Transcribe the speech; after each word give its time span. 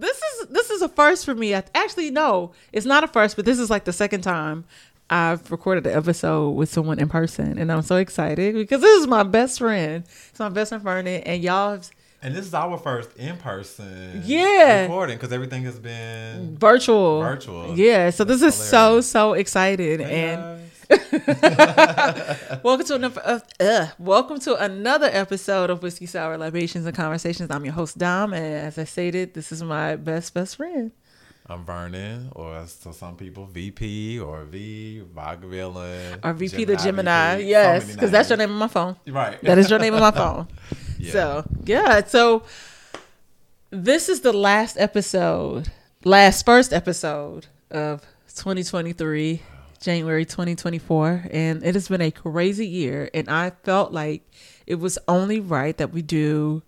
this 0.00 0.16
is 0.16 0.48
this 0.48 0.70
is 0.70 0.82
a 0.82 0.88
first 0.88 1.24
for 1.24 1.34
me. 1.34 1.54
Actually, 1.54 2.10
no, 2.10 2.52
it's 2.72 2.86
not 2.86 3.04
a 3.04 3.08
first, 3.08 3.36
but 3.36 3.44
this 3.44 3.58
is 3.58 3.70
like 3.70 3.84
the 3.84 3.92
second 3.92 4.22
time 4.22 4.64
I've 5.10 5.50
recorded 5.50 5.86
an 5.86 5.96
episode 5.96 6.50
with 6.50 6.70
someone 6.70 6.98
in 6.98 7.08
person, 7.08 7.58
and 7.58 7.70
I'm 7.70 7.82
so 7.82 7.96
excited 7.96 8.54
because 8.54 8.80
this 8.80 9.00
is 9.00 9.06
my 9.06 9.22
best 9.22 9.58
friend. 9.58 10.04
It's 10.30 10.38
my 10.38 10.48
best 10.48 10.70
friend 10.70 10.82
Vernon, 10.82 11.22
and 11.22 11.42
y'all. 11.42 11.72
Have, 11.72 11.90
And 12.24 12.34
this 12.34 12.46
is 12.46 12.54
our 12.54 12.78
first 12.78 13.14
in 13.18 13.36
person 13.36 14.22
Yeah. 14.24 14.82
recording 14.82 15.16
because 15.18 15.30
everything 15.30 15.64
has 15.64 15.78
been 15.78 16.56
virtual, 16.58 17.20
Virtual. 17.20 17.76
Yeah, 17.76 18.08
so 18.08 18.24
this 18.24 18.40
is 18.40 18.54
so 18.54 18.86
hilarious. 18.86 19.10
so 19.10 19.32
excited, 19.34 20.00
Hey, 20.00 20.32
and 20.32 20.60
welcome 22.64 22.86
to 22.86 22.94
another 22.94 23.20
uh, 23.22 23.40
uh, 23.60 23.86
welcome 23.98 24.40
to 24.40 24.56
another 24.56 25.10
episode 25.12 25.68
of 25.68 25.82
Whiskey 25.82 26.06
Sour 26.06 26.38
Libations 26.38 26.86
and 26.86 26.96
Conversations. 26.96 27.50
I'm 27.50 27.62
your 27.62 27.74
host 27.74 27.98
Dom, 27.98 28.32
and 28.32 28.42
as 28.68 28.78
I 28.78 28.84
stated, 28.84 29.34
this 29.34 29.52
is 29.52 29.62
my 29.62 29.96
best 29.96 30.32
best 30.32 30.56
friend. 30.56 30.92
I'm 31.46 31.62
Vernon, 31.66 32.30
or 32.34 32.56
as 32.56 32.74
to 32.76 32.94
some 32.94 33.16
people, 33.16 33.44
VP 33.44 34.18
or 34.18 34.44
V, 34.44 35.02
Vodka 35.14 35.46
Villain. 35.46 36.20
Or 36.22 36.32
VP 36.32 36.64
the 36.64 36.76
Gemini, 36.76 37.36
yes, 37.40 37.92
because 37.92 38.10
that's 38.10 38.30
your 38.30 38.38
name 38.38 38.50
on 38.52 38.56
my 38.56 38.68
phone. 38.68 38.96
Right. 39.06 39.38
That 39.42 39.58
is 39.58 39.68
your 39.68 39.78
name 39.78 39.92
on 39.92 40.00
my 40.00 40.10
phone. 40.10 40.48
So 41.02 41.44
yeah, 41.64 42.04
so 42.04 42.42
this 43.70 44.08
is 44.08 44.20
the 44.20 44.32
last 44.32 44.76
episode, 44.78 45.70
last 46.04 46.44
first 46.44 46.72
episode 46.72 47.46
of 47.70 48.02
2023, 48.34 49.42
January 49.80 50.24
2024, 50.24 51.26
and 51.30 51.62
it 51.64 51.74
has 51.74 51.88
been 51.88 52.00
a 52.00 52.10
crazy 52.10 52.66
year. 52.66 53.10
And 53.12 53.28
I 53.28 53.50
felt 53.50 53.92
like 53.92 54.22
it 54.66 54.76
was 54.76 54.98
only 55.08 55.40
right 55.40 55.76
that 55.76 55.92
we 55.92 56.02
do 56.02 56.62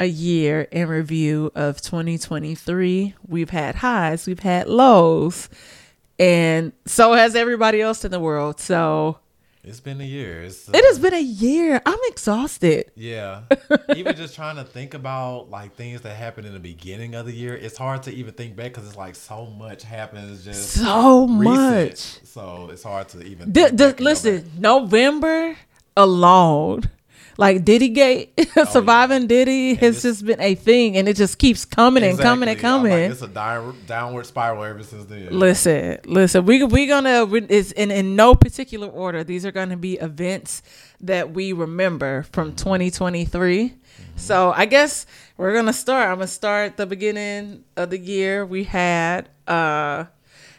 a 0.00 0.06
year 0.06 0.62
in 0.72 0.88
review 0.88 1.52
of 1.54 1.80
2023. 1.80 3.14
We've 3.26 3.50
had 3.50 3.76
highs, 3.76 4.26
we've 4.26 4.40
had 4.40 4.66
lows, 4.68 5.48
and 6.18 6.72
so 6.86 7.12
has 7.12 7.36
everybody 7.36 7.80
else 7.80 8.04
in 8.04 8.10
the 8.10 8.20
world. 8.20 8.60
So 8.60 9.18
It's 9.66 9.80
been 9.80 10.00
a 10.00 10.04
year. 10.04 10.42
It's, 10.42 10.68
uh, 10.68 10.72
it 10.74 10.84
has 10.84 10.98
been 10.98 11.14
a 11.14 11.20
year. 11.22 11.80
I'm 11.86 11.98
exhausted. 12.08 12.90
Yeah. 12.94 13.42
even 13.96 14.14
just 14.14 14.34
trying 14.34 14.56
to 14.56 14.64
think 14.64 14.92
about 14.94 15.48
like 15.50 15.74
things 15.74 16.02
that 16.02 16.14
happened 16.14 16.46
in 16.46 16.52
the 16.52 16.60
beginning 16.60 17.14
of 17.14 17.24
the 17.24 17.32
year, 17.32 17.54
it's 17.56 17.78
hard 17.78 18.02
to 18.04 18.12
even 18.12 18.34
think 18.34 18.56
back 18.56 18.72
because 18.74 18.86
it's 18.86 18.96
like 18.96 19.14
so 19.14 19.46
much 19.46 19.82
happens 19.82 20.44
just 20.44 20.70
So 20.72 21.26
recent. 21.26 21.88
much. 21.88 21.98
So 22.24 22.68
it's 22.70 22.82
hard 22.82 23.08
to 23.10 23.22
even. 23.22 23.52
The, 23.52 23.72
back 23.74 24.00
listen. 24.00 24.50
November 24.58 25.56
alone, 25.96 26.82
like 27.36 27.64
Diddy 27.64 27.88
Gate, 27.88 28.38
surviving 28.70 29.26
Diddy 29.26 29.74
has 29.74 30.02
just 30.02 30.24
been 30.24 30.40
a 30.40 30.54
thing, 30.54 30.96
and 30.96 31.08
it 31.08 31.16
just 31.16 31.38
keeps 31.38 31.64
coming 31.64 32.02
and 32.02 32.18
coming 32.18 32.48
and 32.48 32.58
coming. 32.58 32.92
Like, 32.92 33.10
it's 33.10 33.22
a 33.22 33.28
di- 33.28 33.72
downward 33.86 34.26
spiral 34.26 34.62
ever 34.64 34.82
since 34.82 35.04
then. 35.06 35.28
Listen, 35.30 35.98
listen. 36.04 36.44
We 36.44 36.64
we 36.64 36.86
gonna 36.86 37.26
it's 37.48 37.72
in 37.72 37.90
in 37.90 38.16
no 38.16 38.34
particular 38.34 38.88
order. 38.88 39.24
These 39.24 39.44
are 39.44 39.52
gonna 39.52 39.76
be 39.76 39.94
events 39.94 40.62
that 41.00 41.32
we 41.32 41.52
remember 41.52 42.24
from 42.32 42.54
2023. 42.54 43.74
So 44.16 44.52
I 44.54 44.66
guess 44.66 45.06
we're 45.36 45.54
gonna 45.54 45.72
start. 45.72 46.08
I'm 46.08 46.16
gonna 46.16 46.26
start 46.26 46.76
the 46.76 46.86
beginning 46.86 47.64
of 47.76 47.90
the 47.90 47.98
year. 47.98 48.46
We 48.46 48.64
had 48.64 49.28
uh 49.46 50.06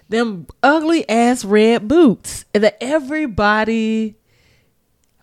them 0.10 0.48
ugly 0.62 1.08
ass 1.10 1.44
red 1.44 1.88
boots 1.88 2.45
that 2.54 2.78
everybody 2.82 4.16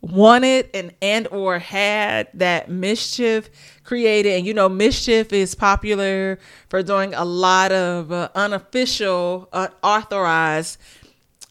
wanted 0.03 0.69
and 0.75 0.93
and 1.01 1.29
or 1.29 1.59
had 1.59 2.29
that 2.35 2.69
MSCHF 2.69 3.49
created. 3.85 4.37
And 4.37 4.47
you 4.47 4.53
know 4.53 4.69
MSCHF 4.69 5.33
is 5.33 5.55
popular 5.55 6.39
for 6.69 6.83
doing 6.83 7.15
a 7.15 7.25
lot 7.25 7.73
of 7.73 8.13
uh, 8.13 8.29
unofficial 8.35 9.49
unauthorized 9.53 10.79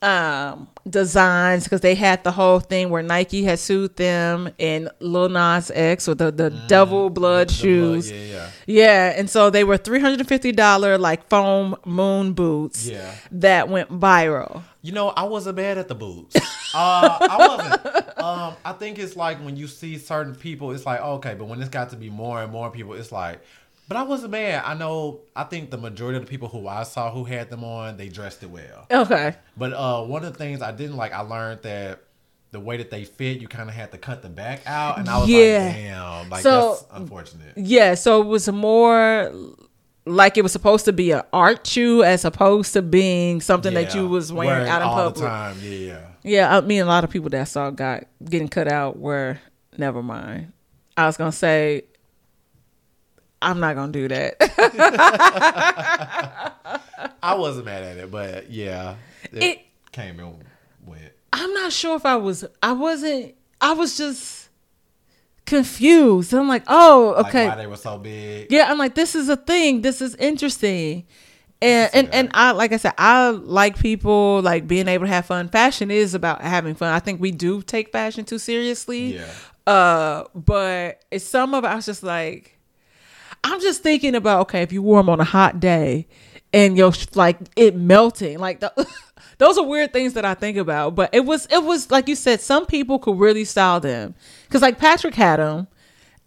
um 0.02 0.68
designs 0.90 1.64
because 1.66 1.82
they 1.82 1.94
had 1.94 2.24
the 2.24 2.32
whole 2.32 2.60
thing 2.60 2.90
where 2.90 3.04
Nike 3.04 3.44
had 3.44 3.60
sued 3.60 3.96
them 3.98 4.50
and 4.60 4.90
Lil 5.00 5.30
Nas 5.30 5.70
X 5.74 6.08
with 6.08 6.18
the, 6.18 6.32
the 6.32 6.50
devil 6.68 7.10
blood 7.12 7.50
The 7.50 7.54
shoes. 7.54 8.12
yeah, 8.12 8.18
yeah. 8.18 8.50
Yeah, 8.66 9.14
and 9.16 9.30
so 9.30 9.50
they 9.52 9.64
were 9.64 9.78
three 9.78 10.00
hundred 10.00 10.20
and 10.20 10.28
fifty 10.30 10.52
dollar 10.52 10.98
like 10.98 11.30
foam 11.30 11.76
moon 11.86 12.34
boots. 12.34 12.88
Yeah. 12.88 13.14
that 13.32 13.70
went 13.70 13.90
viral. 13.92 14.64
You 14.82 14.94
know, 14.94 15.10
I 15.10 15.24
wasn't 15.26 15.58
bad 15.58 15.78
at 15.78 15.88
the 15.88 15.94
boots. 15.96 16.36
Uh, 16.74 17.18
I 17.22 17.48
wasn't. 17.48 18.18
Um, 18.20 18.54
I 18.66 18.72
think 18.74 18.98
it's 18.98 19.16
like 19.16 19.38
when 19.44 19.56
you 19.58 19.68
see 19.68 19.98
certain 19.98 20.34
people, 20.34 20.72
it's 20.72 20.86
like 20.86 21.02
okay, 21.02 21.36
but 21.36 21.46
when 21.46 21.60
it's 21.62 21.70
got 21.70 21.90
to 21.92 21.96
be 21.96 22.10
more 22.10 22.42
and 22.42 22.52
more 22.52 22.72
people, 22.72 22.94
it's 22.94 23.12
like. 23.12 23.42
But 23.92 23.98
I 23.98 24.04
wasn't 24.04 24.32
mad. 24.32 24.64
I 24.66 24.74
know. 24.74 25.20
I 25.36 25.44
think 25.44 25.70
the 25.70 25.78
majority 25.78 26.16
of 26.18 26.24
the 26.24 26.30
people 26.30 26.48
who 26.48 26.66
I 26.66 26.84
saw 26.84 27.12
who 27.12 27.26
had 27.26 27.50
them 27.50 27.66
on, 27.66 27.98
they 27.98 28.08
dressed 28.08 28.42
it 28.42 28.50
well. 28.50 28.88
Okay. 28.90 29.36
But 29.58 29.74
uh, 29.74 30.04
one 30.04 30.24
of 30.24 30.32
the 30.32 30.38
things 30.40 30.62
I 30.62 30.72
didn't 30.72 30.96
like, 30.96 31.12
I 31.12 31.20
learned 31.20 31.64
that 31.64 32.00
the 32.52 32.62
way 32.62 32.78
that 32.78 32.90
they 32.90 33.04
fit, 33.04 33.42
you 33.42 33.50
kind 33.50 33.68
of 33.68 33.76
had 33.76 33.92
to 33.92 33.98
cut 33.98 34.22
the 34.22 34.30
back 34.30 34.62
out, 34.66 34.98
and 34.98 35.10
I 35.10 35.18
was 35.18 35.28
Yeah. 35.30 35.66
like, 35.66 35.76
damn, 35.76 36.30
like 36.30 36.42
So- 36.42 36.70
that's 36.70 36.86
unfortunate. 36.94 37.54
Yeah, 37.58 37.96
so 37.96 38.22
it 38.22 38.28
was 38.28 38.48
more 38.50 39.34
like 40.06 40.38
it 40.38 40.42
was 40.42 40.54
supposed 40.54 40.86
to 40.86 40.94
be 40.94 41.12
an 41.12 41.24
art 41.34 41.68
shoe 41.68 42.02
as 42.02 42.24
opposed 42.24 42.72
to 42.74 42.82
being 42.82 43.42
something 43.42 43.74
that 43.74 43.94
you 43.94 44.08
was 44.08 44.32
wearing 44.32 44.70
out 44.70 44.82
in 44.82 44.88
all 44.88 44.96
public. 44.96 45.16
the 45.16 45.22
time. 45.28 45.58
Yeah, 45.62 45.70
yeah. 45.70 46.00
Yeah, 46.24 46.58
I 46.58 46.62
mean 46.62 46.82
a 46.82 46.86
lot 46.86 47.04
of 47.04 47.10
people 47.10 47.30
that 47.32 47.48
saw 47.50 47.70
got 47.72 48.06
getting 48.24 48.48
cut 48.48 48.68
out 48.72 48.98
were 48.98 49.40
never 49.78 50.02
mind. 50.02 50.54
I 50.96 51.08
was 51.08 51.18
gonna 51.18 51.32
say 51.34 51.84
I'm 53.42 53.60
not 53.60 53.76
gonna 53.76 53.92
do 53.92 54.08
that. 54.10 54.36
I 57.24 57.36
wasn't 57.36 57.66
mad 57.66 57.84
at 57.84 57.98
it, 57.98 58.12
but 58.12 58.50
yeah, 58.52 58.96
it, 59.32 59.44
It- 59.44 59.60
came 59.92 60.20
and 60.20 60.44
went. 60.86 61.12
I'm 61.34 61.54
not 61.54 61.72
sure 61.74 61.96
if 61.96 62.06
I 62.06 62.16
was 62.18 62.46
I 62.62 62.74
wasn't 62.74 63.36
I 63.60 63.74
was 63.74 63.98
just 63.98 64.50
confused. 65.46 66.34
I'm 66.34 66.48
like, 66.48 66.64
oh, 66.68 67.14
Like 67.18 67.28
okay. 67.28 67.48
why 67.48 67.56
they 67.56 67.68
were 67.68 67.78
so 67.78 67.98
big. 67.98 68.52
Yeah, 68.52 68.70
I'm 68.72 68.78
like, 68.78 68.96
this 68.96 69.16
is 69.16 69.30
a 69.30 69.38
thing. 69.38 69.82
This 69.82 70.02
is 70.02 70.16
interesting. 70.16 71.06
And 71.62 71.90
and, 71.94 72.14
and 72.14 72.30
I 72.34 72.52
like 72.52 72.74
I 72.74 72.78
said, 72.78 72.94
I 72.98 73.30
like 73.30 73.78
people 73.80 74.42
like 74.42 74.68
being 74.68 74.88
able 74.88 75.06
to 75.06 75.12
have 75.12 75.26
fun. 75.26 75.48
Fashion 75.50 75.92
is 75.92 76.14
about 76.14 76.42
having 76.42 76.76
fun. 76.76 76.94
I 76.94 77.00
think 77.00 77.22
we 77.22 77.32
do 77.32 77.62
take 77.62 77.92
fashion 77.92 78.26
too 78.26 78.40
seriously. 78.40 79.16
Yeah. 79.16 79.28
Uh, 79.68 80.24
but 80.34 81.04
it's 81.12 81.24
some 81.24 81.54
of 81.54 81.64
it 81.64 81.68
I 81.68 81.76
was 81.76 81.86
just 81.86 82.02
like 82.02 82.58
I'm 83.44 83.60
just 83.62 83.84
thinking 83.84 84.16
about 84.16 84.42
okay, 84.42 84.62
if 84.62 84.72
you 84.72 84.82
wore 84.82 85.00
them 85.00 85.10
on 85.10 85.20
a 85.20 85.26
hot 85.26 85.60
day 85.60 86.08
and 86.54 86.78
you're 86.78 86.94
like 87.16 87.38
it 87.56 87.76
melting, 87.76 88.40
like 88.40 88.60
the, 88.60 88.88
those 89.38 89.58
are 89.58 89.66
weird 89.66 89.94
things 89.94 90.14
that 90.14 90.26
I 90.26 90.34
think 90.34 90.58
about. 90.58 90.96
But 90.96 91.14
it 91.14 91.22
was 91.22 91.48
it 91.52 91.64
was 91.64 91.92
like 91.92 92.08
you 92.08 92.16
said, 92.16 92.42
some 92.42 92.66
people 92.66 93.00
could 93.00 93.20
really 93.20 93.46
style 93.46 93.80
them 93.80 94.16
because 94.44 94.62
like 94.62 94.78
Patrick 94.78 95.16
had 95.16 95.38
them, 95.40 95.68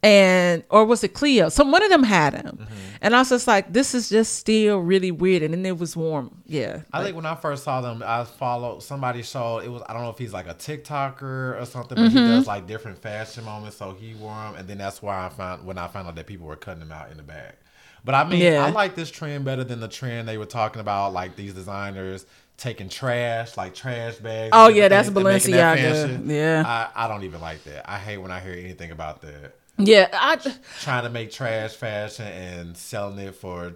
and 0.04 0.62
or 0.70 0.84
was 0.84 1.02
it 1.02 1.14
Cleo? 1.14 1.48
Some 1.48 1.72
one 1.72 1.82
of 1.82 1.90
them 1.90 2.02
had 2.02 2.34
them, 2.34 2.58
Mm-hmm. 2.60 2.74
and 3.00 3.16
I 3.16 3.20
was 3.20 3.30
just 3.30 3.46
like, 3.46 3.72
this 3.72 3.94
is 3.94 4.08
just 4.10 4.36
still 4.36 4.78
really 4.78 5.10
weird. 5.10 5.42
And 5.42 5.54
then 5.54 5.64
it 5.66 5.78
was 5.78 5.96
warm, 5.96 6.42
yeah. 6.46 6.82
I 6.92 6.98
like- 6.98 7.06
think 7.06 7.16
when 7.16 7.26
I 7.26 7.34
first 7.34 7.64
saw 7.64 7.80
them, 7.80 8.02
I 8.06 8.24
followed 8.24 8.82
somebody 8.82 9.22
showed 9.22 9.60
it 9.64 9.68
was 9.70 9.82
I 9.88 9.92
don't 9.94 10.02
know 10.02 10.10
if 10.10 10.18
he's 10.18 10.32
like 10.32 10.46
a 10.46 10.54
TikToker 10.54 11.60
or 11.60 11.64
something, 11.66 11.96
but 11.96 12.04
Mm-hmm. 12.10 12.16
he 12.18 12.24
does 12.28 12.46
like 12.46 12.66
different 12.66 12.98
fashion 12.98 13.44
moments. 13.44 13.76
So 13.76 13.92
he 13.98 14.14
wore 14.14 14.34
them, 14.34 14.56
and 14.56 14.68
then 14.68 14.78
that's 14.78 15.00
why 15.02 15.26
I 15.26 15.28
found 15.30 15.64
when 15.66 15.78
I 15.78 15.88
found 15.88 16.06
out 16.08 16.14
that 16.16 16.26
people 16.26 16.46
were 16.46 16.56
cutting 16.56 16.80
them 16.80 16.92
out 16.92 17.10
in 17.10 17.16
the 17.16 17.22
back. 17.22 17.56
But 18.04 18.14
I 18.14 18.24
mean, 18.28 18.40
Yeah. 18.40 18.66
I 18.66 18.70
like 18.70 18.94
this 18.94 19.10
trend 19.10 19.46
better 19.46 19.64
than 19.64 19.80
the 19.80 19.88
trend 19.88 20.28
they 20.28 20.36
were 20.36 20.44
talking 20.44 20.80
about, 20.80 21.14
like 21.14 21.36
these 21.36 21.54
designers 21.54 22.26
taking 22.58 22.88
trash, 22.90 23.56
like 23.56 23.74
trash 23.74 24.16
bags. 24.16 24.50
Oh, 24.52 24.68
yeah, 24.68 24.88
that's 24.88 25.08
that 25.08 25.14
Balenciaga. 25.18 25.76
fashion. 25.76 26.28
Yeah. 26.30 26.62
I, 26.94 27.06
I 27.06 27.08
don't 27.08 27.24
even 27.24 27.40
like 27.40 27.64
that. 27.64 27.90
I 27.90 27.98
hate 27.98 28.18
when 28.18 28.30
I 28.30 28.40
hear 28.40 28.52
anything 28.52 28.90
about 28.90 29.22
that. 29.22 29.54
Yeah, 29.78 30.08
I 30.12 30.36
Trying 30.80 31.04
to 31.04 31.10
make 31.10 31.30
trash 31.30 31.74
fashion 31.74 32.26
and 32.26 32.76
selling 32.76 33.18
it 33.18 33.34
for 33.34 33.74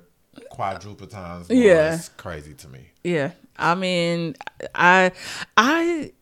quadruple 0.51 1.07
times. 1.07 1.49
Yeah. 1.51 1.57
Yeah, 1.57 1.95
it's 1.95 2.09
crazy 2.11 2.55
to 2.55 2.69
me. 2.69 2.91
Yeah. 3.03 3.33
I 3.57 3.75
mean, 3.75 4.37
I 4.75 5.13
I 5.57 6.13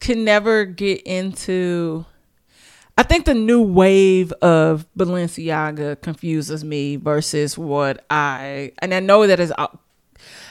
can 0.00 0.24
never 0.24 0.64
get 0.64 1.02
into 1.02 2.04
I 2.96 3.02
think 3.02 3.26
the 3.26 3.34
new 3.34 3.62
wave 3.62 4.32
of 4.42 4.86
Balenciaga 4.96 6.00
confuses 6.00 6.64
me 6.64 6.96
versus 6.96 7.56
what 7.56 8.04
I 8.10 8.72
and 8.78 8.94
I 8.94 9.00
know 9.00 9.26
that 9.26 9.38
is 9.38 9.52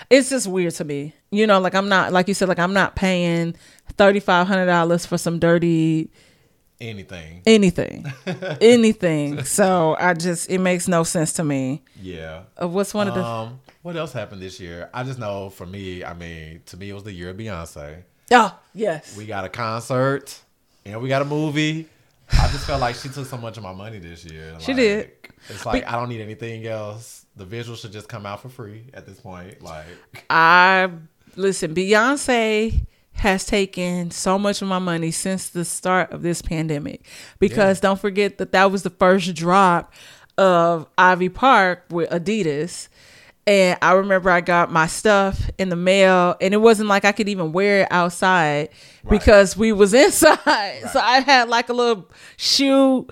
it's 0.09 0.29
just 0.29 0.47
weird 0.47 0.73
to 0.75 0.85
me. 0.85 1.13
You 1.31 1.47
know, 1.47 1.59
like 1.59 1.75
I'm 1.75 1.89
not 1.89 2.13
like 2.13 2.27
you 2.27 2.33
said 2.33 2.47
like 2.47 2.59
I'm 2.59 2.73
not 2.73 2.95
paying 2.95 3.55
$3500 3.97 5.07
for 5.07 5.17
some 5.17 5.39
dirty 5.39 6.11
Anything. 6.79 7.41
anything. 7.45 8.05
anything. 8.61 9.43
So 9.43 9.95
I 9.99 10.13
just 10.13 10.49
it 10.49 10.59
makes 10.59 10.87
no 10.87 11.03
sense 11.03 11.33
to 11.33 11.43
me. 11.43 11.83
Yeah. 12.01 12.43
Uh, 12.61 12.67
what's 12.67 12.93
one 12.93 13.07
of 13.07 13.15
the 13.15 13.23
Um, 13.23 13.59
what 13.81 13.95
else 13.95 14.13
happened 14.13 14.41
this 14.41 14.59
year? 14.59 14.89
I 14.93 15.03
just 15.03 15.17
know 15.19 15.49
for 15.49 15.65
me, 15.65 16.03
I 16.03 16.13
mean, 16.13 16.61
to 16.67 16.77
me, 16.77 16.89
it 16.89 16.93
was 16.93 17.03
the 17.03 17.13
year 17.13 17.29
of 17.29 17.37
Beyonce. 17.37 18.03
Oh, 18.31 18.57
yes. 18.73 19.15
We 19.17 19.25
got 19.25 19.45
a 19.45 19.49
concert 19.49 20.37
and 20.85 21.01
we 21.01 21.07
got 21.09 21.21
a 21.21 21.25
movie. 21.25 21.87
I 22.31 22.47
just 22.49 22.65
felt 22.67 22.81
like 22.81 22.95
she 22.95 23.07
took 23.09 23.25
so 23.25 23.37
much 23.37 23.55
of 23.57 23.63
my 23.63 23.71
money 23.73 23.99
this 23.99 24.25
year. 24.25 24.55
She 24.59 24.73
Like, 24.73 24.81
did. 24.81 25.11
It's 25.49 25.65
like 25.65 25.87
I 25.87 25.93
don't 25.93 26.09
need 26.09 26.21
anything 26.21 26.65
else. 26.67 27.25
The 27.37 27.45
visuals 27.45 27.77
should 27.81 27.93
just 27.93 28.09
come 28.09 28.25
out 28.25 28.41
for 28.41 28.49
free 28.49 28.83
at 28.93 29.05
this 29.05 29.19
point. 29.19 29.61
Like 29.61 29.85
I 30.29 30.89
listen, 31.35 31.73
Beyonce 31.73 32.85
has 33.17 33.45
taken 33.45 34.11
so 34.11 34.37
much 34.37 34.61
of 34.61 34.67
my 34.67 34.79
money 34.79 35.11
since 35.11 35.49
the 35.49 35.65
start 35.65 36.11
of 36.11 36.21
this 36.21 36.41
pandemic. 36.41 37.05
Because 37.39 37.79
don't 37.79 37.99
forget 37.99 38.37
that 38.37 38.51
that 38.51 38.71
was 38.71 38.83
the 38.83 38.89
first 38.89 39.33
drop 39.35 39.93
of 40.37 40.87
Ivy 40.97 41.29
Park 41.29 41.85
with 41.89 42.09
Adidas. 42.09 42.89
And 43.47 43.79
I 43.81 43.93
remember 43.93 44.29
I 44.29 44.41
got 44.41 44.71
my 44.71 44.87
stuff 44.87 45.49
in 45.57 45.69
the 45.69 45.75
mail 45.75 46.35
and 46.41 46.53
it 46.53 46.57
wasn't 46.57 46.89
like 46.89 47.05
I 47.05 47.13
could 47.13 47.29
even 47.29 47.53
wear 47.53 47.83
it 47.83 47.87
outside 47.91 48.69
because 49.09 49.55
we 49.55 49.71
was 49.71 49.93
inside. 49.95 50.81
So 50.91 50.99
I 50.99 51.21
had 51.21 51.47
like 51.47 51.69
a 51.69 51.73
little 51.73 52.09
shoe 52.35 53.07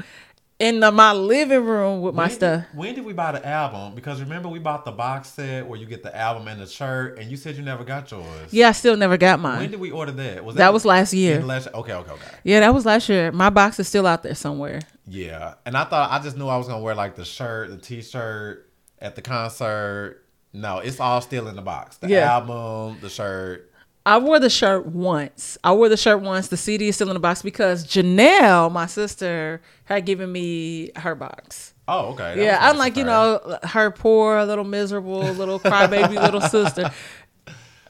in 0.58 0.80
the, 0.80 0.90
my 0.92 1.12
living 1.12 1.66
room 1.66 2.02
with 2.02 2.16
my 2.16 2.24
when 2.24 2.32
stuff. 2.32 2.66
Did, 2.72 2.78
when 2.78 2.96
did 2.96 3.04
we 3.06 3.12
buy 3.14 3.34
the 3.34 3.46
album? 3.46 3.94
Because 3.94 4.22
remember 4.22 4.48
we 4.48 4.60
bought 4.60 4.86
the 4.86 4.92
box 4.92 5.30
set 5.30 5.68
where 5.68 5.78
you 5.80 5.86
get 5.86 6.02
the 6.04 6.16
album 6.16 6.48
and 6.48 6.62
the 6.62 6.66
shirt, 6.68 7.20
and 7.20 7.30
you 7.30 7.36
said 7.38 7.56
you 7.58 7.62
never 7.64 7.84
got 7.84 8.10
yours. 8.10 8.52
Yeah, 8.52 8.70
I 8.70 8.72
still 8.72 8.96
never 8.96 9.18
got 9.18 9.40
mine. 9.40 9.60
When 9.60 9.72
did 9.72 9.80
we 9.80 9.92
order 9.92 10.14
that? 10.14 10.46
Was 10.46 10.56
That 10.56 10.72
was 10.74 10.86
last 10.86 11.14
year. 11.14 11.42
last- 11.42 11.68
okay, 11.74 11.94
okay, 11.94 12.12
okay. 12.12 12.22
Yeah, 12.44 12.62
that 12.62 12.74
was 12.74 12.86
last 12.86 13.10
year. 13.10 13.32
My 13.32 13.50
box 13.50 13.80
is 13.80 13.88
still 13.88 14.08
out 14.08 14.24
there 14.24 14.36
somewhere. 14.36 14.80
Yeah, 15.08 15.56
and 15.66 15.76
I 15.76 15.84
thought 15.84 16.10
I 16.12 16.20
just 16.24 16.38
knew 16.38 16.48
I 16.48 16.58
was 16.58 16.68
gonna 16.68 16.82
wear 16.84 16.96
like 16.96 17.16
the 17.16 17.26
shirt, 17.26 17.70
the 17.70 17.78
T-shirt 17.78 18.70
at 19.00 19.16
the 19.16 19.22
concert. 19.22 20.22
No, 20.54 20.78
it's 20.80 21.02
all 21.02 21.20
still 21.20 21.50
in 21.50 21.58
the 21.58 21.62
box. 21.62 21.98
The 21.98 22.08
Yeah. 22.08 22.32
album, 22.34 22.98
the 23.02 23.10
shirt. 23.10 23.72
I 24.06 24.20
wore 24.20 24.40
the 24.40 24.50
shirt 24.50 24.86
once. 24.86 25.58
I 25.64 25.74
wore 25.74 25.90
the 25.90 25.98
shirt 25.98 26.22
once. 26.22 26.50
The 26.50 26.58
CD 26.58 26.90
is 26.90 26.96
still 26.96 27.10
in 27.10 27.16
the 27.16 27.20
box 27.20 27.42
because 27.42 27.86
Janelle, 27.88 28.72
my 28.72 28.86
sister, 28.86 29.62
had 29.86 30.06
given 30.06 30.32
me 30.32 30.92
her 30.98 31.16
box. 31.16 31.74
Oh, 31.88 32.14
okay. 32.14 32.36
That 32.36 32.38
yeah, 32.38 32.60
I'm 32.62 32.78
like, 32.78 32.98
you 32.98 33.04
know, 33.04 33.60
her 33.64 33.90
poor 33.92 34.44
little 34.46 34.64
miserable 34.64 35.22
little 35.22 35.60
crybaby 35.60 36.22
little 36.22 36.42
sister. 36.66 36.92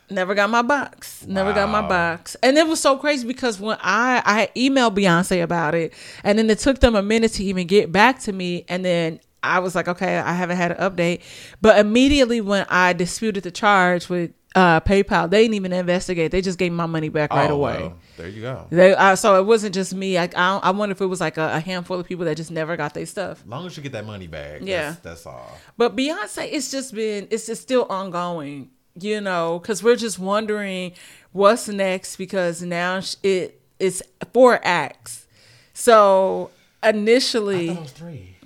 Never 0.09 0.35
got 0.35 0.50
my 0.50 0.62
box. 0.62 1.25
Never 1.25 1.51
got 1.51 1.67
my 1.69 1.81
box. 1.81 2.35
And 2.44 2.57
it 2.57 2.67
was 2.67 2.79
so 2.79 2.97
crazy 2.97 3.27
because 3.27 3.59
when 3.59 3.77
I 3.81 4.21
I 4.23 4.50
emailed 4.56 4.95
Beyonce 4.95 5.41
about 5.44 5.75
it, 5.75 5.94
and 6.23 6.38
then 6.38 6.50
it 6.50 6.59
took 6.59 6.79
them 6.79 6.95
a 6.95 7.01
minute 7.01 7.33
to 7.33 7.44
even 7.44 7.67
get 7.67 7.91
back 7.91 8.19
to 8.21 8.31
me, 8.31 8.65
and 8.69 8.85
then 8.85 9.19
I 9.41 9.59
was 9.59 9.75
like, 9.75 9.88
okay, 9.88 10.17
I 10.17 10.33
haven't 10.33 10.57
had 10.57 10.71
an 10.71 10.77
update. 10.77 11.21
But 11.62 11.79
immediately 11.79 12.39
when 12.41 12.65
I 12.69 12.94
disputed 12.94 13.44
the 13.44 13.51
charge 13.51 14.07
with 14.09 14.31
uh, 14.55 14.79
PayPal, 14.79 15.29
they 15.29 15.43
didn't 15.43 15.55
even 15.55 15.73
investigate. 15.73 16.31
They 16.31 16.41
just 16.41 16.57
gave 16.57 16.71
my 16.71 16.85
money 16.85 17.09
back 17.09 17.31
right 17.31 17.51
Oh, 17.51 17.55
away. 17.55 17.77
well, 17.81 17.97
there 18.17 18.27
you 18.29 18.41
go. 18.41 18.65
They, 18.69 18.95
so 19.15 19.37
it 19.39 19.45
wasn't 19.45 19.75
just 19.75 19.93
me. 19.93 20.17
I, 20.17 20.29
I, 20.35 20.59
I 20.63 20.71
wonder 20.71 20.93
if 20.93 21.01
it 21.01 21.05
was 21.07 21.19
like 21.19 21.37
a, 21.37 21.55
a 21.55 21.59
handful 21.59 21.99
of 21.99 22.05
people 22.07 22.23
that 22.25 22.37
just 22.37 22.51
never 22.51 22.77
got 22.77 22.93
their 22.93 23.05
stuff. 23.05 23.41
As 23.41 23.47
long 23.47 23.65
as 23.67 23.75
you 23.75 23.83
get 23.83 23.91
that 23.91 24.05
money 24.05 24.27
back, 24.27 24.61
Yeah. 24.63 24.91
that's, 24.91 24.99
that's 25.01 25.25
all. 25.25 25.51
But 25.77 25.95
Beyonce, 25.95 26.47
it's 26.51 26.71
just 26.71 26.95
been, 26.95 27.27
it's 27.29 27.45
just 27.45 27.61
still 27.61 27.85
ongoing, 27.89 28.69
you 28.99 29.19
know, 29.21 29.59
because 29.59 29.83
we're 29.83 29.97
just 29.97 30.19
wondering 30.19 30.93
what's 31.33 31.67
next 31.67 32.15
because 32.15 32.61
now 32.61 33.01
it 33.23 33.61
it's 33.77 34.01
four 34.33 34.61
acts. 34.63 35.27
So 35.73 36.49
I 36.81 36.89
initially, 36.91 37.69
it 37.71 37.79
was 37.81 37.91
three. 37.91 38.37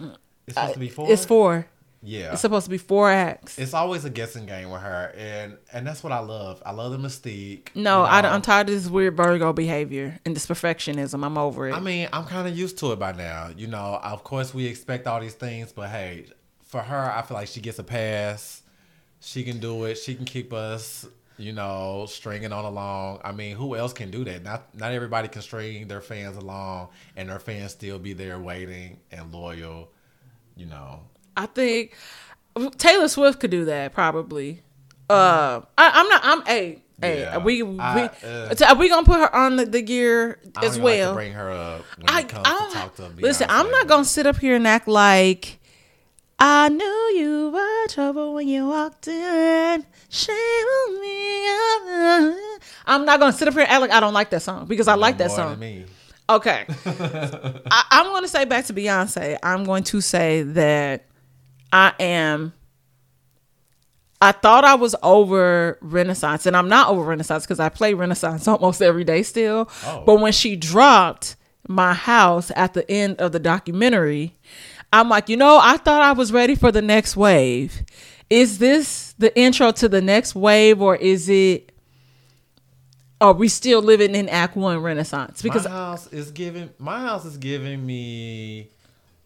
It's 0.48 0.56
supposed 0.56 0.74
to 0.74 0.80
be 0.80 0.90
four. 0.90 1.12
It's 1.12 1.26
four. 1.26 1.68
Yeah. 2.02 2.32
It's 2.32 2.42
supposed 2.42 2.66
to 2.66 2.70
be 2.70 2.78
four 2.78 3.10
acts. 3.12 3.60
It's 3.60 3.74
always 3.74 4.06
a 4.06 4.10
guessing 4.10 4.46
game 4.46 4.70
with 4.70 4.82
her, 4.82 5.14
and 5.18 5.58
and 5.74 5.86
that's 5.86 6.02
what 6.02 6.14
I 6.14 6.20
love. 6.20 6.64
I 6.66 6.72
love 6.72 6.92
the 6.92 6.98
mystique. 6.98 7.76
no, 7.76 8.02
you 8.02 8.06
I, 8.06 8.22
know. 8.22 8.30
I'm 8.30 8.42
tired 8.42 8.70
of 8.70 8.76
this 8.76 8.88
weird 8.90 9.18
Virgo 9.18 9.52
behavior 9.52 10.18
and 10.26 10.36
this 10.36 10.46
perfectionism. 10.46 11.26
I'm 11.26 11.38
over 11.38 11.68
it. 11.68 11.74
I 11.74 11.80
mean, 11.82 12.08
I'm 12.14 12.26
kind 12.26 12.48
of 12.48 12.58
used 12.58 12.78
to 12.80 12.94
it 12.94 13.00
by 13.00 13.12
now. 13.12 13.50
You 13.56 13.68
know, 13.68 14.00
of 14.02 14.24
course 14.24 14.54
we 14.54 14.66
expect 14.66 15.08
all 15.08 15.20
these 15.20 15.34
things, 15.34 15.74
but 15.74 15.90
hey, 15.90 16.28
for 16.64 16.82
her, 16.82 17.12
I 17.12 17.22
feel 17.22 17.36
like 17.36 17.50
she 17.50 17.60
gets 17.60 17.80
a 17.80 17.84
pass. 17.84 18.62
She 19.20 19.44
can 19.44 19.60
do 19.60 19.84
it. 19.84 19.96
She 19.96 20.16
can 20.16 20.24
keep 20.24 20.54
us, 20.54 21.06
you 21.38 21.52
know, 21.52 22.06
stringing 22.08 22.54
on 22.54 22.64
along. 22.64 23.20
I 23.26 23.34
mean, 23.34 23.58
who 23.58 23.76
else 23.76 23.92
can 23.92 24.10
do 24.10 24.24
that? 24.24 24.44
Not 24.44 24.74
not 24.74 24.94
everybody 24.94 25.28
can 25.28 25.42
string 25.42 25.90
their 25.90 26.00
fans 26.00 26.38
along, 26.38 26.90
and 27.18 27.28
their 27.28 27.40
fans 27.40 27.74
still 27.74 28.00
be 28.00 28.14
there 28.14 28.40
waiting 28.40 29.02
and 29.12 29.34
loyal. 29.34 29.90
You 30.56 30.68
know, 30.68 31.02
I 31.44 31.46
think 31.48 31.94
Taylor 32.78 33.08
Swift 33.08 33.40
could 33.40 33.52
do 33.52 33.66
that 33.66 33.94
probably. 33.94 34.62
Uh, 35.10 35.62
I, 35.78 35.92
I'm 35.94 36.08
not. 36.10 36.22
I'm 36.24 36.42
a. 36.48 36.82
Hey, 37.02 37.20
Yeah. 37.22 37.38
we 37.38 37.64
we 37.64 37.80
I, 37.80 38.10
uh, 38.24 38.54
are 38.68 38.76
we 38.76 38.90
gonna 38.90 39.06
put 39.06 39.20
her 39.22 39.34
on 39.34 39.56
the, 39.56 39.66
the 39.66 39.82
gear 39.82 40.38
as 40.62 40.78
well? 40.78 41.14
like 41.14 41.14
to 41.14 41.14
bring 41.16 41.34
her 41.34 41.50
up 41.50 41.86
when 41.98 42.10
I, 42.10 42.20
it 42.22 42.28
comes 42.28 42.46
I 42.46 42.52
to 42.52 42.58
don't 42.60 42.74
talk 42.74 42.96
to 42.98 43.02
Beyonce. 43.04 43.22
listen. 43.22 43.48
I'm 43.50 43.72
not 43.72 43.88
gonna 43.88 44.04
sit 44.06 44.28
up 44.28 44.36
here 44.38 44.56
and 44.56 44.68
act 44.68 44.88
like 44.90 45.60
I 46.38 46.68
knew 46.68 47.12
you 47.16 47.52
were 47.52 47.88
trouble 47.88 48.34
when 48.34 48.48
you 48.50 48.68
walked 48.68 49.08
in. 49.08 49.86
Shame 50.10 50.36
on 50.36 51.02
me. 51.02 52.42
I'm 52.86 53.06
not 53.06 53.20
gonna 53.22 53.32
sit 53.34 53.48
up 53.48 53.54
here 53.54 53.64
and 53.64 53.72
act 53.72 53.82
like 53.82 53.92
I 53.92 54.00
don't 54.02 54.14
like 54.14 54.30
that 54.32 54.42
song 54.42 54.66
because 54.66 54.88
I 54.90 54.96
like 54.96 55.18
that 55.20 55.32
song. 55.32 55.64
Okay. 56.30 56.66
I, 56.86 57.84
I'm 57.90 58.06
going 58.06 58.22
to 58.22 58.28
say 58.28 58.46
back 58.46 58.66
to 58.66 58.74
Beyonce. 58.74 59.40
I'm 59.42 59.64
going 59.64 59.82
to 59.86 60.00
say 60.00 60.44
that 60.44 61.06
I 61.72 61.94
am. 62.00 62.54
I 64.22 64.34
thought 64.34 64.66
I 64.66 64.76
was 64.76 64.96
over 65.02 65.78
Renaissance, 65.82 66.46
and 66.46 66.56
I'm 66.58 66.68
not 66.68 66.90
over 66.90 67.02
Renaissance 67.02 67.46
because 67.46 67.60
I 67.60 67.70
play 67.70 67.94
Renaissance 67.94 68.48
almost 68.48 68.82
every 68.82 69.04
day 69.04 69.24
still. 69.24 69.70
Oh. 69.86 70.04
But 70.06 70.20
when 70.20 70.34
she 70.34 70.56
dropped 70.56 71.36
my 71.68 71.94
house 71.94 72.52
at 72.56 72.74
the 72.74 72.90
end 72.92 73.22
of 73.22 73.32
the 73.32 73.40
documentary, 73.40 74.36
I'm 74.92 75.08
like, 75.08 75.30
you 75.30 75.38
know, 75.38 75.60
I 75.62 75.78
thought 75.78 76.02
I 76.02 76.12
was 76.14 76.34
ready 76.34 76.56
for 76.56 76.72
the 76.72 76.82
next 76.82 77.16
wave. 77.16 77.84
Is 78.30 78.58
this 78.58 79.14
the 79.18 79.38
intro 79.38 79.72
to 79.72 79.88
the 79.88 80.02
next 80.02 80.36
wave, 80.36 80.82
or 80.82 80.96
is 80.96 81.30
it? 81.30 81.72
Are 83.22 83.34
we 83.34 83.50
still 83.50 83.82
living 83.82 84.16
in 84.16 84.30
Act 84.30 84.56
One 84.56 84.80
Renaissance? 84.80 85.42
Because 85.42 85.66
my 85.66 85.72
house 85.72 86.08
is 86.08 86.32
giving 86.32 86.70
my 86.78 87.02
house 87.02 87.26
is 87.26 87.38
giving 87.38 87.86
me 87.86 88.70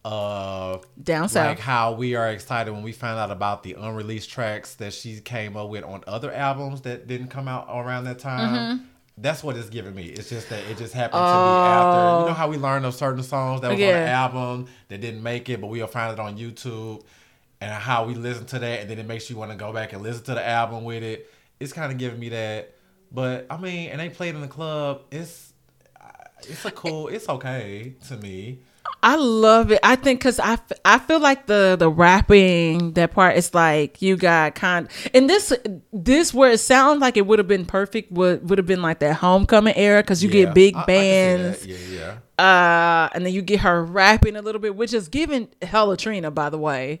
uh 0.04 0.78
down 1.02 1.28
south, 1.28 1.46
like 1.46 1.58
how 1.58 1.92
we 1.92 2.14
are 2.14 2.28
excited 2.28 2.70
when 2.72 2.82
we 2.82 2.92
find 2.92 3.18
out 3.18 3.30
about 3.30 3.62
the 3.62 3.72
unreleased 3.72 4.28
tracks 4.30 4.74
that 4.74 4.92
she 4.92 5.20
came 5.20 5.56
up 5.56 5.70
with 5.70 5.82
on 5.84 6.04
other 6.06 6.30
albums 6.32 6.82
that 6.82 7.06
didn't 7.06 7.28
come 7.28 7.48
out 7.48 7.66
around 7.70 8.04
that 8.04 8.18
time. 8.18 8.54
Mm-hmm. 8.78 8.84
That's 9.16 9.44
what 9.44 9.56
it's 9.56 9.70
giving 9.70 9.94
me. 9.94 10.06
It's 10.06 10.28
just 10.28 10.48
that 10.50 10.64
it 10.68 10.76
just 10.76 10.92
happened 10.92 11.20
to 11.20 11.24
be 11.24 11.24
after. 11.24 12.20
You 12.20 12.26
know 12.28 12.34
how 12.34 12.48
we 12.48 12.56
learned 12.56 12.84
of 12.84 12.94
certain 12.94 13.22
songs 13.22 13.60
that 13.60 13.70
was 13.70 13.80
on 13.80 13.86
Oh. 13.86 13.92
The 13.92 14.08
album 14.08 14.66
that 14.88 15.00
didn't 15.00 15.22
make 15.22 15.48
it, 15.48 15.60
but 15.60 15.68
we'll 15.68 15.86
find 15.86 16.12
it 16.12 16.18
on 16.18 16.36
YouTube, 16.36 17.02
and 17.60 17.70
how 17.70 18.04
we 18.04 18.14
listen 18.14 18.44
to 18.46 18.58
that, 18.58 18.80
and 18.80 18.90
then 18.90 18.98
it 18.98 19.06
makes 19.06 19.30
you 19.30 19.36
want 19.36 19.52
to 19.52 19.56
go 19.56 19.72
back 19.72 19.92
and 19.92 20.02
listen 20.02 20.24
to 20.24 20.34
the 20.34 20.46
album 20.46 20.84
with 20.84 21.02
it. 21.02 21.30
It's 21.60 21.72
kind 21.72 21.92
of 21.92 21.98
giving 21.98 22.18
me 22.18 22.30
that. 22.30 22.74
But 23.12 23.46
I 23.48 23.56
mean, 23.56 23.90
and 23.90 24.00
they 24.00 24.08
played 24.08 24.34
in 24.34 24.40
the 24.40 24.48
club. 24.48 25.02
It's 25.12 25.52
it's 26.42 26.64
a 26.64 26.72
cool. 26.72 27.08
It's 27.08 27.28
okay 27.28 27.94
to 28.08 28.16
me. 28.16 28.58
I 29.02 29.16
love 29.16 29.70
it. 29.70 29.80
I 29.82 29.96
think 29.96 30.20
because 30.20 30.38
I, 30.40 30.54
f- 30.54 30.72
I 30.84 30.98
feel 30.98 31.20
like 31.20 31.46
the 31.46 31.76
the 31.78 31.90
rapping 31.90 32.92
that 32.94 33.12
part 33.12 33.36
is 33.36 33.52
like 33.54 34.00
you 34.00 34.16
got 34.16 34.54
kind 34.54 34.88
and 35.12 35.28
this 35.28 35.52
this 35.92 36.32
where 36.32 36.50
it 36.52 36.58
sounds 36.60 37.00
like 37.00 37.16
it 37.16 37.26
would 37.26 37.38
have 37.38 37.48
been 37.48 37.66
perfect 37.66 38.10
would 38.12 38.48
would 38.48 38.58
have 38.58 38.66
been 38.66 38.82
like 38.82 39.00
that 39.00 39.16
homecoming 39.16 39.74
era 39.76 40.02
because 40.02 40.22
you 40.24 40.30
Yeah, 40.30 40.46
get 40.46 40.54
big 40.54 40.76
I- 40.76 40.82
I 40.82 40.86
bands 40.86 41.60
that. 41.60 41.68
Yeah, 41.68 42.18
yeah. 42.38 42.44
uh 42.44 43.08
and 43.14 43.26
then 43.26 43.32
you 43.34 43.42
get 43.42 43.60
her 43.60 43.84
rapping 43.84 44.36
a 44.36 44.42
little 44.42 44.60
bit 44.60 44.74
which 44.74 44.92
is 44.94 45.08
giving 45.08 45.48
hella 45.62 45.96
Trina 45.98 46.30
by 46.30 46.48
the 46.50 46.58
way 46.58 47.00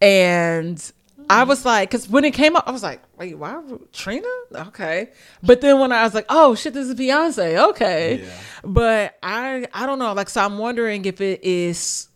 and 0.00 0.92
I 1.32 1.44
was 1.44 1.64
like 1.64 1.90
because 1.90 2.08
when 2.08 2.24
it 2.24 2.32
came 2.32 2.56
up 2.56 2.64
I 2.66 2.70
was 2.70 2.82
like 2.82 3.00
wait 3.18 3.36
why 3.38 3.60
Trina 3.92 4.26
okay 4.54 5.10
but 5.42 5.60
then 5.60 5.78
when 5.80 5.92
I 5.92 6.02
was 6.04 6.14
like 6.14 6.26
oh 6.28 6.54
shit 6.54 6.74
this 6.74 6.88
is 6.88 6.94
Beyonce 6.94 7.70
okay 7.70 8.22
Yeah. 8.24 8.38
but 8.64 9.18
I 9.22 9.66
I 9.72 9.86
don't 9.86 9.98
know 9.98 10.12
like 10.12 10.28
so 10.28 10.40
I'm 10.44 10.58
wondering 10.58 11.04
if 11.04 11.20
it 11.20 11.42
is 11.44 12.08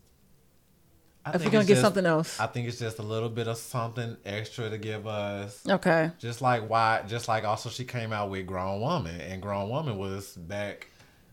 I 1.25 1.31
if 1.35 1.45
we're 1.45 1.51
gonna 1.51 1.65
get 1.65 1.75
just- 1.75 1.81
something 1.83 2.07
else 2.07 2.39
I 2.39 2.47
think 2.47 2.69
it's 2.69 2.79
just 2.79 2.99
a 2.99 3.03
little 3.03 3.29
bit 3.29 3.49
of 3.49 3.57
something 3.57 4.17
extra 4.25 4.71
to 4.71 4.79
give 4.79 5.07
us. 5.07 5.61
okay 5.69 6.11
Just 6.19 6.41
like 6.41 6.69
why, 6.69 7.03
just 7.09 7.27
like 7.27 7.45
also 7.45 7.69
she 7.69 7.85
came 7.85 8.13
out 8.13 8.31
with 8.31 8.47
Grown 8.47 8.81
Woman, 8.81 9.21
and 9.21 9.43
Grown 9.43 9.69
Woman 9.69 9.99
was 9.99 10.37
back 10.37 10.89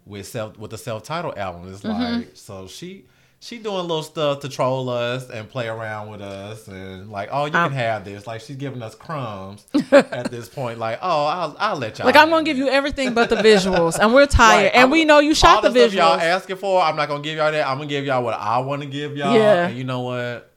with 0.06 0.26
self 0.28 0.58
with 0.58 0.72
the 0.72 0.78
self 0.78 1.04
titled 1.04 1.38
album. 1.38 1.72
It's 1.72 1.82
Mm-hmm. 1.84 2.14
like 2.20 2.30
so 2.34 2.68
she 2.68 3.06
she 3.44 3.58
doing 3.58 3.82
little 3.82 4.04
stuff 4.04 4.40
to 4.40 4.48
troll 4.48 4.90
us 4.90 5.30
and 5.30 5.50
play 5.50 5.68
around 5.68 6.10
with 6.10 6.22
us 6.22 6.68
and 6.70 7.10
like 7.12 7.28
oh 7.32 7.44
you 7.46 7.52
can 7.52 7.72
have 7.74 8.06
this 8.06 8.26
like 8.26 8.40
she's 8.40 8.56
giving 8.56 8.82
us 8.82 8.96
crumbs 8.96 9.66
at 9.92 10.32
this 10.32 10.48
point 10.48 10.80
like 10.80 10.98
oh 11.02 11.26
I'll 11.26 11.56
I'll 11.60 11.76
let 11.76 11.98
y'all 11.98 12.06
like 12.08 12.16
I'm 12.16 12.30
gonna 12.30 12.46
give 12.46 12.58
you 12.58 12.70
everything 12.70 13.14
but 13.14 13.30
the 13.30 13.36
visuals 13.36 14.00
and 14.00 14.14
we're 14.14 14.26
tired 14.28 14.64
Like, 14.66 14.74
and 14.76 14.82
I'm- 14.82 14.90
we 14.92 15.04
know 15.04 15.20
you 15.20 15.36
shot 15.36 15.62
the 15.62 15.70
the 15.70 15.90
stuff 15.90 15.94
y'all 15.94 16.20
asking 16.20 16.56
for. 16.56 16.82
I'm 16.82 16.96
not 16.96 17.10
gonna 17.10 17.22
give 17.22 17.38
y'all 17.38 17.52
that. 17.52 17.68
I'm 17.68 17.78
gonna 17.78 17.90
give 17.90 18.06
y'all 18.06 18.24
what 18.24 18.34
I 18.36 18.60
want 18.60 18.82
to 18.82 18.88
give 18.88 19.18
y'all. 19.18 19.36
Yeah. 19.36 19.68
And 19.68 19.78
you 19.78 19.84
know 19.84 20.02
what? 20.02 20.52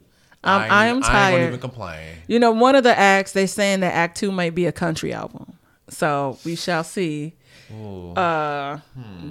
Ain't 0.45 0.71
I, 0.71 0.87
am 0.87 1.03
tired. 1.03 1.13
I 1.15 1.29
ain't 1.31 1.37
gonna 1.37 1.47
even 1.49 1.61
complain. 1.61 2.17
You 2.29 2.39
know, 2.39 2.53
one 2.53 2.77
of 2.77 2.85
the 2.85 2.97
acts 2.97 3.33
they 3.33 3.47
saying 3.47 3.81
that 3.81 3.95
Act 3.95 4.17
Two 4.17 4.31
might 4.31 4.55
be 4.55 4.67
a 4.67 4.73
country 4.73 5.13
album, 5.13 5.59
so 5.89 6.39
we 6.45 6.55
shall 6.55 6.85
see. 6.85 7.35
Ooh. 7.73 8.13
uh, 8.13 8.79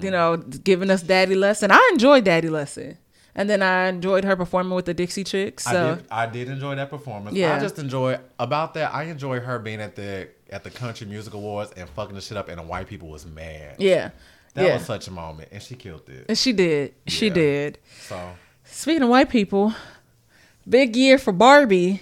you 0.02 0.10
know, 0.10 0.36
giving 0.36 0.90
us 0.90 1.02
Daddy 1.02 1.34
Lesson. 1.34 1.70
I 1.70 1.88
enjoy 1.92 2.20
Daddy 2.20 2.50
Lesson, 2.50 2.98
and 3.36 3.48
then 3.48 3.62
I 3.62 3.86
enjoyed 3.86 4.24
her 4.24 4.34
performing 4.34 4.74
with 4.74 4.86
the 4.86 4.94
Dixie 4.94 5.22
Chicks. 5.22 5.62
So 5.64 5.70
I 5.70 5.94
did. 5.94 6.04
I 6.10 6.26
did 6.26 6.48
enjoy 6.48 6.74
that 6.74 6.90
performance. 6.90 7.36
Yeah. 7.36 7.54
I 7.54 7.60
just 7.60 7.78
enjoy 7.78 8.18
about 8.40 8.74
that. 8.74 8.92
I 8.92 9.04
enjoy 9.04 9.38
her 9.38 9.60
being 9.60 9.80
at 9.80 9.94
the 9.94 10.28
at 10.50 10.64
the 10.64 10.70
Country 10.70 11.06
Music 11.06 11.34
Awards 11.34 11.72
and 11.76 11.88
fucking 11.90 12.14
the 12.16 12.20
shit 12.20 12.36
up, 12.36 12.48
and 12.48 12.58
the 12.58 12.62
white 12.64 12.88
people 12.88 13.08
was 13.08 13.24
mad. 13.26 13.76
yeah, 13.78 14.10
That 14.54 14.64
yeah, 14.66 14.74
was 14.74 14.84
such 14.86 15.06
a 15.06 15.10
moment, 15.12 15.48
and 15.52 15.62
she 15.62 15.74
killed 15.76 16.08
it. 16.08 16.26
and 16.28 16.36
she 16.38 16.52
did. 16.52 16.94
She 17.06 17.30
did. 17.30 17.78
So, 18.00 18.18
Speaking 18.64 19.02
of 19.02 19.08
white 19.10 19.28
people, 19.28 19.72
big 20.68 20.94
year 20.96 21.18
for 21.18 21.32
Barbie. 21.32 22.00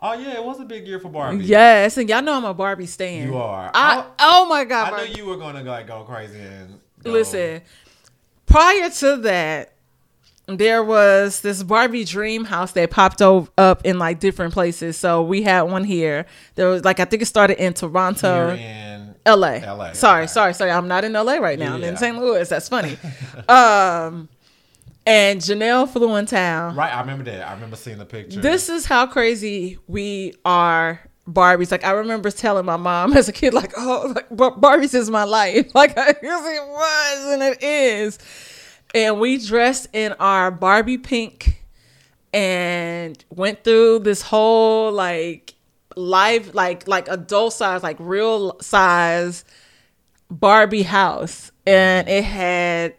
oh 0.00 0.14
yeah, 0.14 0.34
it 0.34 0.44
was 0.44 0.60
a 0.60 0.64
big 0.64 0.86
year 0.86 0.98
for 0.98 1.08
Barbie. 1.10 1.44
Yes, 1.44 1.96
and 1.98 2.08
y'all 2.08 2.22
know 2.22 2.34
I'm 2.34 2.44
a 2.44 2.54
Barbie 2.54 2.86
stan. 2.86 3.28
You 3.28 3.36
are. 3.36 3.70
I, 3.74 3.98
I- 4.00 4.06
oh 4.18 4.46
my 4.48 4.64
god. 4.64 4.92
I 4.94 5.06
knew 5.08 5.14
you 5.16 5.26
were 5.26 5.36
gonna 5.36 5.62
like 5.62 5.86
go 5.86 6.04
crazy 6.04 6.38
and 6.40 6.80
go, 7.02 7.10
Listen, 7.12 7.60
prior 8.46 8.88
to 8.88 9.16
that, 9.18 9.73
there 10.46 10.84
was 10.84 11.40
this 11.40 11.62
Barbie 11.62 12.04
dream 12.04 12.44
house 12.44 12.72
that 12.72 12.90
popped 12.90 13.22
o- 13.22 13.48
up 13.56 13.84
in 13.84 13.98
like 13.98 14.20
different 14.20 14.52
places. 14.52 14.96
So 14.96 15.22
we 15.22 15.42
had 15.42 15.62
one 15.62 15.84
here. 15.84 16.26
There 16.54 16.68
was 16.68 16.84
like 16.84 17.00
I 17.00 17.04
think 17.06 17.22
it 17.22 17.26
started 17.26 17.62
in 17.62 17.72
Toronto. 17.74 18.50
in 18.54 19.14
LA. 19.26 19.56
LA, 19.64 19.92
Sorry, 19.94 20.22
okay. 20.24 20.26
sorry, 20.26 20.52
sorry. 20.54 20.70
I'm 20.70 20.86
not 20.86 21.02
in 21.04 21.14
LA 21.14 21.34
right 21.36 21.58
now. 21.58 21.74
I'm 21.74 21.82
in 21.82 21.96
St. 21.96 22.18
Louis. 22.18 22.46
That's 22.48 22.68
funny. 22.68 22.98
um, 23.48 24.28
and 25.06 25.40
Janelle 25.40 25.88
flew 25.88 26.14
in 26.16 26.26
town. 26.26 26.76
right. 26.76 26.92
I 26.94 27.00
remember 27.00 27.24
that. 27.24 27.48
I 27.48 27.54
remember 27.54 27.76
seeing 27.76 27.98
the 27.98 28.04
picture. 28.06 28.40
This 28.40 28.68
is 28.68 28.84
how 28.86 29.06
crazy 29.06 29.78
we 29.86 30.34
are. 30.44 31.00
Barbies. 31.26 31.70
Like 31.70 31.84
I 31.86 31.92
remember 31.92 32.30
telling 32.30 32.66
my 32.66 32.76
mom 32.76 33.14
as 33.16 33.30
a 33.30 33.32
kid, 33.32 33.54
like, 33.54 33.72
"Oh, 33.78 34.12
like, 34.14 34.28
Barbies 34.28 34.94
is 34.94 35.08
my 35.10 35.24
life." 35.24 35.70
Like 35.74 35.92
I 35.98 36.12
guess 36.12 36.20
it 36.22 36.68
was, 36.68 37.32
and 37.32 37.42
it 37.42 37.62
is. 37.62 38.18
And 38.94 39.18
we 39.20 39.38
dressed 39.38 39.88
in 39.92 40.12
our 40.14 40.50
Barbie 40.50 40.98
pink, 40.98 41.62
and 42.32 43.22
went 43.30 43.64
through 43.64 44.00
this 44.00 44.22
whole 44.22 44.92
like 44.92 45.54
live, 45.96 46.54
like 46.54 46.86
like 46.88 47.08
adult 47.08 47.52
size, 47.52 47.82
like 47.82 47.96
real 47.98 48.58
size 48.60 49.44
Barbie 50.30 50.82
house, 50.82 51.50
and 51.66 52.08
it 52.08 52.24
had 52.24 52.94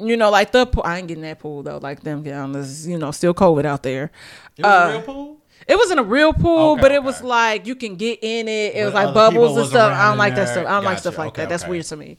you 0.00 0.16
know, 0.16 0.30
like 0.30 0.52
the 0.52 0.66
pool. 0.66 0.82
I 0.84 0.98
ain't 0.98 1.08
getting 1.08 1.22
that 1.24 1.38
pool 1.38 1.62
though. 1.62 1.78
Like 1.78 2.00
them 2.00 2.22
down, 2.22 2.52
there's 2.52 2.88
you 2.88 2.98
know 2.98 3.10
still 3.10 3.34
COVID 3.34 3.64
out 3.64 3.82
there. 3.82 4.10
it 4.56 4.62
was 4.62 4.72
uh, 4.72 4.88
a 4.88 4.92
real 4.92 5.02
pool. 5.02 5.36
It 5.68 5.76
wasn't 5.76 6.00
a 6.00 6.04
real 6.04 6.32
pool, 6.32 6.72
Okay, 6.72 6.80
but 6.80 6.90
it 6.90 6.98
okay. 6.98 7.06
was 7.06 7.22
like 7.22 7.66
you 7.66 7.74
can 7.74 7.96
get 7.96 8.18
in 8.22 8.48
it. 8.48 8.74
It 8.74 8.84
was 8.84 8.94
like 8.94 9.14
bubbles 9.14 9.56
and 9.56 9.68
stuff. 9.68 9.92
I 9.92 10.08
don't 10.08 10.18
like 10.18 10.34
that 10.34 10.48
stuff. 10.48 10.66
I 10.66 10.70
don't 10.70 10.84
like 10.84 10.98
stuff 10.98 11.18
like 11.18 11.28
Okay, 11.28 11.42
that. 11.42 11.48
That's 11.50 11.66
weird 11.66 11.84
to 11.86 11.96
me. 11.96 12.16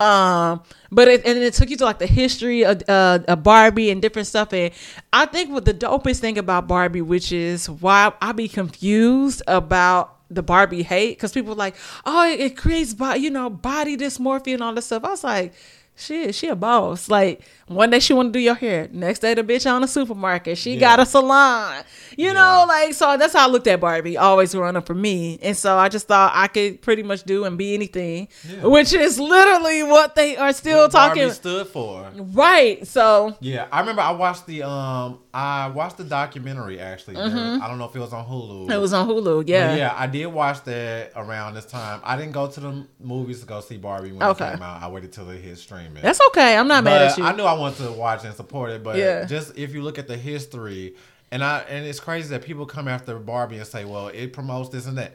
Um, 0.00 0.62
but 0.90 1.08
it 1.08 1.24
and 1.24 1.38
it 1.38 1.54
took 1.54 1.70
you 1.70 1.76
to 1.76 1.84
like 1.84 1.98
the 1.98 2.06
history 2.06 2.64
of 2.64 2.82
uh, 2.88 3.20
of 3.28 3.42
Barbie 3.42 3.90
and 3.90 4.02
different 4.02 4.26
stuff. 4.26 4.52
And 4.52 4.72
I 5.12 5.26
think 5.26 5.50
what 5.50 5.64
the 5.64 5.74
dopest 5.74 6.18
thing 6.18 6.36
about 6.36 6.66
Barbie, 6.66 7.02
which 7.02 7.30
is 7.32 7.70
why 7.70 8.12
I 8.20 8.32
be 8.32 8.48
confused 8.48 9.42
about 9.46 10.16
the 10.30 10.42
Barbie 10.42 10.82
hate, 10.82 11.16
because 11.16 11.32
people 11.32 11.54
like, 11.54 11.76
oh, 12.04 12.28
it, 12.28 12.40
it 12.40 12.56
creates 12.56 12.92
body, 12.92 13.20
you 13.20 13.30
know, 13.30 13.48
body 13.48 13.96
dysmorphia 13.96 14.54
and 14.54 14.62
all 14.62 14.74
this 14.74 14.86
stuff. 14.86 15.04
I 15.04 15.10
was 15.10 15.24
like, 15.24 15.54
shit, 15.96 16.34
she 16.34 16.48
a 16.48 16.56
boss. 16.56 17.08
Like 17.08 17.40
one 17.66 17.90
day 17.90 18.00
she 18.00 18.12
want 18.12 18.28
to 18.28 18.32
do 18.32 18.42
your 18.42 18.54
hair, 18.54 18.88
next 18.92 19.20
day 19.20 19.34
the 19.34 19.42
bitch 19.42 19.70
on 19.70 19.80
the 19.82 19.88
supermarket, 19.88 20.58
she 20.58 20.74
Yeah. 20.74 20.80
got 20.80 21.00
a 21.00 21.06
salon. 21.06 21.84
You 22.16 22.26
Yeah. 22.28 22.32
know, 22.34 22.64
like 22.68 22.94
so 22.94 23.16
that's 23.16 23.32
how 23.32 23.46
I 23.48 23.50
looked 23.50 23.66
at 23.66 23.80
Barbie, 23.80 24.16
always 24.16 24.54
growing 24.54 24.76
up 24.76 24.86
for 24.86 24.94
me. 24.94 25.38
And 25.42 25.56
so 25.56 25.76
I 25.78 25.88
just 25.88 26.06
thought 26.08 26.32
I 26.34 26.46
could 26.48 26.82
pretty 26.82 27.02
much 27.02 27.24
do 27.24 27.44
and 27.44 27.56
be 27.56 27.74
anything, 27.74 28.28
Yeah. 28.48 28.66
which 28.66 28.92
is 28.92 29.18
literally 29.18 29.82
what 29.82 30.14
they 30.14 30.36
are 30.36 30.52
still 30.52 30.82
What 30.82 30.92
Barbie 30.92 31.20
talking. 31.20 31.32
stood 31.34 31.66
for. 31.68 32.10
Right. 32.16 32.86
So 32.86 33.34
Yeah, 33.40 33.66
I 33.72 33.80
remember 33.80 34.02
I 34.02 34.12
watched 34.12 34.46
the 34.46 34.62
um 34.62 35.18
I 35.36 35.66
watched 35.68 35.96
the 35.96 36.04
documentary 36.04 36.78
actually. 36.78 37.16
There- 37.16 37.24
I 37.24 37.66
don't 37.66 37.78
know 37.78 37.86
if 37.86 37.96
it 37.96 37.98
was 37.98 38.12
on 38.12 38.24
Hulu. 38.24 38.62
Mm-hmm. 38.62 38.70
it 38.72 38.76
was 38.80 38.92
on 38.92 39.08
Hulu. 39.08 39.38
But 39.40 39.48
Yeah. 39.48 39.74
yeah, 39.74 39.94
I 39.96 40.06
did 40.06 40.26
watch 40.26 40.62
that 40.64 41.10
around 41.16 41.54
this 41.54 41.64
time. 41.66 42.00
I 42.04 42.16
didn't 42.16 42.32
go 42.32 42.46
to 42.46 42.60
the 42.60 42.86
movies 43.00 43.40
to 43.40 43.46
go 43.46 43.60
see 43.60 43.76
Barbie 43.76 44.12
when 44.12 44.22
Okay. 44.22 44.46
it 44.46 44.52
came 44.54 44.62
out. 44.62 44.80
I 44.80 44.86
waited 44.88 45.12
till 45.12 45.28
it 45.30 45.40
hit 45.40 45.58
streaming. 45.58 46.02
That's 46.02 46.20
okay. 46.28 46.56
I'm 46.56 46.68
not 46.68 46.84
mad 46.84 47.02
at 47.02 47.18
you. 47.18 47.24
I 47.24 47.32
knew 47.34 47.42
I 47.42 47.54
wanted 47.54 47.84
to 47.84 47.92
watch 47.92 48.24
and 48.24 48.32
support 48.34 48.70
it, 48.70 48.84
but 48.84 48.96
Yeah. 48.96 49.24
just 49.24 49.58
if 49.58 49.74
you 49.74 49.82
look 49.82 49.98
at 49.98 50.06
the 50.06 50.16
history, 50.16 50.94
and 51.32 51.42
I 51.42 51.64
and 51.68 51.84
it's 51.84 51.98
crazy 51.98 52.28
that 52.28 52.42
people 52.42 52.64
come 52.64 52.86
after 52.86 53.18
Barbie 53.18 53.56
and 53.56 53.66
say, 53.66 53.84
"Well, 53.84 54.08
it 54.08 54.32
promotes 54.32 54.68
this 54.68 54.86
and 54.86 54.96
that." 54.98 55.14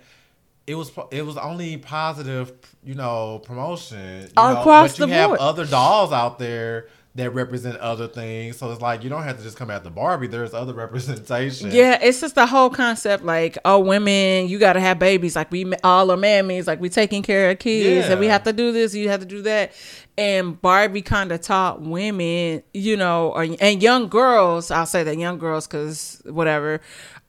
It 0.67 0.75
was 0.75 0.91
it 1.11 1.25
was 1.25 1.37
only 1.37 1.77
positive, 1.77 2.51
you 2.83 2.93
know, 2.93 3.39
promotion. 3.45 4.21
You 4.23 4.27
know, 4.35 4.59
Across 4.59 4.91
but 4.91 4.99
you 4.99 5.05
the 5.07 5.13
have 5.13 5.29
board. 5.29 5.39
other 5.39 5.65
dolls 5.65 6.11
out 6.11 6.37
there 6.39 6.87
that 7.15 7.31
represent 7.31 7.77
other 7.77 8.07
things, 8.07 8.57
so 8.57 8.71
it's 8.71 8.81
like 8.81 9.03
you 9.03 9.09
don't 9.09 9.23
have 9.23 9.37
to 9.37 9.43
just 9.43 9.57
come 9.57 9.71
after 9.71 9.89
Barbie. 9.89 10.27
There's 10.27 10.53
other 10.53 10.73
representation. 10.85 11.71
Yeah, 11.71 11.97
it's 12.01 12.21
just 12.21 12.35
the 12.35 12.45
whole 12.45 12.69
concept 12.69 13.23
like, 13.23 13.57
oh, 13.65 13.79
women, 13.79 14.47
you 14.47 14.59
got 14.59 14.73
to 14.73 14.79
have 14.79 14.99
babies. 14.99 15.35
Like, 15.35 15.51
we 15.51 15.73
all 15.83 16.11
are 16.11 16.17
mammies. 16.17 16.67
Like, 16.67 16.79
we 16.79 16.89
taking 16.89 17.23
care 17.23 17.49
of 17.49 17.59
kids 17.59 18.07
and 18.09 18.19
we 18.19 18.27
have 18.27 18.43
to 18.43 18.53
do 18.53 18.71
this, 18.71 18.93
you 18.93 19.09
have 19.09 19.21
to 19.21 19.25
do 19.25 19.41
that. 19.43 19.73
And 20.17 20.61
Barbie 20.61 21.01
kind 21.01 21.31
of 21.31 21.41
taught 21.41 21.81
women, 21.81 22.61
you 22.73 22.97
know, 22.97 23.31
or, 23.31 23.43
and 23.59 23.81
young 23.81 24.07
girls, 24.07 24.69
I'll 24.69 24.85
say 24.85 25.03
that 25.03 25.17
young 25.17 25.39
girls, 25.39 25.65
because 25.65 26.21
whatever, 26.25 26.81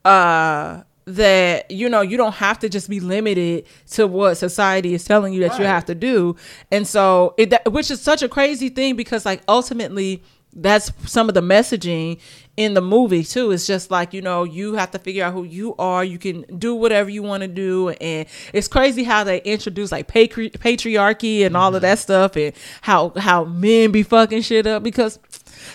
uh, 0.03 0.81
that, 1.15 1.69
you 1.69 1.89
know, 1.89 2.01
you 2.01 2.17
don't 2.17 2.35
have 2.35 2.59
to 2.59 2.69
just 2.69 2.89
be 2.89 2.99
limited 2.99 3.65
to 3.91 4.07
what 4.07 4.35
society 4.35 4.93
is 4.93 5.03
telling 5.03 5.33
you 5.33 5.41
that 5.41 5.57
you 5.59 5.65
have 5.65 5.85
to 5.85 5.95
do. 5.95 6.35
And 6.71 6.87
so, 6.87 7.33
it, 7.37 7.49
that, 7.51 7.71
which 7.71 7.91
is 7.91 8.01
such 8.01 8.21
a 8.21 8.29
crazy 8.29 8.69
thing 8.69 8.95
because, 8.95 9.25
like, 9.25 9.41
ultimately, 9.47 10.23
that's 10.53 10.91
some 11.09 11.29
of 11.29 11.35
the 11.35 11.41
messaging 11.41 12.19
in 12.57 12.73
the 12.73 12.81
movie 12.81 13.23
too. 13.23 13.51
It's 13.51 13.65
just 13.65 13.89
like, 13.89 14.13
you 14.13 14.21
know, 14.21 14.43
you 14.43 14.73
have 14.73 14.91
to 14.91 14.99
figure 14.99 15.23
out 15.23 15.33
who 15.33 15.43
you 15.43 15.75
are. 15.79 16.03
You 16.03 16.17
can 16.17 16.41
do 16.57 16.75
whatever 16.75 17.09
you 17.09 17.23
want 17.23 17.41
to 17.41 17.47
do. 17.47 17.89
And 17.89 18.27
it's 18.53 18.67
crazy 18.67 19.03
how 19.03 19.23
they 19.23 19.41
introduce 19.41 19.91
like 19.91 20.07
patri- 20.07 20.49
patriarchy 20.49 21.45
and 21.45 21.55
all 21.55 21.69
of 21.69 21.75
mm-hmm. 21.75 21.83
that 21.83 21.99
stuff 21.99 22.35
and 22.35 22.53
how, 22.81 23.13
how 23.17 23.45
men 23.45 23.91
be 23.91 24.03
fucking 24.03 24.41
shit 24.41 24.67
up 24.67 24.83
because 24.83 25.19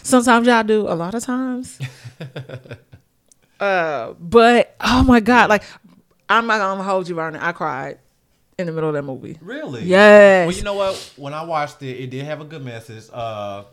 sometimes 0.03 0.47
y'all 0.47 0.63
do 0.63 0.83
a 0.89 0.95
lot 0.95 1.15
of 1.15 1.25
times. 1.25 1.79
uh, 3.61 4.15
but 4.19 4.77
oh 4.81 5.05
my 5.05 5.21
God, 5.21 5.51
like 5.51 5.63
I'm 6.29 6.47
not 6.47 6.59
gonna 6.59 6.83
hold 6.83 7.09
you, 7.09 7.15
Vernon. 7.15 7.41
I 7.41 7.53
cried 7.53 7.99
in 8.59 8.67
the 8.67 8.73
middle 8.73 8.89
of 8.89 8.95
that 8.95 9.03
movie. 9.03 9.39
Really? 9.41 9.85
Yes. 9.85 10.47
Well, 10.47 10.57
you 10.57 10.63
know 10.63 10.75
what? 10.75 11.13
When 11.17 11.35
I 11.35 11.43
watched 11.45 11.83
it, 11.83 12.01
it 12.01 12.11
did 12.11 12.25
have 12.25 12.41
a 12.41 12.45
good 12.45 12.65
message. 12.65 13.05
Uh, 13.13 13.65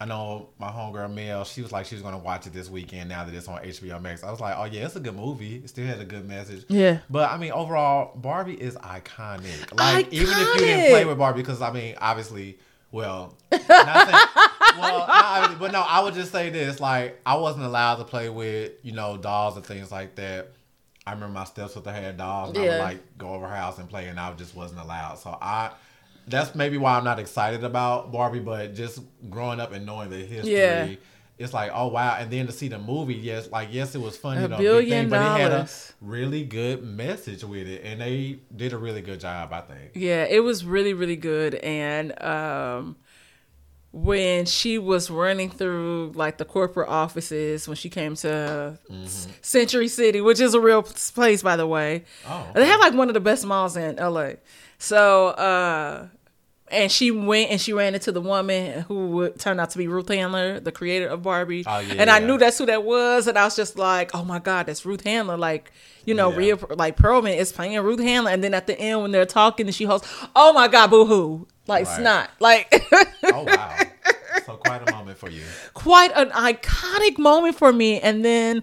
I 0.00 0.06
know 0.06 0.48
my 0.58 0.68
homegirl 0.68 1.14
Mel. 1.14 1.44
She 1.44 1.62
was 1.62 1.70
like 1.70 1.86
she 1.86 1.94
was 1.94 2.02
gonna 2.02 2.18
watch 2.18 2.46
it 2.46 2.52
this 2.52 2.68
weekend. 2.68 3.08
Now 3.08 3.24
that 3.24 3.34
it's 3.34 3.48
on 3.48 3.62
HBO 3.62 4.02
Max, 4.02 4.24
I 4.24 4.30
was 4.30 4.40
like, 4.40 4.56
oh 4.58 4.64
yeah, 4.64 4.84
it's 4.84 4.96
a 4.96 5.00
good 5.00 5.14
movie. 5.16 5.56
It 5.56 5.68
still 5.68 5.86
had 5.86 6.00
a 6.00 6.04
good 6.04 6.26
message. 6.26 6.64
Yeah. 6.68 6.98
But 7.08 7.30
I 7.30 7.36
mean, 7.36 7.52
overall, 7.52 8.16
Barbie 8.16 8.60
is 8.60 8.74
iconic. 8.76 9.78
Like 9.78 10.12
even 10.12 10.34
if 10.36 10.60
you 10.60 10.66
didn't 10.66 10.90
play 10.90 11.04
with 11.04 11.18
Barbie, 11.18 11.42
because 11.42 11.62
I 11.62 11.72
mean, 11.72 11.94
obviously, 12.00 12.58
well, 12.90 13.34
not 13.52 14.08
saying, 14.08 14.48
well, 14.78 15.06
obviously, 15.08 15.56
but 15.58 15.72
no, 15.72 15.80
I 15.80 16.00
would 16.00 16.14
just 16.14 16.32
say 16.32 16.50
this: 16.50 16.80
like 16.80 17.20
I 17.26 17.36
wasn't 17.36 17.64
allowed 17.64 17.96
to 17.96 18.04
play 18.04 18.28
with 18.28 18.72
you 18.82 18.92
know 18.92 19.16
dolls 19.16 19.56
and 19.56 19.64
things 19.64 19.90
like 19.92 20.14
that. 20.16 20.50
I 21.06 21.12
remember 21.12 21.34
my 21.34 21.44
stepsister 21.44 21.92
had 21.92 22.16
dolls, 22.16 22.50
and 22.50 22.58
I 22.58 22.62
Yeah. 22.62 22.70
would 22.70 22.78
like 22.78 23.18
go 23.18 23.28
over 23.34 23.46
her 23.46 23.54
house 23.56 23.78
and 23.78 23.88
play, 23.88 24.08
and 24.08 24.18
I 24.18 24.32
just 24.34 24.54
wasn't 24.56 24.80
allowed. 24.80 25.18
So 25.18 25.36
I, 25.40 25.72
that's 26.26 26.54
maybe 26.54 26.78
why 26.78 26.96
I'm 26.96 27.04
not 27.04 27.18
excited 27.18 27.62
about 27.62 28.10
Barbie. 28.10 28.40
But 28.40 28.74
just 28.74 29.00
growing 29.28 29.60
up 29.60 29.72
and 29.72 29.84
knowing 29.84 30.08
the 30.10 30.16
history, 30.16 30.50
Yeah. 30.50 30.94
it's 31.36 31.52
like, 31.52 31.70
oh 31.74 31.88
wow! 31.88 32.16
And 32.18 32.30
then 32.30 32.46
to 32.46 32.52
see 32.52 32.68
the 32.68 32.78
movie, 32.78 33.14
yes, 33.14 33.50
like 33.50 33.68
yes, 33.70 33.94
it 33.94 34.00
was 34.00 34.16
funny, 34.16 34.40
A 34.40 34.42
you 34.44 34.48
know, 34.48 34.56
billion 34.58 34.88
thing, 34.88 35.08
but 35.10 35.20
it 35.20 35.30
had 35.30 35.52
a 35.52 35.68
really 36.00 36.42
good 36.44 36.82
message 36.82 37.44
with 37.44 37.68
it, 37.68 37.82
and 37.84 38.00
they 38.00 38.38
did 38.56 38.72
a 38.72 38.78
really 38.78 39.02
good 39.02 39.20
job, 39.20 39.52
I 39.52 39.60
think. 39.60 39.90
Yeah, 39.94 40.24
it 40.24 40.40
was 40.42 40.64
really, 40.64 40.94
really 40.94 41.16
good. 41.16 41.56
And 41.56 42.18
um 42.22 42.96
when 43.96 44.44
she 44.44 44.76
was 44.76 45.08
running 45.08 45.48
through 45.50 46.10
like 46.16 46.36
the 46.38 46.44
corporate 46.44 46.88
offices 46.88 47.68
when 47.68 47.76
she 47.76 47.88
came 47.88 48.16
to 48.16 48.76
Mm-hmm. 48.90 49.30
Century 49.40 49.86
City, 49.86 50.20
which 50.20 50.40
is 50.40 50.52
a 50.52 50.60
real 50.60 50.82
place 50.82 51.42
by 51.44 51.54
the 51.56 51.66
way. 51.66 52.02
Oh, 52.26 52.50
They 52.56 52.66
have 52.66 52.80
like 52.80 52.94
one 52.94 53.06
of 53.08 53.14
the 53.14 53.20
best 53.20 53.46
malls 53.46 53.76
in 53.76 53.94
LA. 53.96 54.32
So 54.78 55.28
uh 55.28 56.08
and 56.72 56.90
she 56.90 57.12
went 57.12 57.50
and 57.52 57.60
she 57.60 57.72
ran 57.72 57.94
into 57.94 58.10
the 58.10 58.20
woman 58.22 58.80
who 58.88 59.10
would 59.10 59.38
turn 59.38 59.60
out 59.60 59.70
to 59.70 59.78
be 59.78 59.86
Ruth 59.86 60.08
Handler, 60.08 60.58
the 60.58 60.72
creator 60.72 61.06
of 61.06 61.22
Barbie. 61.22 61.62
Oh, 61.64 61.78
yeah, 61.78 61.94
and 61.98 62.10
I 62.10 62.18
yeah. 62.18 62.26
knew 62.26 62.38
that's 62.38 62.58
who 62.58 62.66
that 62.66 62.82
was, 62.82 63.28
and 63.28 63.38
I 63.38 63.44
was 63.44 63.54
just 63.54 63.78
like, 63.78 64.10
"Oh 64.14 64.24
my 64.24 64.38
God, 64.40 64.66
that's 64.66 64.84
Ruth 64.84 65.04
Handler!" 65.04 65.36
Like, 65.36 65.70
you 66.06 66.14
know, 66.14 66.30
Yeah. 66.30 66.36
Rhea, 66.38 66.56
like 66.74 66.96
Perlman 66.96 67.36
is 67.36 67.52
playing 67.52 67.78
Ruth 67.80 68.00
Handler, 68.00 68.30
and 68.32 68.42
then 68.42 68.54
at 68.54 68.66
the 68.66 68.76
end 68.80 69.02
when 69.02 69.10
they're 69.12 69.26
talking 69.26 69.66
and 69.66 69.74
she 69.74 69.84
hosts, 69.84 70.08
"Oh 70.34 70.52
my 70.54 70.66
God, 70.66 70.88
boo 70.90 71.04
hoo!" 71.04 71.46
Like 71.66 71.86
Right. 71.86 71.96
snot, 71.96 72.30
like 72.40 72.74
Oh 73.24 73.44
wow! 73.44 73.76
so 74.44 74.56
quite 74.64 74.86
a 74.86 74.92
moment 74.92 75.16
for 75.18 75.30
you. 75.30 75.42
quite 75.72 76.12
an 76.14 76.30
iconic 76.30 77.18
moment 77.18 77.56
for 77.56 77.72
me. 77.72 78.00
And 78.00 78.24
then 78.24 78.62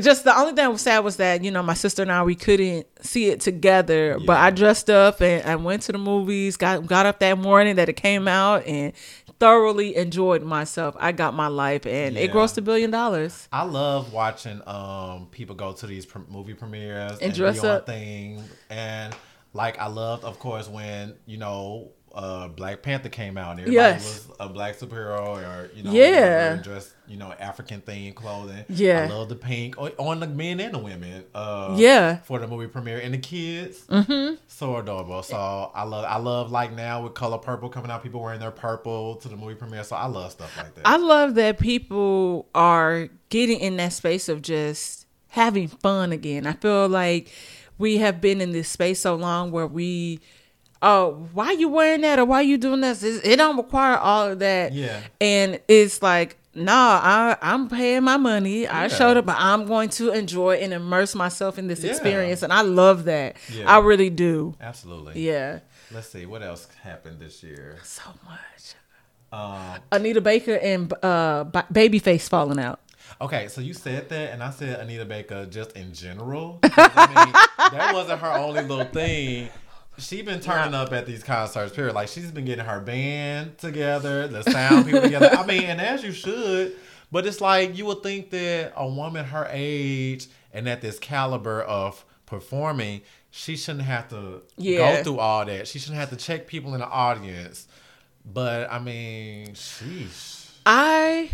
just 0.00 0.24
the 0.24 0.34
only 0.34 0.48
thing 0.50 0.56
that 0.56 0.72
was 0.72 0.80
sad 0.82 1.00
was 1.00 1.16
that 1.16 1.42
you 1.44 1.50
know 1.50 1.62
my 1.62 1.74
sister 1.74 2.02
and 2.02 2.10
I 2.12 2.22
we 2.22 2.34
couldn't 2.34 2.86
see 3.04 3.26
it 3.28 3.40
together. 3.40 4.18
But 4.24 4.38
I 4.38 4.50
dressed 4.50 4.88
up 4.88 5.20
and 5.20 5.46
I 5.46 5.56
went 5.56 5.82
to 5.82 5.92
the 5.92 5.98
movies. 5.98 6.56
Got 6.56 6.86
got 6.86 7.04
up 7.06 7.18
that 7.20 7.36
morning 7.38 7.76
that 7.76 7.88
it 7.90 7.94
came 7.96 8.26
out 8.28 8.66
and 8.66 8.92
thoroughly 9.38 9.94
enjoyed 9.96 10.42
myself. 10.42 10.96
I 10.98 11.12
got 11.12 11.34
my 11.34 11.46
life 11.48 11.86
and 11.86 12.16
it 12.16 12.32
grossed 12.32 12.56
a 12.58 12.62
billion 12.62 12.90
dollars. 12.90 13.48
I 13.52 13.64
love 13.64 14.12
watching 14.12 14.62
um 14.66 15.28
people 15.30 15.54
go 15.54 15.72
to 15.72 15.86
these 15.86 16.06
pr- 16.06 16.18
movie 16.28 16.54
premieres 16.54 17.18
and, 17.20 17.34
dress 17.34 17.60
be 17.60 17.68
up. 17.68 17.86
thing 17.86 18.42
and 18.70 19.14
like 19.52 19.78
I 19.78 19.86
loved 19.88 20.24
of 20.24 20.38
course 20.38 20.68
when 20.68 21.14
you 21.26 21.36
know 21.36 21.90
uh 22.14 22.48
Black 22.48 22.82
Panther 22.82 23.08
came 23.08 23.36
out 23.36 23.52
and 23.52 23.60
everybody 23.60 23.74
Yes. 23.74 24.26
was 24.28 24.36
a 24.40 24.48
black 24.48 24.76
superhero 24.76 25.36
or 25.36 25.70
you 25.74 25.82
know 25.82 25.92
Yeah. 25.92 26.56
dressed 26.56 26.92
you 27.06 27.16
know 27.16 27.32
African 27.38 27.80
themed 27.80 28.14
clothing 28.14 28.64
Yeah. 28.68 29.04
I 29.10 29.14
love 29.14 29.28
the 29.28 29.34
pink 29.36 29.76
on 29.78 30.20
the 30.20 30.26
men 30.26 30.60
and 30.60 30.74
the 30.74 30.78
women 30.78 31.24
uh 31.34 31.74
Yeah. 31.78 32.18
for 32.18 32.38
the 32.38 32.46
movie 32.46 32.66
premiere 32.66 32.98
and 33.00 33.12
the 33.14 33.18
kids 33.18 33.80
mm-hmm. 33.86 34.34
so 34.46 34.76
adorable 34.76 35.22
so 35.22 35.36
I 35.74 35.84
love 35.84 36.04
I 36.04 36.18
love 36.18 36.50
like 36.50 36.72
now 36.72 37.02
with 37.02 37.14
color 37.14 37.38
purple 37.38 37.68
coming 37.68 37.90
out 37.90 38.02
people 38.02 38.20
wearing 38.22 38.40
their 38.40 38.50
purple 38.50 39.16
to 39.16 39.28
the 39.28 39.36
movie 39.36 39.54
premiere 39.54 39.84
so 39.84 39.96
I 39.96 40.06
love 40.06 40.32
stuff 40.32 40.56
like 40.56 40.74
that 40.76 40.86
I 40.86 40.96
love 40.96 41.34
that 41.36 41.58
people 41.58 42.48
are 42.54 43.08
getting 43.28 43.60
in 43.60 43.76
that 43.76 43.92
space 43.92 44.28
of 44.28 44.42
just 44.42 45.06
having 45.30 45.68
fun 45.68 46.10
again. 46.10 46.46
I 46.46 46.54
feel 46.54 46.88
like 46.88 47.30
we 47.76 47.98
have 47.98 48.20
been 48.20 48.40
in 48.40 48.52
this 48.52 48.68
space 48.68 49.00
so 49.00 49.14
long 49.14 49.50
where 49.50 49.66
we, 49.66 50.20
oh, 50.82 51.28
why 51.32 51.52
you 51.52 51.68
wearing 51.68 52.02
that 52.02 52.18
or 52.18 52.24
why 52.24 52.40
you 52.42 52.58
doing 52.58 52.80
this? 52.80 53.02
It, 53.02 53.24
it 53.24 53.36
don't 53.36 53.56
require 53.56 53.96
all 53.96 54.28
of 54.30 54.38
that. 54.40 54.72
Yeah. 54.72 55.00
And 55.20 55.60
it's 55.68 56.02
like, 56.02 56.36
nah, 56.54 57.00
I, 57.02 57.36
I'm 57.42 57.68
paying 57.68 58.02
my 58.04 58.16
money. 58.16 58.66
I 58.68 58.88
showed 58.88 59.16
up, 59.16 59.26
but 59.26 59.36
I'm 59.38 59.66
going 59.66 59.88
to 59.90 60.10
enjoy 60.12 60.56
and 60.56 60.72
immerse 60.72 61.14
myself 61.14 61.58
in 61.58 61.66
this 61.68 61.82
Yeah. 61.84 61.90
experience. 61.90 62.42
And 62.42 62.52
I 62.52 62.62
love 62.62 63.04
that. 63.04 63.36
Yeah. 63.52 63.70
I 63.72 63.78
really 63.80 64.10
do. 64.10 64.54
absolutely 64.60 65.20
Yeah. 65.26 65.60
Let's 65.92 66.08
see 66.10 66.26
what 66.26 66.42
else 66.42 66.68
happened 66.82 67.18
this 67.18 67.42
year. 67.42 67.78
So 67.82 68.02
much. 68.24 68.74
Um, 69.32 69.80
Anita 69.92 70.20
Baker 70.20 70.54
and 70.54 70.92
uh, 71.02 71.44
Ba- 71.44 71.66
Babyface 71.72 72.28
falling 72.28 72.58
out. 72.58 72.80
okay, 73.20 73.48
so 73.48 73.60
you 73.60 73.74
said 73.74 74.08
that, 74.10 74.32
and 74.32 74.42
I 74.42 74.50
said 74.50 74.80
Anita 74.80 75.04
Baker 75.04 75.44
just 75.46 75.72
in 75.72 75.92
general. 75.92 76.60
I 76.62 77.06
mean, 77.24 77.72
that 77.78 77.92
wasn't 77.94 78.20
her 78.20 78.32
only 78.32 78.62
little 78.62 78.84
thing. 78.86 79.48
She 79.98 80.22
been 80.22 80.40
turning 80.40 80.74
up 80.74 80.92
at 80.92 81.06
these 81.06 81.22
concerts. 81.22 81.74
Period. 81.74 81.94
Like 81.94 82.08
she's 82.08 82.30
been 82.30 82.44
getting 82.44 82.64
her 82.64 82.80
band 82.80 83.58
together, 83.58 84.28
the 84.28 84.42
sound 84.44 84.86
people 84.86 85.02
together. 85.02 85.30
I 85.32 85.44
mean, 85.46 85.64
and 85.64 85.80
as 85.80 86.02
you 86.02 86.12
should. 86.12 86.76
But 87.10 87.26
it's 87.26 87.40
like 87.40 87.76
you 87.76 87.86
would 87.86 88.02
think 88.02 88.30
that 88.30 88.72
a 88.76 88.86
woman 88.86 89.24
her 89.24 89.48
age 89.50 90.26
and 90.52 90.68
at 90.68 90.80
this 90.82 90.98
caliber 90.98 91.62
of 91.62 92.04
performing, 92.26 93.00
she 93.30 93.56
shouldn't 93.56 93.84
have 93.84 94.08
to 94.08 94.42
Yeah. 94.56 94.96
go 94.98 95.02
through 95.04 95.18
all 95.18 95.44
that. 95.46 95.66
She 95.68 95.78
shouldn't 95.78 95.98
have 95.98 96.10
to 96.10 96.16
check 96.16 96.46
people 96.46 96.74
in 96.74 96.80
the 96.80 96.88
audience. 96.88 97.66
But 98.24 98.70
I 98.70 98.78
mean, 98.78 99.48
sheesh. 99.54 100.50
I 100.66 101.30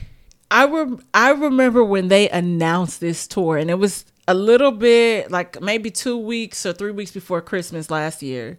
I 0.51 0.67
rem- 0.67 1.03
I 1.13 1.31
remember 1.31 1.83
when 1.83 2.07
they 2.09 2.29
announced 2.29 3.01
this 3.01 3.27
tour 3.27 3.57
and 3.57 3.69
it 3.71 3.79
was 3.79 4.05
a 4.27 4.35
little 4.35 4.73
bit 4.73 5.31
like 5.31 5.61
maybe 5.61 5.91
2 5.91 6.17
weeks 6.19 6.65
or 6.67 6.73
3 6.73 6.93
weeks 6.93 7.11
before 7.13 7.41
Christmas 7.41 7.91
last 7.91 8.23
year. 8.23 8.59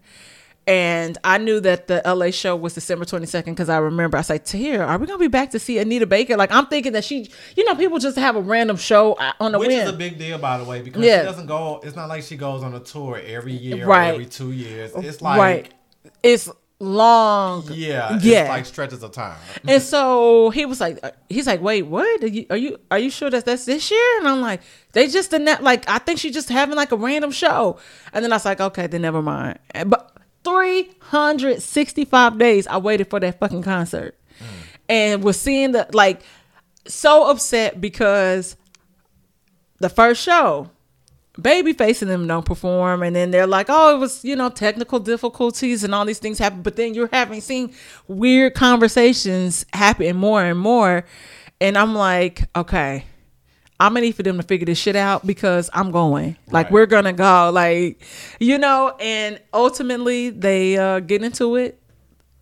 And 0.67 1.15
I 1.23 1.37
knew 1.37 1.59
that 1.59 1.85
the 1.87 2.01
LA 2.03 2.31
show 2.31 2.55
was 2.55 2.73
December 2.73 3.05
22nd 3.05 3.45
because 3.45 3.69
I 3.69 3.77
remember 3.77 4.17
I 4.17 4.21
was 4.21 4.31
like, 4.31 4.45
Tahir, 4.45 4.81
are 4.81 4.97
we 4.97 5.05
going 5.05 5.19
to 5.19 5.23
be 5.23 5.27
back 5.27 5.51
to 5.51 5.59
see 5.59 5.77
Anita 5.77 6.07
Baker? 6.07 6.37
Like, 6.37 6.51
I'm 6.51 6.65
thinking 6.65 6.93
that 6.93 7.03
she, 7.05 7.29
you 7.55 7.63
know, 7.65 7.75
people 7.75 7.99
just 7.99 8.17
have 8.17 8.35
a 8.35 8.41
random 8.41 8.75
show 8.75 9.13
uh, 9.13 9.33
on 9.39 9.51
the 9.51 9.59
Which 9.59 9.67
whim. 9.67 9.81
is 9.81 9.89
a 9.89 9.93
big 9.93 10.17
deal, 10.17 10.39
by 10.39 10.57
the 10.57 10.63
way, 10.63 10.81
because 10.81 11.03
Yeah. 11.03 11.19
she 11.19 11.25
doesn't 11.25 11.45
go. 11.45 11.81
It's 11.83 11.95
not 11.95 12.09
like 12.09 12.23
she 12.23 12.35
goes 12.35 12.63
on 12.63 12.73
a 12.73 12.79
tour 12.79 13.21
every 13.23 13.53
year 13.53 13.85
Right. 13.85 14.09
or 14.09 14.13
every 14.13 14.25
two 14.25 14.51
years. 14.53 14.91
It's 14.95 15.21
like, 15.21 15.37
right. 15.39 15.73
It's 16.23 16.49
long. 16.79 17.63
yeah, 17.71 18.17
Yeah. 18.21 18.41
it's 18.41 18.49
like 18.49 18.65
stretches 18.65 19.03
of 19.03 19.11
time. 19.11 19.37
And 19.67 19.81
so 19.81 20.49
he 20.49 20.65
was 20.65 20.81
like, 20.81 20.99
uh, 21.03 21.11
he's 21.29 21.47
like, 21.47 21.61
wait, 21.61 21.83
what? 21.83 22.23
Are 22.23 22.27
you 22.27 22.45
are 22.49 22.57
you, 22.57 22.77
are 22.91 22.99
you 22.99 23.09
sure 23.09 23.29
that 23.29 23.45
that's 23.45 23.65
this 23.65 23.89
year? 23.91 24.17
And 24.19 24.27
I'm 24.27 24.41
like, 24.41 24.61
they 24.95 25.09
just 25.09 25.33
announced, 25.33 25.61
like, 25.61 25.87
I 25.89 25.97
think 25.97 26.19
she's 26.19 26.33
just 26.33 26.47
having 26.47 26.77
like 26.77 26.93
a 26.93 26.95
random 26.95 27.29
show. 27.29 27.77
And 28.13 28.23
then 28.23 28.31
I 28.31 28.37
was 28.37 28.45
like, 28.45 28.61
okay, 28.61 28.87
then 28.87 29.01
never 29.01 29.21
mind. 29.21 29.59
But 29.85 30.15
365 30.45 32.39
days 32.39 32.65
I 32.65 32.77
waited 32.77 33.09
for 33.09 33.19
that 33.19 33.37
fucking 33.37 33.61
concert, 33.63 34.17
and 34.87 35.21
was 35.21 35.37
seeing 35.37 35.73
the 35.73 35.89
like 35.91 36.21
so 36.87 37.29
upset 37.29 37.81
because 37.81 38.55
the 39.79 39.89
first 39.89 40.23
show 40.23 40.69
babyface 41.33 42.01
and 42.01 42.09
them 42.09 42.25
don't 42.25 42.45
perform. 42.45 43.03
And 43.03 43.13
then 43.15 43.31
they're 43.31 43.47
like 43.47 43.65
oh 43.67 43.95
it 43.95 43.99
was 43.99 44.23
you 44.23 44.37
know 44.37 44.49
technical 44.49 44.99
difficulties 44.99 45.83
and 45.83 45.93
all 45.93 46.05
these 46.05 46.19
things 46.19 46.39
happen. 46.39 46.61
But 46.61 46.77
then 46.77 46.93
you're 46.93 47.09
having 47.11 47.41
seen 47.41 47.73
weird 48.07 48.53
conversations 48.53 49.65
happen 49.73 50.15
more 50.15 50.41
and 50.41 50.57
more. 50.57 51.03
And 51.59 51.77
i'm 51.77 51.95
like 51.95 52.47
okay 52.55 53.05
i'm 53.79 53.91
gonna 53.93 54.01
need 54.01 54.15
for 54.15 54.23
them 54.23 54.37
to 54.37 54.43
figure 54.43 54.65
this 54.65 54.77
shit 54.77 54.95
out 54.95 55.25
because 55.27 55.69
i'm 55.73 55.91
going. 55.91 56.37
Like 56.49 56.65
Right. 56.67 56.71
we're 56.71 56.85
gonna 56.85 57.13
go. 57.13 57.51
Like 57.53 58.01
you 58.39 58.57
know 58.57 58.95
and 58.99 59.39
ultimately 59.53 60.29
they 60.29 60.77
uh 60.77 60.99
get 61.01 61.23
into 61.23 61.55
it. 61.57 61.79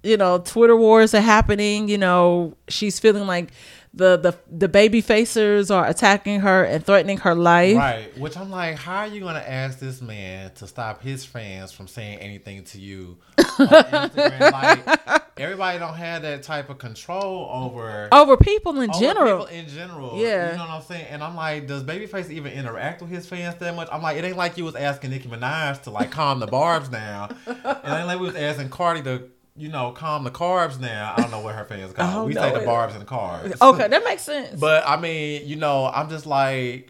You 0.04 0.18
know 0.18 0.40
twitter 0.40 0.76
wars 0.76 1.14
are 1.14 1.22
happening. 1.22 1.88
You 1.90 1.98
know 1.98 2.56
she's 2.68 3.00
feeling 3.00 3.26
like 3.28 3.50
the 3.96 4.18
the 4.18 4.36
the 4.52 4.68
baby 4.68 5.04
facers 5.04 5.70
are 5.74 5.86
attacking 5.86 6.40
her 6.40 6.64
and 6.64 6.84
threatening 6.84 7.18
her 7.20 7.36
life 7.36 7.78
Right. 7.78 8.18
Which 8.18 8.36
I'm 8.36 8.50
like, 8.50 8.76
how 8.78 8.98
are 9.02 9.08
you 9.08 9.20
going 9.20 9.36
to 9.36 9.52
ask 9.52 9.78
this 9.78 10.02
man 10.02 10.52
to 10.56 10.66
stop 10.68 11.04
his 11.04 11.24
fans 11.26 11.72
from 11.72 11.88
saying 11.88 12.18
anything 12.20 12.64
to 12.66 12.80
you 12.80 13.18
on 13.38 13.46
Instagram? 13.68 14.52
like, 14.52 15.22
everybody 15.38 15.78
don't 15.78 15.94
have 15.94 16.24
that 16.24 16.42
type 16.42 16.70
of 16.72 16.80
control 16.80 17.48
over. 17.52 18.10
over 18.12 18.36
people 18.36 18.80
in 18.82 18.90
over 18.90 19.00
general. 19.00 19.46
people 19.46 19.58
in 19.60 19.68
general, 19.68 20.18
Yeah. 20.18 20.52
you 20.54 20.58
know 20.58 20.64
what 20.64 20.70
I'm 20.72 20.82
saying. 20.82 21.06
And 21.12 21.24
I'm 21.24 21.36
like, 21.36 21.68
does 21.68 21.84
Babyface 21.84 22.32
even 22.32 22.52
interact 22.54 23.02
with 23.02 23.12
his 23.12 23.28
fans 23.28 23.56
that 23.60 23.76
much? 23.76 23.90
I'm 23.92 24.02
like, 24.02 24.18
it 24.18 24.24
ain't 24.24 24.38
like 24.38 24.58
you 24.58 24.64
was 24.66 24.76
asking 24.76 25.12
Nicki 25.12 25.30
Minaj 25.30 25.84
to 25.84 25.92
like 25.92 26.10
calm 26.10 26.40
the 26.40 26.48
barbs 26.48 26.90
down. 26.90 27.36
and 27.46 27.58
ain't 27.86 28.08
like 28.08 28.20
we 28.20 28.26
was 28.26 28.36
asking 28.36 28.70
Cardi 28.70 29.04
to, 29.04 29.24
you 29.56 29.70
know, 29.70 29.92
calm 29.92 30.24
the 30.24 30.32
carbs 30.32 30.80
now. 30.80 31.14
I 31.16 31.22
don't 31.22 31.32
know 31.32 31.42
what 31.42 31.54
her 31.56 31.66
fans 31.66 31.94
call. 31.94 32.26
We 32.28 32.34
say 32.34 32.52
the 32.58 32.66
barbs 32.66 32.94
and 32.96 33.02
the 33.04 33.08
carbs. 33.08 33.56
Okay, 33.62 33.88
that 33.88 34.04
makes 34.04 34.24
sense. 34.24 34.60
But 34.60 34.84
I 34.88 35.00
mean, 35.00 35.48
you 35.48 35.56
know, 35.58 35.86
I'm 35.86 36.10
just 36.10 36.26
like, 36.26 36.90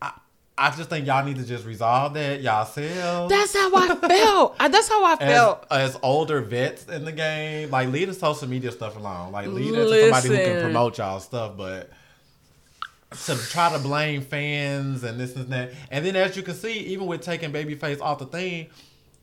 I, 0.00 0.12
I 0.56 0.70
just 0.70 0.88
think 0.88 1.06
y'all 1.06 1.24
need 1.24 1.36
to 1.36 1.44
just 1.44 1.66
resolve 1.66 2.14
that 2.14 2.40
yourselves. 2.40 3.30
that's 3.30 3.54
how 3.54 3.74
I 3.74 3.94
felt. 4.08 4.56
I- 4.58 4.68
That's 4.68 4.88
how 4.88 5.04
I 5.04 5.16
felt. 5.16 5.66
as 5.70 5.98
older 6.02 6.40
vets 6.40 6.86
in 6.86 7.04
the 7.04 7.12
game, 7.12 7.70
like 7.70 7.88
leave 7.90 8.08
the 8.08 8.14
social 8.14 8.48
media 8.48 8.72
stuff 8.72 8.96
alone. 8.96 9.32
Like 9.32 9.48
leave 9.48 9.74
it 9.74 9.76
to 9.76 10.00
somebody 10.10 10.28
who 10.28 10.34
can 10.36 10.62
promote 10.62 10.96
y'all 10.98 11.20
stuff, 11.20 11.56
but 11.56 11.90
to 13.26 13.36
try 13.48 13.72
to 13.72 13.78
blame 13.78 14.22
fans 14.22 15.04
and 15.04 15.20
this 15.20 15.36
and 15.36 15.48
that. 15.52 15.72
And 15.90 16.04
then 16.04 16.16
as 16.16 16.36
you 16.36 16.42
can 16.42 16.54
see, 16.54 16.78
even 16.80 17.06
with 17.06 17.20
taking 17.20 17.52
Babyface 17.52 18.00
off 18.00 18.18
the 18.18 18.26
thing, 18.26 18.68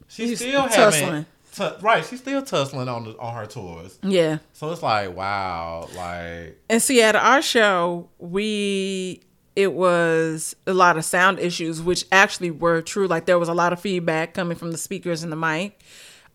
she's 0.07 0.29
He's 0.29 0.39
still 0.39 0.69
tussling. 0.69 1.03
having 1.05 1.25
tu- 1.51 1.71
right. 1.81 2.05
She's 2.05 2.19
still 2.19 2.41
tussling 2.41 2.87
on 2.87 3.03
the, 3.05 3.17
on 3.17 3.35
her 3.35 3.45
tours. 3.45 3.99
Yeah. 4.03 4.39
So 4.53 4.71
it's 4.71 4.83
like 4.83 5.15
wow, 5.15 5.87
like 5.95 6.59
And 6.69 6.81
see, 6.81 7.01
at 7.01 7.15
our 7.15 7.41
show, 7.41 8.09
we 8.19 9.21
it 9.55 9.73
was 9.73 10.55
a 10.65 10.73
lot 10.73 10.97
of 10.97 11.05
sound 11.05 11.39
issues, 11.39 11.81
which 11.81 12.05
actually 12.11 12.51
were 12.51 12.81
true. 12.81 13.07
Like 13.07 13.25
there 13.25 13.37
was 13.39 13.49
a 13.49 13.53
lot 13.53 13.73
of 13.73 13.79
feedback 13.79 14.33
coming 14.33 14.57
from 14.57 14.71
the 14.71 14.77
speakers 14.77 15.23
and 15.23 15.31
the 15.31 15.35
mic. 15.35 15.79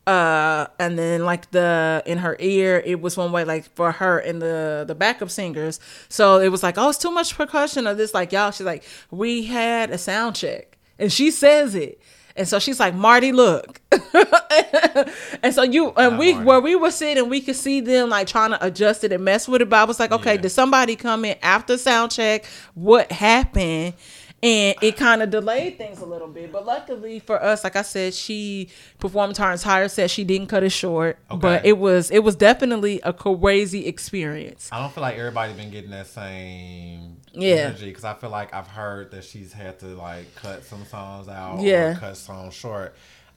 Uh, 0.06 0.68
and 0.78 0.96
then 0.96 1.24
like 1.24 1.50
the 1.50 2.00
in 2.06 2.18
her 2.18 2.36
ear, 2.38 2.80
it 2.84 3.00
was 3.00 3.16
one 3.16 3.32
way 3.32 3.44
like 3.44 3.64
for 3.74 3.90
her 3.90 4.18
and 4.18 4.40
the 4.40 4.84
the 4.86 4.94
backup 4.94 5.30
singers. 5.30 5.80
So 6.08 6.38
it 6.38 6.50
was 6.50 6.62
like, 6.62 6.78
oh, 6.78 6.90
it's 6.90 6.98
too 6.98 7.10
much 7.10 7.34
percussion 7.36 7.88
or 7.88 7.94
this. 7.94 8.14
Like 8.14 8.30
y'all, 8.30 8.52
she's 8.52 8.66
like, 8.66 8.84
we 9.10 9.44
had 9.44 9.90
a 9.90 9.98
sound 9.98 10.36
check, 10.36 10.78
and 10.98 11.12
she 11.12 11.32
says 11.32 11.74
it. 11.74 12.00
And 12.36 12.46
so 12.46 12.58
she's 12.58 12.78
like, 12.78 12.94
Marty, 12.94 13.32
look. 13.32 13.80
and 15.42 15.54
so 15.54 15.62
you 15.62 15.88
and 15.96 16.12
Not 16.12 16.18
we 16.18 16.32
Marty. 16.34 16.46
where 16.46 16.60
we 16.60 16.74
were 16.76 16.90
sitting, 16.90 17.28
we 17.28 17.40
could 17.40 17.56
see 17.56 17.80
them 17.80 18.08
like 18.10 18.26
trying 18.26 18.50
to 18.50 18.64
adjust 18.64 19.04
it 19.04 19.12
and 19.12 19.24
mess 19.24 19.48
with 19.48 19.62
it. 19.62 19.68
But 19.68 19.76
I 19.78 19.84
was 19.84 19.98
like, 19.98 20.12
okay, 20.12 20.34
Yeah. 20.34 20.40
did 20.42 20.50
somebody 20.50 20.96
come 20.96 21.24
in 21.24 21.36
after 21.42 21.78
sound 21.78 22.12
check? 22.12 22.44
What 22.74 23.10
happened? 23.10 23.94
And 24.42 24.76
it 24.82 24.96
kind 24.98 25.22
of 25.22 25.30
delayed 25.30 25.78
things 25.78 26.00
a 26.00 26.04
little 26.04 26.28
bit. 26.28 26.52
But 26.52 26.66
luckily 26.66 27.20
for 27.20 27.42
us, 27.42 27.64
like 27.64 27.74
I 27.74 27.82
said, 27.82 28.12
she 28.14 28.68
performed 28.98 29.36
her 29.38 29.50
entire 29.50 29.88
set. 29.88 30.10
She 30.10 30.24
didn't 30.24 30.48
cut 30.48 30.62
it 30.62 30.70
short. 30.70 31.18
But 31.34 31.64
it 31.64 31.78
was 31.78 32.10
it 32.10 32.22
was 32.22 32.36
definitely 32.36 33.00
a 33.02 33.12
crazy 33.14 33.86
experience. 33.86 34.68
I 34.70 34.78
don't 34.80 34.92
feel 34.92 35.02
like 35.02 35.16
everybody 35.16 35.54
been 35.54 35.70
getting 35.70 35.90
that 35.90 36.06
same 36.06 37.16
Yeah. 37.32 37.54
energy 37.56 37.86
because 37.88 38.04
I 38.04 38.12
feel 38.14 38.30
like 38.30 38.52
I've 38.54 38.66
heard 38.68 39.10
that 39.12 39.24
she's 39.24 39.52
had 39.54 39.78
to 39.80 39.86
like 39.86 40.34
cut 40.36 40.64
some 40.64 40.84
songs 40.84 41.28
out 41.28 41.60
Yeah. 41.60 41.92
or 41.92 41.94
cut 41.96 42.16
songs 42.16 42.52
short. 42.54 42.94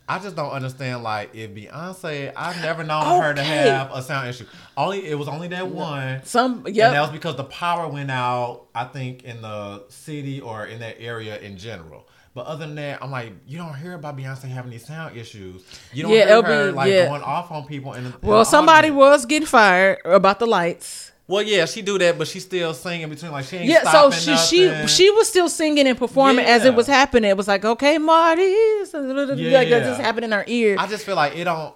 I 0.10 0.18
just 0.20 0.36
don't 0.36 0.50
understand. 0.52 1.04
Like 1.04 1.36
if 1.36 1.52
Beyonce, 1.52 2.34
I've 2.36 2.60
never 2.62 2.84
known 2.84 3.22
her 3.22 3.34
to 3.34 3.44
have 3.44 3.92
a 3.94 4.02
sound 4.02 4.28
issue. 4.28 4.46
Only 4.76 5.06
it 5.08 5.18
was 5.18 5.28
only 5.28 5.48
that 5.50 5.68
one. 5.68 6.22
Some 6.26 6.66
And 6.66 6.76
that 6.76 7.00
was 7.02 7.12
because 7.12 7.36
the 7.36 7.44
power 7.46 7.88
went 7.88 8.10
out, 8.10 8.66
I 8.74 8.86
think, 8.86 9.24
in 9.24 9.42
the 9.42 9.84
city 9.90 10.42
or 10.42 10.66
in 10.66 10.80
that 10.80 11.00
area 11.00 11.40
in 11.40 11.58
general. 11.58 12.08
But 12.36 12.46
other 12.46 12.66
than 12.66 12.76
that, 12.76 13.04
I'm 13.04 13.12
like, 13.12 13.34
you 13.48 13.58
don't 13.58 13.74
hear 13.76 13.94
about 13.96 14.16
Beyonce 14.18 14.44
having 14.50 14.72
these 14.72 14.86
sound 14.86 15.18
issues. 15.18 15.64
You 15.94 16.04
don't 16.04 16.12
Yeah, 16.12 16.26
hear 16.28 16.42
her 16.44 16.68
be- 16.68 16.76
like 16.76 16.92
yeah. 16.92 17.08
going 17.08 17.22
off 17.24 17.52
on 17.52 17.66
people. 17.66 17.94
In, 17.94 18.06
in 18.06 18.14
Well, 18.22 18.46
somebody 18.46 18.90
audience. 18.90 18.98
was 18.98 19.26
getting 19.26 19.48
fired 19.48 20.00
about 20.06 20.40
the 20.40 20.46
lights. 20.48 21.12
Well, 21.30 21.44
yeah, 21.44 21.66
she 21.66 21.84
do 21.84 22.00
that, 22.00 22.18
but 22.18 22.28
she's 22.28 22.44
still 22.44 22.74
singing 22.74 23.08
between 23.08 23.32
like 23.32 23.46
she 23.46 23.58
ain't 23.58 23.66
Yeah, 23.68 23.92
so 23.92 24.10
she 24.10 24.36
she 24.36 24.66
nothing. 24.66 24.88
she 24.88 25.12
was 25.12 25.28
still 25.28 25.48
singing 25.48 25.88
and 25.88 25.96
performing 25.96 26.44
as 26.44 26.66
it 26.66 26.74
was 26.74 26.88
happening. 26.88 27.30
It 27.30 27.38
was 27.38 27.48
like, 27.48 27.64
okay, 27.64 28.00
Marty, 28.00 28.42
like 28.82 29.70
that 29.70 29.84
just 29.84 30.02
happened 30.02 30.26
in 30.26 30.34
our 30.34 30.44
ear. 30.48 30.76
I 30.80 30.88
just 30.88 31.06
feel 31.06 31.16
like 31.16 31.36
it 31.36 31.44
don't. 31.44 31.76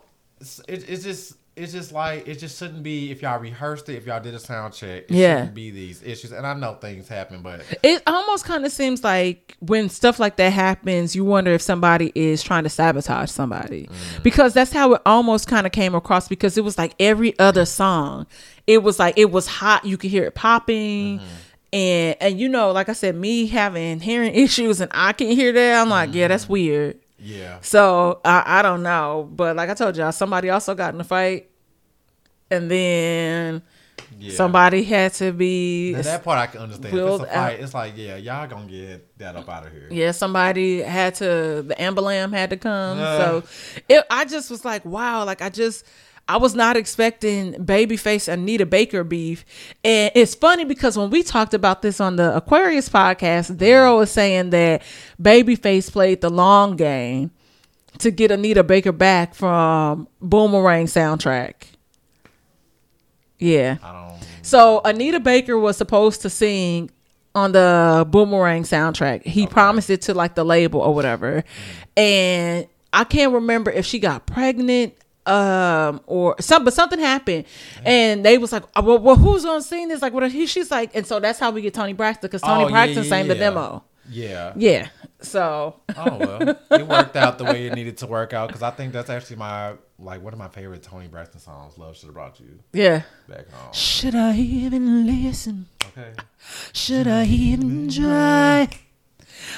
It, 0.67 0.89
it's 0.89 1.03
just. 1.03 1.37
It's 1.55 1.71
just 1.71 1.91
like 1.91 2.27
it 2.27 2.39
just 2.39 2.57
shouldn't 2.57 2.81
be 2.81 3.11
if 3.11 3.21
y'all 3.21 3.39
rehearsed 3.39 3.87
it, 3.87 3.95
if 3.95 4.07
y'all 4.07 4.19
did 4.19 4.33
a 4.33 4.39
sound 4.39 4.73
check. 4.73 5.03
It 5.03 5.11
Yeah. 5.11 5.37
shouldn't 5.37 5.53
be 5.53 5.69
these 5.69 6.01
issues. 6.01 6.31
And 6.31 6.47
I 6.47 6.55
know 6.55 6.73
things 6.75 7.07
happen, 7.07 7.41
but 7.41 7.61
It 7.83 8.01
almost 8.07 8.45
kind 8.45 8.65
of 8.65 8.71
seems 8.71 9.03
like 9.03 9.55
when 9.59 9.89
stuff 9.89 10.19
like 10.19 10.37
that 10.37 10.51
happens, 10.51 11.15
you 11.15 11.23
wonder 11.23 11.51
if 11.51 11.61
somebody 11.61 12.11
is 12.15 12.41
trying 12.41 12.63
to 12.63 12.69
sabotage 12.69 13.29
somebody. 13.29 13.87
Mm. 13.87 14.23
Because 14.23 14.53
that's 14.53 14.73
how 14.73 14.93
it 14.93 15.01
almost 15.05 15.47
kind 15.47 15.67
of 15.67 15.71
came 15.71 15.93
across 15.93 16.27
because 16.27 16.57
it 16.57 16.63
was 16.63 16.77
like 16.77 16.95
every 16.99 17.37
other 17.37 17.65
song. 17.65 18.25
It 18.65 18.81
was 18.81 18.97
like 18.97 19.17
it 19.17 19.29
was 19.29 19.45
hot, 19.45 19.85
you 19.85 19.97
could 19.97 20.09
hear 20.09 20.23
it 20.23 20.33
popping. 20.33 21.19
Mm-hmm. 21.19 21.27
And 21.73 22.15
and 22.19 22.39
you 22.39 22.49
know, 22.49 22.71
like 22.71 22.89
I 22.89 22.93
said, 22.93 23.15
me 23.15 23.45
having 23.47 23.99
hearing 23.99 24.33
issues 24.35 24.81
and 24.81 24.91
I 24.93 25.13
can 25.13 25.27
hear 25.27 25.51
that, 25.51 25.81
I'm 25.81 25.89
like, 25.89 26.13
yeah, 26.13 26.29
that's 26.29 26.45
mm-hmm. 26.45 26.53
weird. 26.53 26.99
Yeah, 27.23 27.59
So 27.61 28.19
I, 28.25 28.43
I 28.45 28.61
don't 28.61 28.83
know. 28.83 29.29
But 29.31 29.55
like 29.55 29.69
I 29.69 29.73
told 29.73 29.95
y'all, 29.95 30.11
somebody 30.11 30.49
also 30.49 30.75
got 30.75 30.93
in 30.93 31.01
a 31.01 31.05
fight. 31.05 31.49
And 32.51 32.69
then 32.69 33.63
yeah. 34.19 34.33
somebody 34.33 34.83
had 34.83 35.13
to 35.13 35.31
be 35.31 35.93
Now, 35.93 36.01
that 36.01 36.23
part 36.23 36.37
I 36.37 36.47
can 36.47 36.61
understand. 36.61 36.97
It's 36.97 37.23
a 37.23 37.25
fight, 37.27 37.59
it's 37.59 37.73
like, 37.73 37.93
yeah, 37.95 38.17
y'all 38.17 38.47
gonna 38.47 38.67
get 38.67 39.17
that 39.17 39.35
up 39.35 39.49
out 39.49 39.65
of 39.65 39.71
here. 39.71 39.87
Yeah, 39.89 40.11
somebody 40.11 40.81
had 40.81 41.15
to 41.15 41.63
the 41.65 41.75
ambulance 41.77 42.33
had 42.33 42.49
to 42.51 42.57
come. 42.57 42.99
Uh. 42.99 43.17
so 43.17 43.43
it, 43.89 44.05
I 44.09 44.25
just 44.25 44.51
was 44.51 44.65
like, 44.65 44.85
wow, 44.85 45.23
like 45.25 45.41
I 45.41 45.49
just 45.49 45.85
I 46.27 46.37
was 46.37 46.55
not 46.55 46.77
expecting 46.77 47.53
Babyface 47.53 48.31
Anita 48.31 48.65
Baker 48.65 49.03
beef. 49.03 49.43
And 49.83 50.11
it's 50.15 50.33
funny 50.33 50.63
because 50.63 50.97
when 50.97 51.09
we 51.09 51.21
talked 51.21 51.53
about 51.53 51.81
this 51.81 51.99
on 51.99 52.15
the 52.15 52.35
Aquarius 52.35 52.87
podcast, 52.87 53.57
Daryl 53.57 53.97
was 53.97 54.11
saying 54.11 54.51
that 54.51 54.83
Babyface 55.21 55.91
played 55.91 56.21
the 56.21 56.29
long 56.29 56.77
game 56.77 57.31
to 57.99 58.09
get 58.09 58.31
Anita 58.31 58.63
Baker 58.63 58.93
back 58.93 59.35
from 59.35 60.07
Boomerang 60.21 60.85
soundtrack. 60.85 61.53
Yeah. 63.37 63.77
So 64.41 64.81
Anita 64.85 65.19
Baker 65.19 65.57
was 65.57 65.75
supposed 65.75 66.21
to 66.21 66.29
sing 66.29 66.89
on 67.35 67.51
the 67.51 68.07
Boomerang 68.09 68.63
soundtrack. 68.63 69.25
He 69.25 69.45
promised 69.45 69.89
it 69.89 70.03
to 70.03 70.13
like 70.13 70.35
the 70.35 70.45
label 70.45 70.79
or 70.79 70.93
whatever. 70.95 71.41
Mm-hmm. 71.41 71.99
And 71.99 72.67
I 72.93 73.03
can't 73.03 73.33
remember 73.33 73.71
if 73.71 73.85
she 73.85 73.99
got 73.99 74.25
pregnant 74.25 74.95
um 75.25 76.01
or 76.05 76.35
some 76.41 76.63
but 76.65 76.73
something 76.73 76.99
happened 76.99 77.45
and 77.85 78.25
they 78.25 78.37
was 78.37 78.51
like 78.51 78.63
oh, 78.75 78.81
well, 78.83 78.99
well 78.99 79.15
who's 79.15 79.45
on 79.45 79.61
scene 79.61 79.87
this 79.87 80.01
like 80.01 80.11
what 80.13 80.29
he 80.31 80.45
she's 80.45 80.69
like 80.69 80.93
and 80.95 81.07
so 81.07 81.19
that's 81.19 81.39
how 81.39 81.49
we 81.51 81.61
get 81.61 81.73
toni 81.73 81.93
braxton 81.93 82.27
because 82.27 82.41
toni 82.41 82.65
Oh, 82.65 82.67
yeah, 82.67 82.71
braxton 82.73 83.03
yeah, 83.03 83.09
sang 83.09 83.27
the 83.29 83.35
demo 83.35 83.83
Yeah. 84.09 84.51
yeah 84.57 84.89
so 85.21 85.79
Oh 85.95 86.17
well, 86.17 86.57
it 86.71 86.85
worked 86.85 87.15
out 87.15 87.37
the 87.37 87.45
way 87.45 87.67
it 87.67 87.73
needed 87.75 87.97
to 87.99 88.07
work 88.07 88.33
out 88.33 88.49
because 88.49 88.61
I 88.61 88.71
think 88.71 88.91
that's 88.91 89.09
actually 89.09 89.37
my 89.37 89.75
like 89.97 90.21
one 90.21 90.33
of 90.33 90.39
my 90.39 90.49
favorite 90.49 90.83
Toni 90.83 91.07
Braxton 91.07 91.39
songs. 91.39 91.77
Love 91.77 91.95
should 91.95 92.07
have 92.07 92.13
brought 92.13 92.37
you 92.41 92.59
yeah 92.73 93.03
back 93.29 93.49
home. 93.49 93.71
should 93.73 94.15
i 94.15 94.35
even 94.35 95.05
listen 95.07 95.67
Okay. 95.87 96.11
Should 96.73 97.07
I 97.07 97.23
even 97.23 97.87
try? 97.89 98.67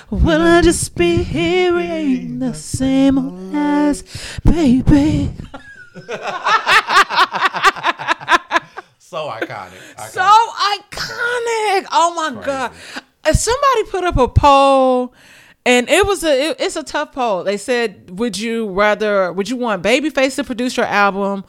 Will 0.09 0.41
I 0.41 0.61
just 0.61 0.95
be 0.95 1.23
hearing 1.23 2.39
the 2.39 2.53
same 2.53 3.17
old 3.17 3.55
as 3.55 4.03
baby? 4.43 5.31
So 8.99 9.29
iconic. 9.29 9.47
iconic. 9.95 9.97
So 10.09 10.21
iconic! 10.21 11.85
Oh 11.91 12.13
my 12.15 12.31
Crazy. 12.31 12.45
god! 12.45 12.71
And 13.23 13.35
somebody 13.35 13.83
put 13.89 14.03
up 14.03 14.17
a 14.17 14.27
poll, 14.27 15.13
and 15.65 15.87
it 15.89 16.05
was 16.05 16.23
a 16.23 16.49
it- 16.49 16.57
it's 16.59 16.75
a 16.75 16.83
tough 16.83 17.11
poll. 17.13 17.43
They 17.43 17.57
said, 17.57 18.17
"Would 18.19 18.37
you 18.37 18.67
rather? 18.69 19.31
Would 19.31 19.49
you 19.49 19.55
want 19.57 19.83
Babyface 19.83 20.35
to 20.35 20.43
produce 20.43 20.75
your 20.77 20.85
album?" 20.87 21.43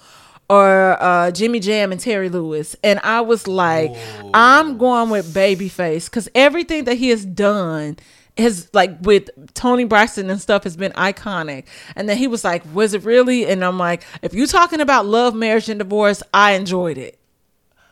Or 0.48 0.96
uh, 1.02 1.32
Jimmy 1.32 1.58
Jam 1.58 1.90
and 1.90 2.00
Terry 2.00 2.28
Lewis, 2.28 2.76
and 2.84 3.00
I 3.00 3.20
was 3.20 3.48
like, 3.48 3.90
Ooh. 3.90 4.30
I'm 4.32 4.78
going 4.78 5.10
with 5.10 5.34
Babyface 5.34 6.04
because 6.04 6.28
everything 6.36 6.84
that 6.84 6.94
he 6.98 7.08
has 7.08 7.24
done 7.24 7.96
has 8.38 8.68
like 8.74 8.96
with 9.00 9.28
Toni 9.54 9.84
Braxton 9.84 10.28
and 10.30 10.40
stuff 10.40 10.64
has 10.64 10.76
been 10.76 10.92
iconic. 10.92 11.64
And 11.94 12.08
then 12.08 12.16
he 12.18 12.26
was 12.26 12.44
like, 12.44 12.62
"Was 12.74 12.94
it 12.94 13.04
really?" 13.04 13.46
And 13.46 13.64
I'm 13.64 13.78
like, 13.78 14.04
"If 14.22 14.34
you're 14.34 14.46
talking 14.46 14.80
about 14.80 15.06
love, 15.06 15.34
marriage, 15.34 15.68
and 15.68 15.78
divorce, 15.78 16.22
I 16.34 16.52
enjoyed 16.52 16.98
it." 16.98 17.18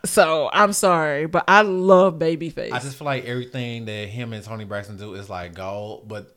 So 0.04 0.50
I'm 0.52 0.74
sorry, 0.74 1.26
but 1.26 1.44
I 1.48 1.62
love 1.62 2.18
Babyface. 2.18 2.72
I 2.72 2.78
just 2.78 2.96
feel 2.98 3.06
like 3.06 3.24
everything 3.24 3.86
that 3.86 4.08
him 4.08 4.34
and 4.34 4.44
Toni 4.44 4.64
Braxton 4.64 4.98
do 4.98 5.14
is 5.14 5.30
like 5.30 5.54
gold, 5.54 6.06
but 6.08 6.36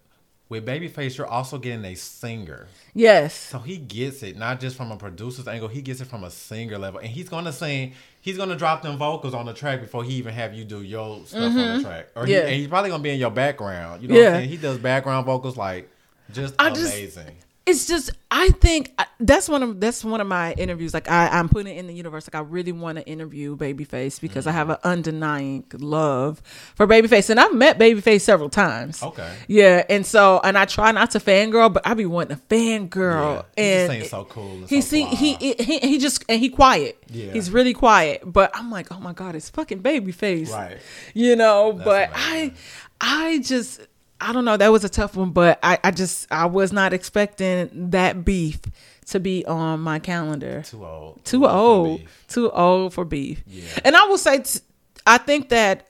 with 0.49 0.65
Babyface, 0.65 1.17
you're 1.17 1.27
also 1.27 1.57
getting 1.57 1.83
a 1.83 1.93
singer. 1.95 2.67
yes, 2.93 3.33
So 3.33 3.59
he 3.59 3.75
gets 3.77 4.23
it, 4.23 4.37
not 4.37 4.61
just 4.61 4.77
from 4.77 4.91
a 4.91 4.95
producer's 4.95 5.45
angle, 5.49 5.67
he 5.67 5.81
gets 5.81 5.99
it 5.99 6.05
from 6.07 6.23
a 6.23 6.31
singer 6.31 6.77
level. 6.77 7.01
And 7.01 7.09
he's 7.09 7.27
gonna 7.27 7.51
sing, 7.51 7.93
he's 8.27 8.37
gonna 8.37 8.55
drop 8.57 8.81
them 8.81 8.97
vocals 8.97 9.33
on 9.33 9.45
the 9.45 9.53
track 9.53 9.79
before 9.79 10.03
he 10.03 10.13
even 10.15 10.33
have 10.33 10.53
you 10.53 10.65
do 10.65 10.81
your 10.81 11.25
stuff 11.25 11.43
on 11.43 11.55
the 11.55 11.81
track. 11.81 12.07
Or 12.15 12.25
he, 12.25 12.33
Mm-hmm. 12.33 12.41
Yeah. 12.41 12.47
and 12.47 12.55
he's 12.55 12.67
probably 12.67 12.89
gonna 12.89 13.01
be 13.03 13.11
in 13.11 13.19
your 13.19 13.31
background. 13.31 14.01
You 14.01 14.09
know 14.09 14.15
what 14.15 14.21
Yeah. 14.21 14.27
I'm 14.29 14.35
saying? 14.41 14.49
He 14.49 14.57
does 14.57 14.77
background 14.77 15.25
vocals 15.25 15.55
like 15.55 15.89
just 16.33 16.53
I 16.59 16.69
just- 16.69 16.81
amazing. 16.93 17.35
It's 17.67 17.85
just 17.85 18.09
I 18.31 18.49
think 18.49 18.93
I- 18.97 19.05
that's 19.19 19.49
one 19.49 19.61
of 19.61 19.79
that's 19.81 20.03
one 20.05 20.21
of 20.21 20.27
my 20.27 20.53
interviews. 20.53 20.93
Like 20.93 21.09
I, 21.09 21.27
I'm 21.27 21.49
putting 21.49 21.75
it 21.75 21.77
in 21.79 21.87
the 21.87 21.93
universe. 21.93 22.27
Like 22.31 22.35
I 22.41 22.45
really 22.47 22.71
want 22.71 22.97
to 22.97 23.05
interview 23.05 23.57
Babyface 23.57 24.21
because 24.21 24.47
I 24.47 24.51
have 24.51 24.69
an 24.69 24.77
undenying 24.85 25.65
love 25.79 26.41
for 26.75 26.87
Babyface, 26.87 27.29
and 27.29 27.39
I've 27.39 27.53
met 27.53 27.77
Babyface 27.77 28.21
several 28.21 28.49
times. 28.49 29.03
Okay. 29.03 29.35
Yeah, 29.47 29.83
and 29.89 30.05
so 30.05 30.39
and 30.43 30.57
I 30.57 30.65
try 30.65 30.91
not 30.91 31.11
to 31.11 31.19
fangirl, 31.19 31.73
but 31.73 31.85
I 31.85 31.93
be 31.93 32.05
wanting 32.05 32.37
to 32.37 32.43
fangirl. 32.43 33.43
Yeah. 33.57 33.63
He 33.63 33.71
and 33.71 33.91
sings 33.91 34.09
so 34.09 34.23
cool. 34.25 34.51
And 34.51 34.69
he 34.69 34.81
so 34.81 34.87
see 34.87 35.03
he, 35.05 35.33
he 35.35 35.79
he 35.79 35.97
just 35.97 36.23
and 36.29 36.39
he 36.39 36.49
quiet. 36.49 37.03
Yeah. 37.09 37.33
He's 37.33 37.51
really 37.51 37.73
quiet. 37.73 38.21
But 38.25 38.51
I'm 38.55 38.71
like, 38.71 38.91
oh 38.93 38.99
my 38.99 39.13
god, 39.13 39.35
it's 39.35 39.49
fucking 39.49 39.81
Babyface. 39.83 40.51
Right. 40.51 40.77
You 41.13 41.35
know, 41.35 41.73
but 41.73 42.09
amazing. 42.11 42.55
I 43.01 43.25
I 43.35 43.39
just 43.39 43.81
I 44.19 44.33
don't 44.33 44.45
know. 44.45 44.57
That 44.57 44.71
was 44.71 44.83
a 44.83 44.89
tough 44.89 45.15
one, 45.15 45.31
but 45.31 45.59
I 45.61 45.77
I 45.83 45.91
just 45.91 46.27
I 46.31 46.45
was 46.47 46.71
not 46.73 46.93
expecting 46.93 47.91
that 47.91 48.25
beef 48.25 48.59
to 49.07 49.19
be 49.19 49.45
on 49.45 49.79
my 49.79 49.99
calendar. 49.99 50.63
Too 50.65 50.85
old. 50.85 51.23
Too 51.23 51.41
for 51.41 51.49
old. 51.49 51.99
beef. 51.99 52.25
Too 52.27 52.51
old 52.51 52.93
for 52.93 53.05
beef. 53.05 53.43
Yeah. 53.45 53.63
And 53.85 53.95
I 53.95 54.05
will 54.05 54.17
say, 54.17 54.39
t- 54.39 54.59
I 55.05 55.17
think 55.17 55.49
that 55.49 55.87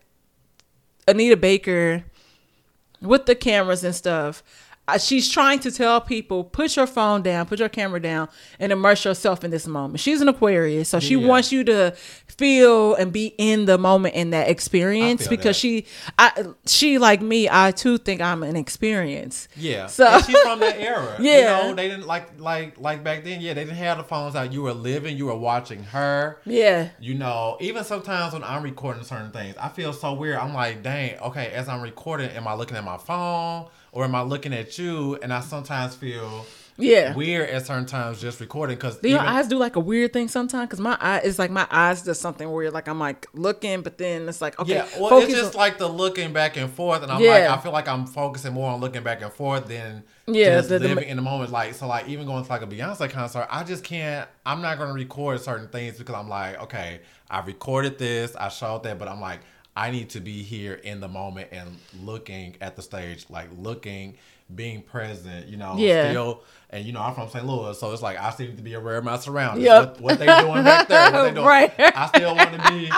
Anita 1.08 1.38
Baker, 1.38 2.04
with 3.02 3.26
the 3.26 3.34
cameras 3.36 3.84
and 3.84 3.96
stuff, 3.96 4.44
she's 5.00 5.30
trying 5.30 5.60
to 5.60 5.72
tell 5.72 6.00
people 6.00 6.44
put 6.46 6.76
your 6.78 6.88
phone 6.88 7.22
down, 7.22 7.46
put 7.46 7.60
your 7.60 7.70
camera 7.70 8.02
down, 8.02 8.30
and 8.60 8.72
immerse 8.72 9.04
yourself 9.04 9.44
in 9.44 9.52
this 9.52 9.68
moment. 9.68 10.00
She's 10.00 10.22
an 10.22 10.30
Aquarius, 10.30 10.90
so 10.90 11.00
she 11.00 11.16
Yeah. 11.16 11.28
wants 11.28 11.52
you 11.52 11.64
to 11.66 11.94
feel 12.28 12.96
and 12.96 13.12
be 13.12 13.34
in 13.38 13.66
the 13.66 13.78
moment 13.78 14.16
in 14.16 14.30
that 14.30 14.50
experience 14.50 15.28
because 15.28 15.56
that. 15.56 15.60
she, 15.60 15.86
I, 16.18 16.46
she 16.66 16.98
like 16.98 17.22
me, 17.22 17.50
I 17.52 17.72
too 17.72 17.98
think 17.98 18.22
I'm 18.22 18.44
an 18.44 18.56
experience. 18.56 19.48
Yeah. 19.56 19.88
So- 19.88 20.06
and 20.08 20.24
she's 20.26 20.38
from 20.40 20.60
that 20.60 20.80
era. 20.80 21.16
Yeah. 21.20 21.62
You 21.64 21.70
know, 21.70 21.76
they 21.76 21.90
didn't 21.90 22.08
like 22.08 22.40
like 22.40 22.80
like 22.80 23.04
back 23.04 23.24
then, 23.24 23.42
yeah, 23.42 23.54
they 23.54 23.64
didn't 23.66 23.78
have 23.78 23.98
the 23.98 24.04
phones 24.04 24.36
out. 24.36 24.54
You 24.54 24.62
were 24.62 24.74
living, 24.74 25.18
you 25.18 25.26
were 25.26 25.36
watching 25.38 25.84
her. 25.84 26.40
Yeah, 26.46 26.90
You 27.00 27.16
know, 27.16 27.58
even 27.60 27.84
sometimes 27.84 28.34
when 28.34 28.44
I'm 28.44 28.64
recording 28.64 29.04
certain 29.04 29.32
things, 29.32 29.56
I 29.60 29.70
feel 29.70 29.92
so 29.94 30.14
weird. 30.14 30.38
I'm 30.38 30.54
like, 30.54 30.84
dang, 30.84 31.18
okay, 31.20 31.48
as 31.52 31.68
I'm 31.68 31.82
recording, 31.82 32.30
am 32.32 32.48
I 32.48 32.54
looking 32.54 32.78
at 32.78 32.84
my 32.84 32.98
phone 32.98 33.68
or 33.98 34.04
am 34.04 34.14
I 34.14 34.22
looking 34.22 34.54
at 34.54 34.78
you? 34.78 35.16
And 35.24 35.34
I 35.34 35.40
sometimes 35.42 35.96
feel 35.96 36.46
yeah. 36.78 37.16
weird 37.16 37.50
at 37.50 37.66
certain 37.66 37.88
times 37.88 38.22
just 38.22 38.40
recording 38.40 38.76
because 38.76 38.98
Do 39.00 39.10
your 39.10 39.20
eyes 39.20 39.48
do 39.48 39.58
like 39.58 39.76
a 39.76 39.80
weird 39.80 40.14
thing 40.14 40.28
sometimes? 40.28 40.68
Because 40.68 40.80
my 40.80 40.96
eye 41.02 41.22
is 41.22 41.40
like 41.40 41.50
my 41.50 41.66
eyes 41.72 42.04
does 42.04 42.20
something 42.20 42.50
weird. 42.52 42.74
Like 42.74 42.88
I'm 42.88 43.00
like 43.00 43.26
looking, 43.34 43.82
but 43.82 43.98
then 43.98 44.30
it's 44.30 44.40
like 44.40 44.60
okay, 44.60 44.76
yeah, 44.76 44.88
well, 45.00 45.18
it's 45.18 45.34
just 45.34 45.56
on- 45.56 45.60
like 45.62 45.80
the 45.80 45.88
looking 45.88 46.32
back 46.32 46.58
and 46.58 46.70
forth, 46.72 47.02
and 47.02 47.12
I'm 47.12 47.20
Yeah. 47.22 47.32
like, 47.50 47.58
I 47.58 47.58
feel 47.64 47.72
like 47.72 47.88
I'm 47.88 48.06
focusing 48.06 48.54
more 48.54 48.70
on 48.72 48.80
looking 48.82 49.02
back 49.02 49.24
and 49.24 49.34
forth 49.34 49.68
than 49.68 50.04
Yeah, 50.28 50.58
just 50.58 50.70
the- 50.70 50.78
the- 50.78 50.90
living 50.90 51.10
in 51.10 51.16
the 51.16 51.24
moment. 51.24 51.52
Like, 51.52 51.74
so 51.74 51.88
like 51.88 52.08
even 52.08 52.28
going 52.28 52.44
to 52.46 52.50
like 52.52 52.62
a 52.62 52.68
Beyonce 52.68 53.10
concert, 53.10 53.48
I 53.50 53.64
just 53.64 53.84
can't. 53.84 54.30
I'm 54.46 54.62
not 54.62 54.78
going 54.78 54.90
to 54.90 54.94
record 54.94 55.42
certain 55.42 55.70
things 55.70 55.98
because 55.98 56.14
I'm 56.14 56.30
like, 56.30 56.62
okay, 56.62 57.00
I 57.32 57.40
recorded 57.40 57.98
this, 57.98 58.36
I 58.36 58.50
showed 58.50 58.84
that, 58.84 59.00
but 59.00 59.08
I'm 59.08 59.20
like, 59.20 59.40
I 59.78 59.92
need 59.92 60.10
to 60.12 60.20
be 60.20 60.42
here 60.42 60.74
in 60.74 61.00
the 61.02 61.08
moment 61.08 61.50
and 61.52 61.78
looking 62.04 62.56
at 62.62 62.76
the 62.76 62.82
stage, 62.82 63.28
like 63.30 63.48
looking, 63.56 64.16
being 64.56 64.82
present, 64.82 65.48
you 65.48 65.56
know, 65.58 65.76
Yeah. 65.78 66.10
still. 66.10 66.44
And 66.72 66.84
you 66.84 66.94
know, 66.94 67.02
I'm 67.02 67.14
from 67.14 67.30
St. 67.30 67.46
Louis, 67.46 67.80
so 67.80 67.92
it's 67.92 68.02
like 68.02 68.18
I 68.20 68.34
need 68.40 68.58
to 68.58 68.64
be 68.64 68.74
aware 68.74 68.98
of 68.98 69.04
my 69.04 69.18
surroundings. 69.20 69.66
Yep. 69.66 70.00
What, 70.00 70.02
what 70.02 70.20
they 70.20 70.26
doing 70.26 70.64
back 70.64 70.88
there? 70.88 71.12
What 71.12 71.24
they 71.26 71.32
doing? 71.36 71.46
Right. 71.46 71.72
I 71.78 72.08
still 72.08 72.36
want 72.36 72.54
to 72.54 72.72
be, 72.72 72.92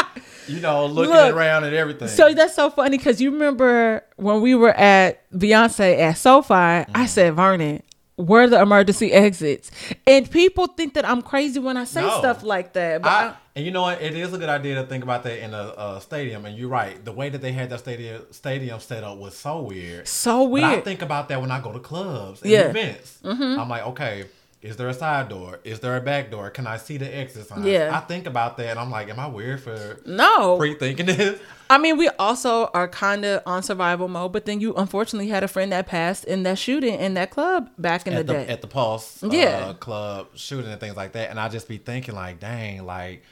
you 0.53 0.61
know, 0.61 0.85
looking 0.97 1.13
Look, 1.13 1.35
around 1.35 1.65
and 1.65 1.75
everything. 1.75 2.07
So 2.07 2.33
that's 2.33 2.55
so 2.55 2.69
funny 2.69 2.97
because 2.97 3.19
you 3.21 3.31
remember 3.31 4.03
when 4.15 4.39
we 4.41 4.55
were 4.55 4.71
at 4.73 5.29
Beyonce 5.31 5.99
at 5.99 6.13
SoFi, 6.17 6.53
Mm-hmm. 6.53 6.91
I 6.95 7.05
said, 7.07 7.35
Vernon, 7.35 7.83
where 8.19 8.47
the 8.47 8.61
emergency 8.61 9.11
exits? 9.13 9.71
And 10.05 10.29
people 10.29 10.67
think 10.67 10.93
that 10.95 11.07
I'm 11.07 11.21
crazy 11.21 11.59
when 11.59 11.77
I 11.77 11.85
say 11.85 12.01
No. 12.01 12.19
stuff 12.19 12.43
like 12.43 12.73
that. 12.73 13.01
But 13.01 13.09
I, 13.09 13.25
I, 13.27 13.35
and 13.55 13.65
you 13.65 13.71
know 13.71 13.81
what? 13.83 14.01
It 14.01 14.15
is 14.15 14.33
a 14.33 14.37
good 14.37 14.49
idea 14.49 14.75
to 14.75 14.83
think 14.85 15.03
about 15.03 15.23
that 15.23 15.43
in 15.43 15.53
a, 15.53 15.73
a 15.77 16.01
stadium. 16.01 16.45
And 16.45 16.57
you're 16.57 16.69
right. 16.69 17.03
The 17.03 17.11
way 17.11 17.29
that 17.29 17.41
they 17.41 17.51
had 17.51 17.69
that 17.71 17.79
stadium 17.79 18.21
stadium 18.31 18.79
set 18.79 19.03
up 19.03 19.17
was 19.17 19.35
so 19.37 19.61
weird. 19.61 20.07
so 20.07 20.47
But 20.49 20.63
I 20.63 20.81
think 20.81 21.01
about 21.01 21.29
that 21.29 21.39
when 21.41 21.49
I 21.51 21.61
go 21.61 21.71
to 21.71 21.79
clubs 21.79 22.41
and 22.41 22.51
Yeah. 22.51 22.63
Mm-hmm. 22.71 22.77
events. 22.77 23.19
I'm 23.23 23.69
like, 23.69 23.83
okay, 23.87 24.25
is 24.61 24.75
there 24.75 24.89
a 24.89 24.93
side 24.93 25.29
door? 25.29 25.59
Is 25.63 25.79
there 25.79 25.95
a 25.95 26.01
back 26.01 26.29
door? 26.31 26.49
Can 26.49 26.67
I 26.67 26.75
see 26.77 26.97
the 26.97 27.13
exit 27.15 27.47
signs? 27.47 27.65
Yeah. 27.65 27.91
I 27.95 28.01
think 28.01 28.25
about 28.25 28.57
that 28.57 28.71
and 28.71 28.79
I'm 28.79 28.91
like, 28.91 29.09
am 29.09 29.19
I 29.19 29.27
weird 29.27 29.61
for 29.61 29.99
no. 30.05 30.57
pre-thinking 30.57 31.05
this? 31.05 31.39
I 31.69 31.77
mean, 31.77 31.97
we 31.97 32.09
also 32.19 32.65
are 32.73 32.87
kind 32.87 33.23
of 33.23 33.41
on 33.45 33.63
survival 33.63 34.07
mode, 34.09 34.33
but 34.33 34.45
then 34.45 34.59
you 34.59 34.73
unfortunately 34.75 35.29
had 35.29 35.43
a 35.43 35.47
friend 35.47 35.71
that 35.71 35.87
passed 35.87 36.25
in 36.25 36.43
that 36.43 36.57
shooting 36.57 36.95
in 36.95 37.13
that 37.13 37.31
club 37.31 37.69
back 37.77 38.05
in 38.05 38.15
the, 38.15 38.23
the, 38.23 38.33
day. 38.33 38.47
at 38.47 38.61
the 38.61 38.67
Pulse 38.67 39.23
Yeah. 39.23 39.67
uh, 39.67 39.73
club 39.75 40.27
shooting 40.35 40.69
and 40.71 40.79
things 40.79 40.97
like 40.97 41.13
that. 41.13 41.29
And 41.29 41.39
I 41.39 41.47
just 41.47 41.67
be 41.69 41.77
thinking 41.77 42.15
like, 42.15 42.39
dang, 42.39 42.85
like 42.85 43.23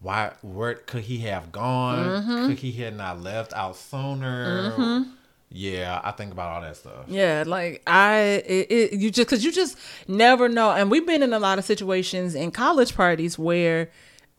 why 0.00 0.32
where 0.42 0.74
could 0.74 1.02
he 1.02 1.18
have 1.20 1.50
gone? 1.50 2.22
Mm-hmm. 2.22 2.46
Could 2.48 2.58
he 2.58 2.72
had 2.72 2.96
not 2.96 3.20
left 3.22 3.52
out 3.54 3.76
sooner? 3.76 5.04
Yeah, 5.50 6.00
I 6.02 6.10
think 6.10 6.32
about 6.32 6.48
all 6.54 6.60
that 6.62 6.76
stuff. 6.76 7.04
Yeah, 7.06 7.44
like 7.46 7.82
I, 7.86 8.42
it, 8.46 8.66
it, 8.70 8.92
you 9.00 9.10
just 9.10 9.28
because 9.28 9.44
you 9.44 9.52
just 9.52 9.78
never 10.08 10.48
know, 10.48 10.70
and 10.72 10.90
we've 10.90 11.06
been 11.06 11.22
in 11.22 11.32
a 11.32 11.38
lot 11.38 11.58
of 11.58 11.64
situations 11.64 12.34
in 12.34 12.50
college 12.50 12.94
parties 12.94 13.38
where 13.38 13.90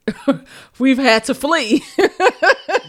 we've 0.80 0.98
had 0.98 1.24
to 1.26 1.34
flee, 1.34 1.84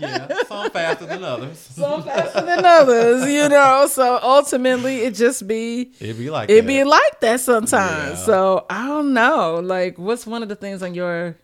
Yeah, 0.00 0.28
some 0.46 0.70
faster 0.70 1.06
than 1.06 1.24
others. 1.24 1.58
some 1.58 2.02
faster 2.02 2.44
than 2.44 2.64
others, 2.64 3.28
you 3.30 3.48
know. 3.48 3.86
So 3.88 4.18
ultimately, 4.22 4.98
it 5.02 5.14
just 5.14 5.46
be 5.48 5.92
It'd 6.00 6.18
be 6.18 6.30
like 6.30 6.50
it 6.50 6.62
that. 6.62 6.66
be 6.66 6.84
like 6.84 7.20
that 7.20 7.40
sometimes. 7.40 8.18
Yeah. 8.20 8.24
So 8.24 8.66
I 8.70 8.86
don't 8.86 9.12
know, 9.14 9.60
like 9.62 9.98
what's 9.98 10.26
one 10.26 10.42
of 10.42 10.48
the 10.48 10.56
things 10.56 10.82
on 10.82 10.94
your 10.94 11.36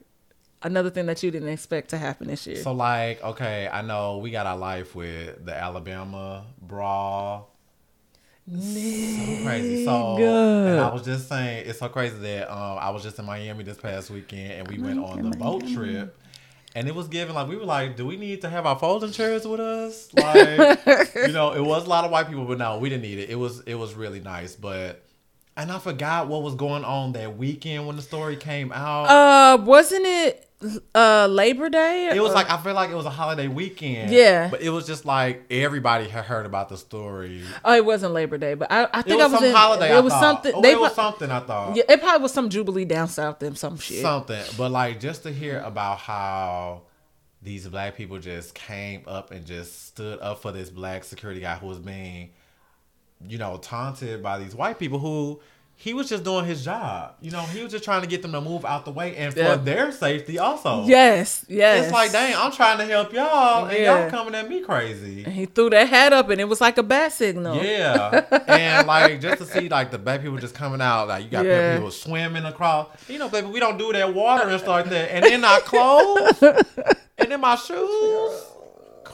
another 0.65 0.91
thing 0.91 1.07
that 1.07 1.23
you 1.23 1.31
didn't 1.31 1.49
expect 1.49 1.91
to 1.91 1.99
happen 1.99 2.27
this 2.27 2.47
year? 2.47 2.57
So 2.57 2.73
like, 2.73 3.23
okay, 3.23 3.69
I 3.73 3.83
know 3.83 4.19
we 4.19 4.31
got 4.31 4.47
our 4.47 4.57
life 4.57 4.95
with 4.95 5.45
the 5.45 5.55
Alabama 5.55 6.45
brawl. 6.61 7.51
So 8.47 8.59
crazy. 8.59 9.85
So 9.87 9.91
Nigga. 9.91 10.73
and 10.73 10.81
I 10.81 10.93
was 10.93 11.03
just 11.03 11.29
saying 11.29 11.67
it's 11.67 11.79
so 11.79 11.89
crazy 11.89 12.19
that 12.19 12.51
um 12.53 12.79
I 12.79 12.91
was 12.91 13.03
just 13.03 13.19
in 13.19 13.25
Miami 13.25 13.65
this 13.65 13.79
past 13.79 14.11
weekend 14.11 14.53
and 14.53 14.69
we 14.69 14.79
went 14.79 14.99
on 15.03 15.31
the 15.31 15.37
boat 15.37 15.67
trip. 15.73 16.19
And 16.77 16.89
it 16.89 16.95
was 16.95 17.07
given 17.07 17.35
like 17.37 17.49
we 17.49 17.57
were 17.57 17.65
like, 17.65 17.97
do 17.97 18.05
we 18.05 18.17
need 18.17 18.41
to 18.43 18.51
have 18.51 18.67
our 18.67 18.77
folding 18.77 19.13
chairs 19.13 19.47
with 19.47 19.61
us? 19.61 20.13
Like, 20.13 20.85
you 21.15 21.33
know, 21.33 21.53
it 21.53 21.61
was 21.61 21.87
a 21.87 21.89
lot 21.89 22.05
of 22.05 22.11
white 22.11 22.27
people, 22.29 22.45
but 22.45 22.59
no, 22.59 22.79
we 22.79 22.89
didn't 22.89 23.03
need 23.03 23.19
it. 23.19 23.31
It 23.31 23.37
was 23.37 23.61
it 23.61 23.77
was 23.77 23.95
really 23.95 24.21
nice, 24.21 24.57
but 24.57 25.03
and 25.57 25.71
I 25.71 25.79
forgot 25.79 26.27
what 26.29 26.43
was 26.43 26.55
going 26.57 26.85
on 26.85 27.13
that 27.13 27.39
weekend 27.39 27.87
when 27.87 27.97
the 27.97 28.03
story 28.03 28.37
came 28.37 28.73
out. 28.73 29.05
uh, 29.05 29.63
wasn't 29.63 30.05
it 30.05 30.49
uh 30.95 31.27
Labor 31.31 31.69
Day? 31.69 32.11
It 32.15 32.21
was 32.23 32.33
Or- 32.33 32.35
like 32.35 32.51
I 32.51 32.57
feel 32.59 32.75
like 32.75 32.91
it 32.91 32.95
was 32.95 33.05
a 33.07 33.11
holiday 33.11 33.49
weekend. 33.49 34.11
Yeah. 34.11 34.49
but 34.51 34.63
it 34.63 34.71
was 34.71 34.87
just 34.87 35.05
like 35.05 35.45
everybody 35.51 36.09
had 36.09 36.25
heard 36.25 36.47
about 36.47 36.69
the 36.69 36.77
story. 36.77 37.43
Oh, 37.65 37.75
it 37.75 37.85
wasn't 37.85 38.15
Labor 38.15 38.39
Day, 38.39 38.55
but 38.55 38.71
I, 38.73 38.85
I 38.85 39.01
It 39.01 39.07
think 39.07 39.17
was 39.17 39.21
I 39.21 39.27
was 39.29 39.35
some 39.41 39.45
in. 39.45 39.55
holiday. 39.55 39.91
It 39.93 39.97
I 39.97 40.01
was 40.01 40.13
thought. 40.13 40.21
something. 40.23 40.53
Oh, 40.55 40.61
they 40.63 40.73
it 40.73 40.81
was 40.81 40.93
pro- 40.95 41.05
something. 41.05 41.31
I 41.31 41.41
thought 41.41 41.77
Yeah, 41.77 41.83
it 41.89 42.01
probably 42.01 42.23
was 42.23 42.33
some 42.33 42.49
Jubilee 42.49 42.85
down 42.87 43.09
south 43.09 43.43
and 43.43 43.59
some 43.59 43.77
shit. 43.79 44.01
something, 44.01 44.43
but 44.57 44.71
like 44.71 45.01
just 45.01 45.23
to 45.25 45.33
hear 45.33 45.61
about 45.61 45.99
how 45.99 46.83
these 47.43 47.69
black 47.69 47.95
people 47.95 48.19
just 48.19 48.55
came 48.55 49.03
up 49.07 49.31
and 49.31 49.45
just 49.45 49.89
stood 49.89 50.19
up 50.21 50.41
for 50.41 50.51
this 50.51 50.71
black 50.71 51.05
security 51.05 51.41
guy 51.41 51.57
who 51.57 51.67
was 51.67 51.79
being, 51.79 52.31
you 53.29 53.37
know, 53.37 53.59
taunted 53.59 54.23
by 54.23 54.39
these 54.39 54.55
white 54.55 54.79
people 54.79 54.99
who. 54.99 55.41
He 55.77 55.93
was 55.93 56.09
just 56.09 56.25
doing 56.25 56.45
his 56.47 56.65
job. 56.65 57.15
You 57.21 57.31
know, 57.33 57.41
he 57.43 57.63
was 57.63 57.71
just 57.73 57.85
trying 57.85 58.01
to 58.03 58.07
get 58.07 58.23
them 58.23 58.33
to 58.33 58.41
move 58.41 58.65
out 58.65 58.85
the 58.87 58.91
way 58.91 59.17
and 59.17 59.35
for 59.35 59.41
Yeah. 59.41 59.57
their 59.57 59.93
safety 59.93 60.39
also. 60.39 60.85
Yes, 60.87 61.45
yes. 61.49 61.85
It's 61.85 61.93
like, 61.93 62.11
dang, 62.13 62.35
I'm 62.37 62.53
trying 62.53 62.79
to 62.79 62.85
help 62.87 63.13
y'all 63.13 63.67
and 63.67 63.77
Yeah. 63.77 64.03
y'all 64.03 64.11
coming 64.11 64.35
at 64.35 64.49
me 64.49 64.61
crazy. 64.63 65.25
And 65.25 65.35
he 65.35 65.45
threw 65.47 65.69
that 65.71 65.89
hat 65.89 66.13
up 66.13 66.31
and 66.31 66.41
it 66.41 66.45
was 66.49 66.61
like 66.61 66.79
a 66.79 66.83
bat 66.83 67.13
signal. 67.13 67.63
Yeah, 67.63 68.25
and 68.49 68.87
like 68.87 69.21
just 69.21 69.39
to 69.43 69.45
see 69.47 69.69
like 69.69 69.91
the 69.91 69.99
black 69.99 70.23
people 70.23 70.39
just 70.39 70.55
coming 70.55 70.81
out, 70.81 71.09
like 71.09 71.25
you 71.25 71.31
got 71.31 71.45
Yeah. 71.45 71.75
people 71.77 71.91
swimming 71.91 72.45
across. 72.45 72.87
You 73.09 73.19
know, 73.19 73.29
baby, 73.29 73.49
we 73.49 73.61
don't 73.61 73.77
do 73.77 73.93
that 73.93 74.15
water 74.15 74.49
and 74.49 74.59
stuff 74.61 74.69
like 74.87 74.91
that. 74.91 75.11
And 75.13 75.27
in 75.27 75.45
our 75.45 75.61
clothes, 75.71 76.43
and 77.19 77.33
in 77.33 77.41
my 77.41 77.57
shoes, 77.57 78.41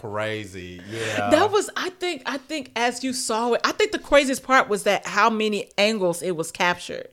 crazy. 0.01 0.81
Yeah, 0.91 1.31
That 1.31 1.51
was, 1.51 1.69
I 1.77 1.91
think, 1.91 2.23
I 2.27 2.39
think 2.39 2.73
as 2.75 3.05
you 3.05 3.13
saw 3.13 3.53
it, 3.53 3.61
I 3.65 3.73
think 3.73 3.93
the 3.93 3.99
craziest 3.99 4.43
part 4.43 4.69
was 4.69 4.85
that 4.85 5.07
how 5.07 5.29
many 5.29 5.71
angles 5.77 6.23
it 6.23 6.37
was 6.37 6.51
captured. 6.51 7.09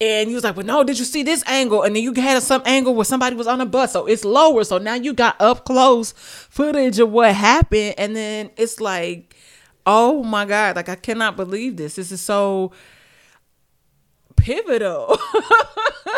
And 0.00 0.28
you 0.28 0.36
was 0.36 0.44
like, 0.44 0.56
well, 0.56 0.66
no, 0.66 0.84
did 0.84 0.98
you 0.98 1.04
see 1.04 1.22
this 1.24 1.42
angle? 1.46 1.82
And 1.82 1.94
then 1.94 2.02
you 2.02 2.14
had 2.14 2.42
some 2.42 2.62
angle 2.64 2.94
where 2.94 3.04
somebody 3.04 3.34
was 3.34 3.48
on 3.48 3.60
a 3.60 3.66
bus, 3.66 3.92
so 3.92 4.06
it's 4.06 4.24
lower. 4.24 4.62
So 4.64 4.78
now 4.78 4.94
you 4.94 5.12
got 5.12 5.40
up 5.40 5.64
close 5.64 6.12
footage 6.12 7.00
of 7.00 7.10
what 7.10 7.34
happened, 7.34 7.94
and 7.98 8.14
then 8.14 8.50
it's 8.56 8.80
like, 8.80 9.34
oh 9.86 10.22
my 10.22 10.44
god, 10.44 10.76
like 10.76 10.88
I 10.88 10.94
cannot 10.94 11.36
believe 11.36 11.76
this. 11.76 11.96
This 11.96 12.12
is 12.12 12.20
so 12.20 12.70
pivotal. 14.38 15.18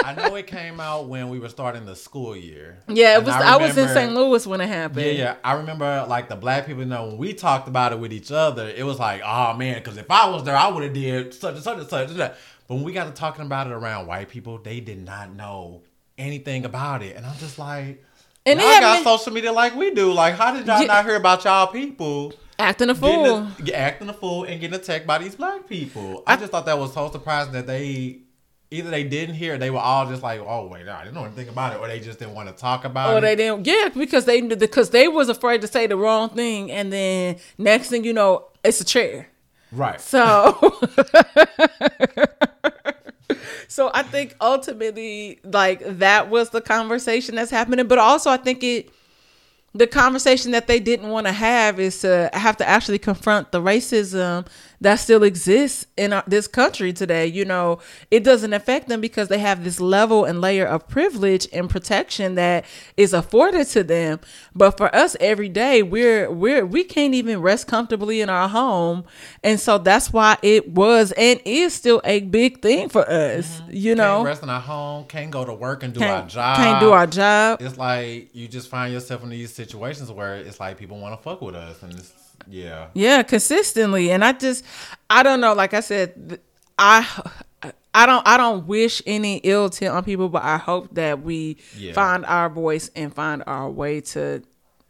I 0.04 0.14
know 0.16 0.35
it 0.37 0.46
came 0.46 0.80
out 0.80 1.09
when 1.09 1.28
we 1.28 1.38
were 1.38 1.48
starting 1.48 1.85
the 1.85 1.96
school 1.96 2.37
year. 2.37 2.78
yeah, 2.88 3.16
it 3.18 3.24
was. 3.24 3.35
I, 3.35 3.56
was 3.56 3.76
in 3.76 3.88
St. 3.88 4.12
Louis 4.14 4.46
when 4.46 4.61
it 4.61 4.68
happened. 4.68 5.04
Yeah, 5.06 5.12
yeah. 5.12 5.35
I 5.44 5.54
remember 5.54 6.06
like 6.09 6.28
the 6.28 6.37
black 6.37 6.66
people 6.66 6.85
know 6.85 7.06
when 7.09 7.18
we 7.18 7.33
talked 7.35 7.68
about 7.68 7.92
it 7.92 7.98
with 7.98 8.12
each 8.12 8.30
other, 8.33 8.68
it 8.68 8.85
was 8.85 8.98
like, 8.98 9.22
oh 9.24 9.54
man, 9.54 9.74
because 9.78 9.96
if 9.96 10.11
I 10.11 10.28
was 10.30 10.44
there, 10.44 10.56
I 10.56 10.68
would 10.68 10.83
have 10.83 10.92
did 10.92 11.35
such 11.35 11.54
and 11.56 11.64
such 11.64 11.78
and 11.78 11.88
such 11.88 12.11
and 12.11 12.18
that. 12.20 12.38
But 12.68 12.76
when 12.76 12.85
we 12.85 12.92
got 12.92 13.06
to 13.06 13.12
talking 13.12 13.44
about 13.44 13.66
it 13.66 13.72
around 13.72 14.06
white 14.06 14.28
people, 14.28 14.59
they 14.59 14.80
did 14.80 15.04
not 15.04 15.35
know 15.35 15.83
anything 16.16 16.64
about 16.64 17.02
it, 17.02 17.16
and 17.16 17.26
I'm 17.26 17.37
just 17.38 17.59
like, 17.59 18.04
And 18.46 18.61
y'all 18.61 18.80
got 18.80 19.04
social 19.04 19.33
media 19.33 19.52
like 19.52 19.74
we 19.74 19.90
do. 19.90 20.12
Like, 20.12 20.35
how 20.35 20.52
did 20.54 20.66
y'all 20.66 20.80
Yeah. 20.80 20.87
not 20.87 21.04
hear 21.04 21.16
about 21.16 21.44
y'all 21.44 21.66
people 21.66 22.33
acting 22.61 22.90
a 22.90 22.94
fool. 22.94 23.49
a- 23.66 23.73
acting 23.75 24.09
a 24.09 24.12
fool 24.12 24.44
and 24.44 24.61
getting 24.61 24.79
attacked 24.79 25.07
by 25.07 25.18
these 25.18 25.35
black 25.35 25.66
people? 25.68 26.23
I 26.27 26.37
just 26.37 26.53
thought 26.53 26.66
that 26.66 26.79
was 26.79 26.92
so 26.94 27.11
surprising 27.11 27.53
that 27.55 27.66
they. 27.66 28.20
Either 28.73 28.88
they 28.88 29.03
didn't 29.03 29.35
hear, 29.35 29.59
they 29.59 29.68
were 29.68 29.81
all 29.81 30.07
just 30.09 30.23
like, 30.23 30.38
"Oh 30.40 30.68
wait, 30.68 30.87
I 30.87 31.03
didn't 31.03 31.16
know 31.16 31.25
anything 31.25 31.49
about 31.49 31.73
it," 31.73 31.81
or 31.81 31.88
they 31.88 31.99
just 31.99 32.20
didn't 32.20 32.35
want 32.35 32.49
to 32.49 32.55
talk 32.55 32.85
about 32.85 33.11
Or 33.11 33.14
it. 33.14 33.18
Or 33.18 33.20
they 33.23 33.35
didn't, 33.35 33.66
yeah, 33.66 33.88
because 33.88 34.27
they 34.27 34.40
because 34.42 34.90
they 34.90 35.09
was 35.09 35.29
afraid 35.29 35.61
to 35.62 35.66
say 35.66 35.88
the 35.88 35.96
wrong 35.96 36.29
thing, 36.29 36.70
and 36.70 36.92
then 36.92 37.38
next 37.59 37.88
thing 37.88 38.05
you 38.05 38.12
know, 38.12 38.44
it's 38.62 38.81
a 38.81 38.85
chair. 38.85 39.27
right. 39.73 40.01
So, 40.01 40.53
so 43.68 43.90
I 43.94 44.03
think 44.05 44.37
ultimately, 44.40 45.40
like 45.44 45.83
that 45.99 46.29
was 46.31 46.51
the 46.51 46.61
conversation 46.61 47.35
that's 47.35 47.51
happening. 47.51 47.87
But 47.88 47.99
also, 47.99 48.31
I 48.31 48.37
think 48.37 48.62
it, 48.62 48.90
the 49.74 49.87
conversation 49.87 50.50
that 50.50 50.66
they 50.66 50.80
didn't 50.80 51.09
want 51.11 51.26
to 51.26 51.33
have 51.33 51.78
is 51.78 52.00
to 52.00 52.28
have 52.33 52.56
to 52.56 52.68
actually 52.68 52.98
confront 52.98 53.52
the 53.52 53.61
racism 53.61 54.46
that 54.80 54.96
still 54.96 55.22
exists 55.22 55.86
in 55.96 56.12
our, 56.12 56.24
this 56.26 56.46
country 56.46 56.92
today. 56.92 57.26
You 57.26 57.44
know, 57.44 57.80
it 58.10 58.24
doesn't 58.24 58.52
affect 58.52 58.88
them 58.88 59.00
because 59.00 59.28
they 59.28 59.38
have 59.38 59.62
this 59.62 59.80
level 59.80 60.24
and 60.24 60.40
layer 60.40 60.66
of 60.66 60.88
privilege 60.88 61.46
and 61.52 61.68
protection 61.68 62.34
that 62.36 62.64
is 62.96 63.12
afforded 63.12 63.66
to 63.68 63.84
them. 63.84 64.20
But 64.54 64.76
for 64.76 64.94
us, 64.94 65.16
every 65.20 65.48
day, 65.48 65.82
we're 65.82 66.30
we're 66.30 66.64
we 66.64 66.84
can't 66.84 67.14
even 67.14 67.40
rest 67.40 67.66
comfortably 67.66 68.20
in 68.20 68.30
our 68.30 68.48
home, 68.48 69.04
and 69.44 69.60
so 69.60 69.78
that's 69.78 70.12
why 70.12 70.38
it 70.42 70.70
was 70.70 71.12
and 71.12 71.40
is 71.44 71.74
still 71.74 72.00
a 72.04 72.20
big 72.20 72.62
thing 72.62 72.88
for 72.88 73.08
us. 73.08 73.60
Mm-hmm. 73.60 73.70
You 73.72 73.94
know, 73.94 74.16
can't 74.16 74.26
rest 74.26 74.42
in 74.42 74.50
our 74.50 74.60
home, 74.60 75.04
can't 75.04 75.30
go 75.30 75.44
to 75.44 75.52
work 75.52 75.82
and 75.82 75.92
do 75.92 76.02
our 76.02 76.20
can't, 76.20 76.30
job. 76.30 76.56
can't 76.56 76.80
do 76.80 76.92
our 76.92 77.06
job. 77.06 77.60
It's 77.60 77.76
like 77.76 78.34
you 78.34 78.48
just 78.48 78.68
find 78.68 78.92
yourself 78.92 79.22
in 79.22 79.28
these 79.28 79.52
situations 79.52 80.10
where 80.10 80.36
it's 80.36 80.58
like 80.58 80.78
people 80.78 80.98
want 80.98 81.16
to 81.16 81.22
fuck 81.22 81.42
with 81.42 81.54
us, 81.54 81.82
and 81.82 81.92
it's 81.92 82.12
yeah. 82.50 82.88
Yeah, 82.94 83.22
consistently. 83.22 84.10
And 84.10 84.24
I 84.24 84.32
just 84.32 84.64
I 85.08 85.22
don't 85.22 85.40
know, 85.40 85.54
like 85.54 85.74
I 85.74 85.80
said, 85.80 86.40
I 86.78 87.06
I 87.94 88.06
don't 88.06 88.26
I 88.26 88.36
don't 88.36 88.66
wish 88.66 89.02
any 89.06 89.38
ill 89.38 89.64
intent 89.66 89.94
on 89.94 90.04
people, 90.04 90.28
but 90.28 90.42
I 90.42 90.56
hope 90.58 90.94
that 90.94 91.22
we 91.22 91.56
Yeah. 91.76 91.92
find 91.92 92.24
our 92.26 92.48
voice 92.48 92.90
and 92.94 93.14
find 93.14 93.42
our 93.46 93.68
way 93.70 94.00
to 94.02 94.42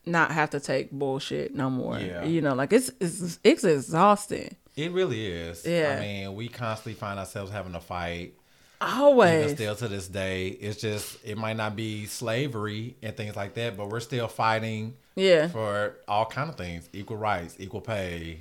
not 0.07 0.33
have 0.33 0.51
to 0.51 0.61
take 0.61 0.91
bullshit 0.91 1.55
no 1.55 1.71
more. 1.71 1.99
Yeah. 1.99 2.25
You 2.25 2.41
know, 2.41 2.55
like 2.55 2.73
it's 2.73 2.91
it's 3.01 3.39
it's 3.45 3.65
exhausting. 3.65 4.57
It 4.77 4.93
really 4.93 5.27
is. 5.27 5.67
Yeah. 5.67 5.97
I 5.99 6.01
mean, 6.01 6.35
we 6.35 6.49
constantly 6.49 6.95
find 6.95 7.19
ourselves 7.19 7.51
having 7.51 7.73
to 7.73 7.81
fight 7.81 8.35
Always. 8.81 9.45
Even 9.45 9.57
still 9.57 9.77
to 9.77 9.89
this 9.89 10.09
day, 10.09 10.49
it's 10.49 10.81
just 10.81 11.19
it 11.25 11.37
might 11.37 11.57
not 11.57 11.77
be 11.77 12.07
slavery 12.07 12.97
and 13.03 13.17
things 13.17 13.37
like 13.37 13.55
that, 13.55 13.77
but 13.77 13.89
we're 13.91 14.01
still 14.01 14.27
fighting 14.29 14.95
Yeah. 15.17 15.49
for 15.49 15.97
all 16.09 16.25
kind 16.27 16.49
of 16.49 16.57
things: 16.57 16.89
equal 16.93 17.19
rights, 17.19 17.57
equal 17.59 17.83
pay, 17.83 18.41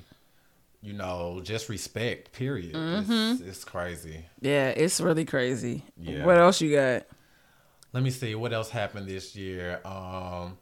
you 0.81 0.93
know, 0.93 1.41
just 1.43 1.67
respect. 1.67 2.31
Period. 2.31 2.73
Mm-hmm. 2.73 3.11
It's, 3.33 3.41
it's 3.41 3.63
crazy. 3.65 4.25
Yeah, 4.39 4.69
it's 4.69 5.01
really 5.01 5.25
crazy. 5.25 5.83
Yeah. 5.97 6.25
What 6.25 6.37
else 6.37 6.61
you 6.61 6.73
got? 6.75 7.03
Let 7.91 8.03
me 8.03 8.09
see 8.11 8.33
what 8.35 8.53
else 8.53 8.69
happened 8.69 9.07
this 9.09 9.35
year. 9.35 9.81
Um, 9.83 10.57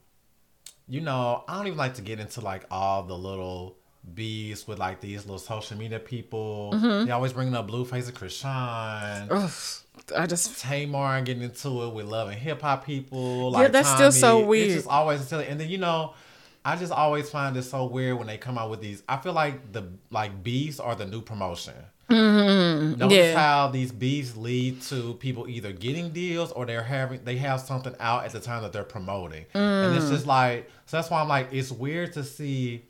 you 0.87 1.01
know, 1.01 1.43
I 1.47 1.55
don't 1.57 1.67
even 1.67 1.77
like 1.77 1.95
to 1.95 2.01
get 2.01 2.19
into 2.19 2.41
like 2.41 2.65
all 2.71 3.03
the 3.03 3.17
little 3.17 3.77
bees 4.13 4.67
with 4.67 4.79
like 4.79 5.01
these 5.01 5.25
little 5.25 5.37
social 5.39 5.77
media 5.77 5.99
people. 5.99 6.71
Mm-hmm. 6.73 7.05
They 7.05 7.11
always 7.11 7.33
bringing 7.33 7.55
up 7.55 7.67
Blueface 7.67 8.07
and 8.07 8.15
Chrisean. 8.17 9.27
Ugh, 9.29 10.13
I 10.17 10.25
just 10.25 10.59
Tamar 10.61 11.21
getting 11.21 11.43
into 11.43 11.83
it 11.83 11.93
with 11.93 12.05
love 12.05 12.29
and 12.29 12.37
hip 12.37 12.61
hop 12.61 12.85
people. 12.85 13.51
Yeah, 13.51 13.57
Like 13.59 13.71
that's 13.71 13.89
still 13.93 14.11
so 14.11 14.45
weird. 14.45 14.67
It's 14.67 14.75
just 14.75 14.87
always 14.87 15.21
silly. 15.27 15.47
And 15.47 15.59
then 15.59 15.69
you 15.69 15.77
know, 15.77 16.13
I 16.65 16.75
just 16.75 16.91
always 16.91 17.29
find 17.29 17.55
it 17.57 17.63
so 17.63 17.85
weird 17.85 18.17
when 18.17 18.27
they 18.27 18.37
come 18.37 18.57
out 18.57 18.69
with 18.69 18.81
these. 18.81 19.03
I 19.07 19.17
feel 19.17 19.33
like 19.33 19.71
the 19.71 19.83
like 20.11 20.43
beefs 20.43 20.79
are 20.79 20.95
the 20.95 21.05
new 21.05 21.21
promotion. 21.21 21.73
Mm-hmm. 22.09 22.99
Notice 22.99 23.17
Yeah. 23.17 23.35
how 23.37 23.67
these 23.67 23.91
beefs 23.91 24.37
lead 24.37 24.81
to 24.83 25.15
people 25.15 25.47
either 25.49 25.71
getting 25.73 26.11
deals 26.11 26.51
or 26.53 26.65
they're 26.65 26.81
having 26.83 27.23
they 27.25 27.37
have 27.37 27.59
something 27.59 27.93
out 27.99 28.23
at 28.25 28.31
the 28.31 28.39
time 28.39 28.63
that 28.63 28.71
they're 28.73 28.83
promoting, 28.83 29.45
and 29.53 29.93
Mm. 29.93 29.97
it's 29.97 30.09
just 30.09 30.25
like 30.25 30.69
so. 30.85 30.97
That's 30.97 31.09
why 31.09 31.21
I'm 31.21 31.27
like, 31.27 31.49
it's 31.51 31.71
weird 31.71 32.13
to 32.13 32.23
see 32.23 32.85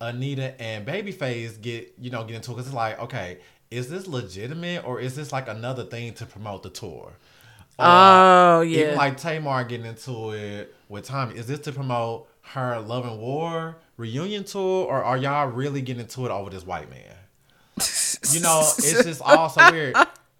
Anita 0.00 0.60
and 0.60 0.86
Babyface 0.86 1.60
get 1.60 1.94
you 1.98 2.10
know 2.10 2.24
get 2.24 2.36
into 2.36 2.52
it 2.52 2.54
because 2.54 2.66
it's 2.66 2.74
like, 2.74 2.98
okay, 3.00 3.38
is 3.70 3.88
this 3.88 4.06
legitimate 4.06 4.86
or 4.86 5.00
is 5.00 5.16
this 5.16 5.32
like 5.32 5.48
another 5.48 5.84
thing 5.84 6.14
to 6.14 6.26
promote 6.26 6.62
the 6.62 6.70
tour? 6.70 7.12
Or 7.78 7.86
Oh 7.86 8.60
yeah. 8.62 8.80
Even 8.80 8.96
like 8.96 9.16
Tamar 9.16 9.64
getting 9.64 9.86
into 9.86 10.32
it 10.32 10.74
with 10.88 11.04
Toni. 11.06 11.36
Is 11.36 11.46
this 11.46 11.60
to 11.60 11.72
promote 11.72 12.28
her 12.42 12.80
Love 12.80 13.06
and 13.06 13.20
War 13.20 13.76
reunion 13.98 14.44
tour, 14.44 14.86
or 14.86 15.04
are 15.04 15.18
y'all 15.18 15.48
really 15.48 15.82
getting 15.82 16.00
into 16.00 16.24
it 16.24 16.30
over 16.30 16.48
this 16.48 16.64
white 16.64 16.88
man? 16.90 17.02
You 18.30 18.40
know, 18.40 18.60
it's 18.78 19.04
just 19.04 19.22
all 19.22 19.48
so 19.48 19.70
weird. 19.72 19.96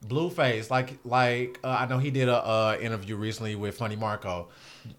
Blueface, 0.06 0.68
like, 0.68 0.98
like 1.04 1.58
uh, 1.64 1.68
I 1.68 1.86
know 1.86 1.98
he 1.98 2.10
did 2.10 2.28
a 2.28 2.36
uh, 2.36 2.76
interview 2.78 3.16
recently 3.16 3.54
with 3.54 3.78
Funny 3.78 3.96
Marco. 3.96 4.48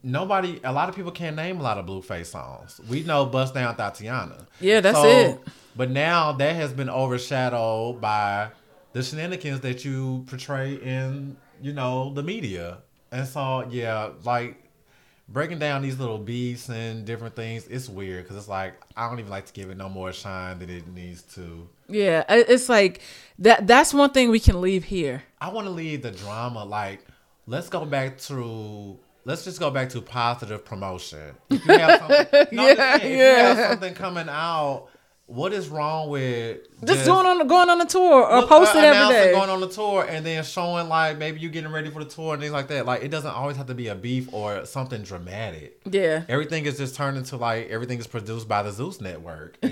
Nobody, 0.03 0.59
a 0.63 0.71
lot 0.71 0.89
of 0.89 0.95
people 0.95 1.11
can't 1.11 1.35
name 1.35 1.59
a 1.59 1.63
lot 1.63 1.77
of 1.77 1.85
Blueface 1.85 2.27
songs. 2.27 2.79
We 2.89 3.03
know 3.03 3.25
"Bust 3.25 3.53
Down 3.53 3.75
Thotiana." 3.75 4.45
Yeah, 4.59 4.81
that's 4.81 4.99
it. 5.03 5.39
But 5.75 5.91
now 5.91 6.33
that 6.33 6.55
has 6.55 6.73
been 6.73 6.89
overshadowed 6.89 8.01
by 8.01 8.49
the 8.93 9.03
shenanigans 9.03 9.61
that 9.61 9.85
you 9.85 10.25
portray 10.27 10.75
in, 10.75 11.37
you 11.61 11.73
know, 11.73 12.13
the 12.13 12.23
media. 12.23 12.79
And 13.11 13.27
so, 13.27 13.67
yeah, 13.69 14.09
like 14.23 14.57
breaking 15.27 15.59
down 15.59 15.81
these 15.81 15.99
little 15.99 16.17
beefs 16.17 16.69
and 16.69 17.05
different 17.05 17.35
things, 17.35 17.67
it's 17.67 17.87
weird 17.87 18.23
because 18.23 18.37
it's 18.37 18.47
like 18.47 18.75
I 18.95 19.07
don't 19.09 19.19
even 19.19 19.31
like 19.31 19.45
to 19.47 19.53
give 19.53 19.69
it 19.69 19.77
no 19.77 19.89
more 19.89 20.11
shine 20.11 20.59
than 20.59 20.69
it 20.69 20.87
needs 20.87 21.21
to. 21.35 21.67
yeah, 21.87 22.23
it's 22.29 22.69
like 22.69 23.01
that. 23.39 23.67
That's 23.67 23.93
one 23.93 24.11
thing 24.11 24.29
we 24.31 24.39
can 24.39 24.61
leave 24.61 24.83
here. 24.85 25.23
I 25.41 25.49
want 25.49 25.65
to 25.67 25.71
leave 25.71 26.01
the 26.01 26.11
drama 26.11 26.63
like 26.65 27.05
let's 27.47 27.69
go 27.69 27.85
back 27.85 28.17
to 28.19 28.97
let's 29.29 29.43
just 29.45 29.59
go 29.59 29.69
back 29.71 29.89
to 29.89 30.01
positive 30.01 30.65
promotion. 30.65 31.35
If 31.49 31.65
you 31.65 31.73
have 31.77 31.99
something, 31.99 32.45
no, 32.57 32.67
Yeah, 32.67 32.97
yeah, 32.97 33.05
you 33.07 33.55
have 33.55 33.69
something 33.69 33.93
coming 33.93 34.27
out, 34.29 34.87
what 35.27 35.53
is 35.53 35.69
wrong 35.69 36.09
with 36.09 36.57
Just 36.83 37.05
going 37.05 37.27
on 37.27 37.47
going 37.47 37.69
on 37.69 37.79
a 37.79 37.85
tour 37.85 38.23
or 38.23 38.29
Well, 38.39 38.47
post 38.47 38.71
it 38.73 38.77
uh, 38.77 38.81
every 38.81 38.97
announcing 38.97 39.21
day. 39.25 39.31
going 39.31 39.49
on 39.51 39.61
a 39.61 39.67
tour 39.67 40.03
and 40.09 40.25
then 40.25 40.43
showing 40.43 40.89
like 40.89 41.19
maybe 41.19 41.39
you're 41.39 41.51
getting 41.51 41.71
ready 41.71 41.91
for 41.91 42.03
the 42.03 42.09
tour 42.09 42.33
and 42.33 42.41
things 42.41 42.51
like 42.51 42.67
that. 42.69 42.87
Like 42.87 43.03
it 43.03 43.09
doesn't 43.09 43.29
always 43.29 43.55
have 43.57 43.67
to 43.67 43.75
be 43.75 43.89
a 43.89 43.95
beef 43.95 44.33
or 44.33 44.65
something 44.65 45.03
dramatic. 45.03 45.79
yeah. 45.85 46.23
Everything 46.27 46.65
is 46.65 46.77
just 46.79 46.95
turned 46.95 47.15
into 47.17 47.37
like 47.37 47.69
everything 47.69 47.99
is 47.99 48.07
produced 48.07 48.47
by 48.47 48.63
the 48.63 48.71
Zeus 48.71 48.99
Network. 49.01 49.57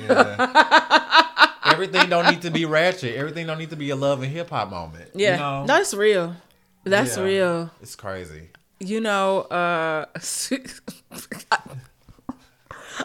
Everything 1.65 2.09
don't 2.09 2.29
need 2.29 2.41
to 2.43 2.51
be 2.51 2.65
ratchet. 2.65 3.15
Everything 3.15 3.45
don't 3.47 3.57
need 3.59 3.69
to 3.71 3.75
be 3.75 3.89
a 3.89 3.95
love 3.95 4.21
and 4.23 4.31
hip 4.31 4.49
hop 4.49 4.69
moment. 4.69 5.09
Yeah. 5.15 5.33
you 5.33 5.39
know? 5.39 5.63
That's 5.67 5.93
real. 5.93 6.35
That's 6.83 7.17
Yeah. 7.17 7.23
real. 7.23 7.71
It's 7.81 7.95
crazy. 7.95 8.49
You 8.79 9.01
know, 9.01 9.41
uh 9.41 10.05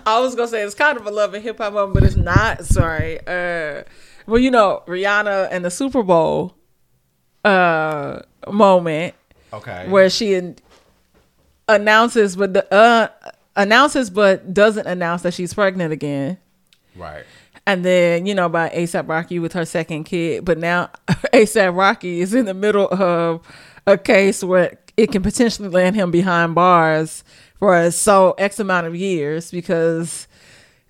I 0.07 0.21
was 0.21 0.35
gonna 0.35 0.49
say 0.49 0.63
it's 0.63 0.75
kind 0.75 0.99
of 0.99 1.07
a 1.07 1.11
love 1.11 1.35
and 1.35 1.43
hip 1.43 1.59
hop 1.59 1.73
moment, 1.75 1.95
but 1.95 2.03
it's 2.05 2.17
not. 2.17 2.65
Sorry. 2.65 3.19
Uh 3.27 3.83
well, 4.27 4.39
you 4.39 4.51
know, 4.51 4.83
Rihanna 4.87 5.49
and 5.51 5.65
the 5.65 5.71
Super 5.71 6.03
Bowl 6.03 6.57
uh 7.45 8.21
moment 8.51 9.15
Okay. 9.53 9.87
where 9.89 10.09
she 10.09 10.35
an- 10.35 10.57
announces 11.69 12.37
but 12.37 12.55
the 12.55 12.73
uh 12.73 13.09
announces 13.57 14.11
but 14.11 14.55
doesn't 14.55 14.87
announce 14.87 15.23
that 15.23 15.35
she's 15.35 15.53
pregnant 15.55 15.93
again. 15.93 16.39
right. 16.97 17.25
And 17.65 17.85
then, 17.85 18.27
you 18.27 18.35
know, 18.35 18.47
about 18.47 18.73
ASAP 18.73 19.09
Rocky 19.09 19.39
with 19.39 19.53
her 19.53 19.65
second 19.65 20.03
kid. 20.03 20.45
But 20.45 20.59
now 20.59 20.91
ASAP 21.33 21.77
Rocky 21.77 22.21
is 22.21 22.35
in 22.35 22.45
the 22.47 22.55
middle 22.55 22.89
of 22.93 23.41
a 23.87 23.99
case 23.99 24.43
where 24.45 24.79
it 24.97 25.11
can 25.13 25.23
potentially 25.23 25.69
land 25.69 25.97
him 25.97 26.11
behind 26.11 26.55
bars 26.55 27.25
for 27.59 27.91
so 27.91 28.33
X 28.33 28.59
amount 28.59 28.87
of 28.87 28.95
years 28.95 29.51
because 29.51 30.27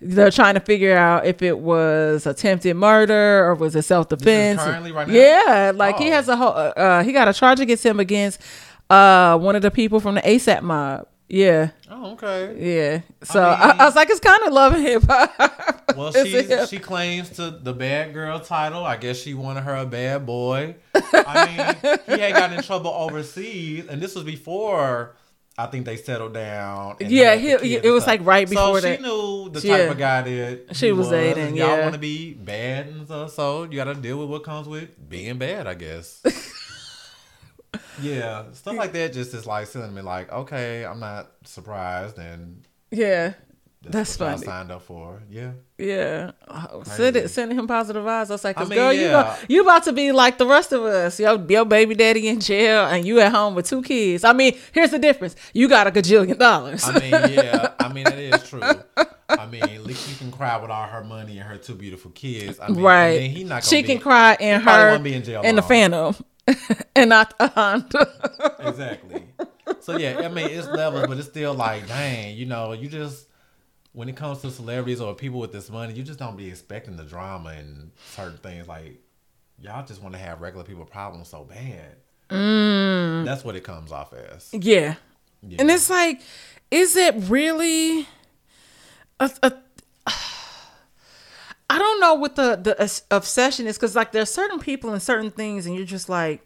they're 0.01 0.31
trying 0.31 0.55
to 0.55 0.59
figure 0.59 0.95
out 0.97 1.25
if 1.25 1.41
it 1.41 1.59
was 1.59 2.25
attempted 2.25 2.75
murder 2.75 3.45
or 3.45 3.55
was 3.55 3.75
it 3.75 3.83
self 3.83 4.09
defense. 4.09 4.61
currently 4.61 4.91
right 4.91 5.07
now? 5.07 5.13
Yeah, 5.13 5.71
like 5.73 5.97
he 5.97 6.09
Oh. 6.09 6.11
has 6.11 6.27
a 6.27 6.35
whole, 6.35 6.53
uh, 6.53 7.03
he 7.03 7.13
got 7.13 7.27
a 7.29 7.33
charge 7.33 7.59
against 7.61 7.85
him 7.85 7.99
against 7.99 8.41
uh 8.89 9.37
one 9.37 9.55
of 9.55 9.61
the 9.61 9.71
people 9.71 9.99
from 10.01 10.15
the 10.15 10.21
ASAP 10.21 10.61
mob. 10.61 11.07
Yeah, 11.35 11.69
Oh, 11.89 12.11
okay. 12.13 12.55
yeah. 12.59 13.01
So 13.23 13.41
I, 13.43 13.67
mean- 13.71 13.79
I 13.81 13.85
was 13.85 13.95
like, 13.95 14.07
it's 14.11 14.19
kind 14.19 14.43
of 14.45 14.53
love 14.53 14.73
and 14.73 14.83
hip 14.83 15.03
hop. 15.03 15.79
Well, 15.97 16.11
she 16.13 16.47
she 16.67 16.79
claims 16.79 17.29
to 17.31 17.51
the 17.51 17.73
bad 17.73 18.13
girl 18.13 18.39
title. 18.39 18.83
I 18.83 18.97
guess 18.97 19.17
she 19.19 19.33
wanted 19.33 19.61
her 19.63 19.75
a 19.75 19.85
bad 19.85 20.25
boy. 20.25 20.75
I 20.95 21.45
mean, 21.45 21.99
he 22.17 22.21
had 22.21 22.33
gotten 22.33 22.57
in 22.57 22.63
trouble 22.63 22.89
overseas, 22.91 23.85
and 23.87 24.01
this 24.01 24.15
was 24.15 24.23
before 24.23 25.15
I 25.57 25.67
think 25.67 25.85
they 25.85 25.97
settled 25.97 26.33
down. 26.33 26.95
Yeah, 26.99 27.35
he- 27.35 27.75
it 27.75 27.91
was 27.91 28.07
like 28.07 28.21
right 28.25 28.49
before 28.49 28.79
so 28.79 28.87
that. 28.87 28.97
she 28.97 29.03
knew 29.03 29.49
the 29.49 29.61
type 29.61 29.91
of 29.91 29.97
guy 29.97 30.21
that 30.23 30.75
She 30.75 30.87
he 30.87 30.91
was 30.93 31.09
dating, 31.09 31.47
and 31.49 31.57
Y'all 31.57 31.67
yeah. 31.77 31.81
want 31.81 31.93
to 31.93 31.99
be 31.99 32.33
bad 32.33 32.87
and 32.87 33.29
so 33.29 33.63
you 33.63 33.75
got 33.75 33.83
to 33.85 33.93
deal 33.95 34.17
with 34.17 34.29
what 34.29 34.43
comes 34.43 34.67
with 34.67 34.89
being 35.09 35.37
bad, 35.37 35.67
I 35.67 35.73
guess. 35.75 36.23
yeah, 38.01 38.51
stuff 38.53 38.75
like 38.75 38.93
that 38.93 39.13
just 39.13 39.33
is 39.33 39.45
like 39.45 39.67
sending 39.67 39.93
me 39.93 40.01
like, 40.01 40.31
okay, 40.31 40.85
I'm 40.85 40.99
not 40.99 41.31
surprised, 41.43 42.17
and 42.17 42.63
Yeah, 42.91 43.33
that's, 43.83 44.15
That's 44.15 44.19
what 44.19 44.29
I 44.29 44.33
funny. 44.35 44.45
signed 44.45 44.71
up 44.71 44.81
for. 44.83 45.21
Yeah. 45.29 45.51
yeah. 45.77 46.31
Oh, 46.47 46.83
send 46.83 47.17
it, 47.17 47.29
sending 47.29 47.59
him 47.59 47.67
positive 47.67 48.01
vibes. 48.05 48.29
I 48.29 48.33
was 48.33 48.43
like, 48.45 48.57
I 48.57 48.63
mean, 48.63 48.75
girl, 48.75 48.93
you 48.93 49.01
yeah. 49.01 49.37
go, 49.37 49.45
you 49.49 49.61
about 49.61 49.83
to 49.83 49.91
be 49.91 50.13
like 50.13 50.37
the 50.37 50.47
rest 50.47 50.71
of 50.71 50.83
us. 50.83 51.19
Your, 51.19 51.35
your 51.49 51.65
baby 51.65 51.93
daddy 51.93 52.29
in 52.29 52.39
jail, 52.39 52.85
and 52.85 53.05
you 53.05 53.19
at 53.19 53.33
home 53.33 53.55
with 53.55 53.67
two 53.67 53.81
kids. 53.81 54.23
I 54.23 54.31
mean, 54.31 54.57
here's 54.71 54.91
the 54.91 54.99
difference: 54.99 55.35
you 55.53 55.67
got 55.67 55.85
a 55.87 55.91
gajillion 55.91 56.39
dollars. 56.39 56.85
I 56.85 56.97
mean, 56.97 57.11
yeah. 57.33 57.73
I 57.77 57.91
mean, 57.91 58.05
that 58.05 58.17
is 58.17 58.47
true. 58.47 58.61
I 59.27 59.47
mean, 59.47 59.63
at 59.63 59.83
least 59.83 60.07
she 60.07 60.15
can 60.15 60.31
cry 60.31 60.55
with 60.61 60.71
all 60.71 60.87
her 60.87 61.03
money 61.03 61.39
and 61.39 61.49
her 61.49 61.57
two 61.57 61.75
beautiful 61.75 62.11
kids. 62.11 62.61
I 62.61 62.67
mean, 62.67 62.77
and 62.77 62.85
right? 62.85 63.21
he 63.21 63.43
not 63.43 63.49
gonna 63.49 63.61
she 63.63 63.81
be, 63.81 63.87
can 63.89 63.99
cry 63.99 64.37
in 64.39 64.61
her 64.61 64.97
be 64.99 65.13
in 65.13 65.23
jail 65.23 65.41
in 65.41 65.57
the. 65.57 65.61
Phantom, 65.61 66.15
and 66.95 67.09
not 67.09 67.33
a 67.39 67.47
Honda. 67.49 68.07
Exactly. 68.59 69.25
So 69.81 69.97
yeah, 69.97 70.21
I 70.23 70.29
mean, 70.29 70.49
it's 70.49 70.67
levels, 70.67 71.07
but 71.07 71.17
it's 71.17 71.27
still 71.27 71.53
like, 71.53 71.85
dang, 71.87 72.37
you 72.37 72.45
know, 72.45 72.71
you 72.71 72.87
just 72.87 73.27
when 73.91 74.09
it 74.09 74.15
comes 74.15 74.41
to 74.41 74.51
celebrities 74.51 75.01
or 75.01 75.13
people 75.13 75.39
with 75.39 75.51
this 75.51 75.69
money, 75.69 75.93
you 75.93 76.03
just 76.03 76.17
don't 76.17 76.37
be 76.37 76.47
expecting 76.47 76.95
the 76.95 77.03
drama 77.03 77.49
and 77.49 77.91
certain 78.11 78.37
things. 78.37 78.67
Like, 78.67 79.01
y'all 79.59 79.85
just 79.85 80.01
want 80.01 80.15
to 80.15 80.19
have 80.19 80.41
regular 80.41 80.65
people 80.65 80.85
problems 80.85 81.27
so 81.27 81.43
bad. 81.43 81.97
Mm. 82.29 83.25
That's 83.25 83.43
what 83.43 83.55
it 83.55 83.63
comes 83.63 83.91
off 83.91 84.13
as. 84.13 84.49
yeah. 84.53 84.95
Yeah. 85.45 85.57
And 85.59 85.69
it's 85.69 85.89
like, 85.89 86.21
is 86.71 86.95
it 86.95 87.15
really 87.17 88.07
a, 89.19 89.29
a 89.43 89.53
I 91.73 91.79
don't 91.79 91.99
know 91.99 92.13
what 92.13 92.35
the 92.35 92.55
the 92.55 93.01
obsession 93.09 93.65
is 93.65 93.77
because 93.77 93.95
like 93.95 94.11
there's 94.11 94.29
certain 94.29 94.59
people 94.59 94.93
and 94.93 95.01
certain 95.01 95.31
things, 95.31 95.65
and 95.65 95.75
you're 95.75 95.87
just 95.87 96.07
like, 96.07 96.45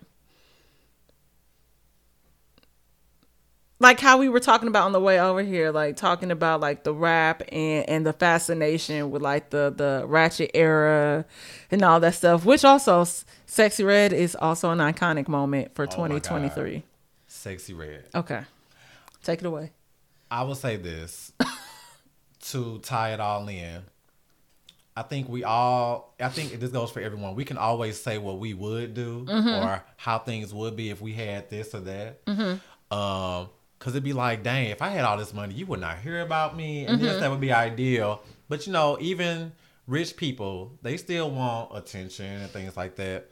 like 3.78 4.00
how 4.00 4.20
we 4.20 4.30
were 4.30 4.40
talking 4.40 4.70
about 4.70 4.86
on 4.86 4.94
the 4.94 5.02
way 5.02 5.20
over 5.20 5.44
here, 5.44 5.72
like 5.72 5.98
talking 5.98 6.32
about 6.32 6.62
like 6.62 6.86
the 6.86 6.94
rap 6.94 7.44
and 7.52 7.90
and 7.90 8.06
the 8.08 8.14
fascination 8.14 9.12
with 9.12 9.22
like 9.22 9.50
the 9.50 9.74
the 9.76 10.06
ratchet 10.08 10.52
era 10.54 11.26
and 11.72 11.84
all 11.84 12.00
that 12.00 12.16
stuff, 12.16 12.46
which 12.46 12.64
also 12.64 13.06
sexy 13.46 13.84
red 13.84 14.14
is 14.14 14.34
also 14.34 14.70
an 14.70 14.80
iconic 14.80 15.28
moment 15.28 15.76
for 15.76 15.84
Oh 15.84 15.88
2023. 15.88 16.84
Sexy 17.28 17.74
red. 17.74 18.06
Okay, 18.16 18.44
take 19.24 19.42
it 19.42 19.46
away. 19.46 19.74
I 20.32 20.44
will 20.44 20.56
say 20.56 20.78
this 20.78 21.34
to 22.44 22.80
tie 22.80 23.12
it 23.12 23.20
all 23.20 23.46
in. 23.50 23.82
I 24.98 25.04
think 25.04 25.30
we 25.30 25.44
all, 25.44 26.16
I 26.20 26.30
think 26.30 26.60
this 26.60 26.72
goes 26.72 26.90
for 26.92 27.00
everyone. 27.02 27.36
We 27.36 27.46
can 27.46 27.58
always 27.58 28.02
say 28.02 28.18
what 28.18 28.40
we 28.40 28.54
would 28.56 28.96
do 28.96 29.26
or 29.30 29.84
how 29.96 30.18
things 30.20 30.54
would 30.54 30.76
be 30.76 30.90
if 30.90 31.00
we 31.02 31.14
had 31.14 31.50
this 31.52 31.76
or 31.76 31.82
that. 31.82 32.20
Um, 32.90 33.50
cause 33.80 33.94
it'd 33.94 34.04
be 34.04 34.14
like, 34.14 34.42
dang, 34.44 34.70
if 34.72 34.82
I 34.82 34.90
had 34.90 35.06
all 35.06 35.18
this 35.18 35.34
money, 35.34 35.54
you 35.54 35.66
would 35.68 35.80
not 35.82 36.00
hear 36.00 36.22
about 36.22 36.58
me, 36.58 36.86
and 36.88 37.00
yes, 37.00 37.20
that 37.20 37.30
would 37.30 37.40
be 37.42 37.54
ideal. 37.54 38.22
But 38.50 38.66
you 38.66 38.74
know, 38.74 38.98
even 39.00 39.52
rich 39.86 40.18
people, 40.18 40.78
they 40.82 40.98
still 40.98 41.30
want 41.30 41.78
attention 41.78 42.26
and 42.26 42.50
things 42.50 42.76
like 42.76 42.96
that. 42.96 43.30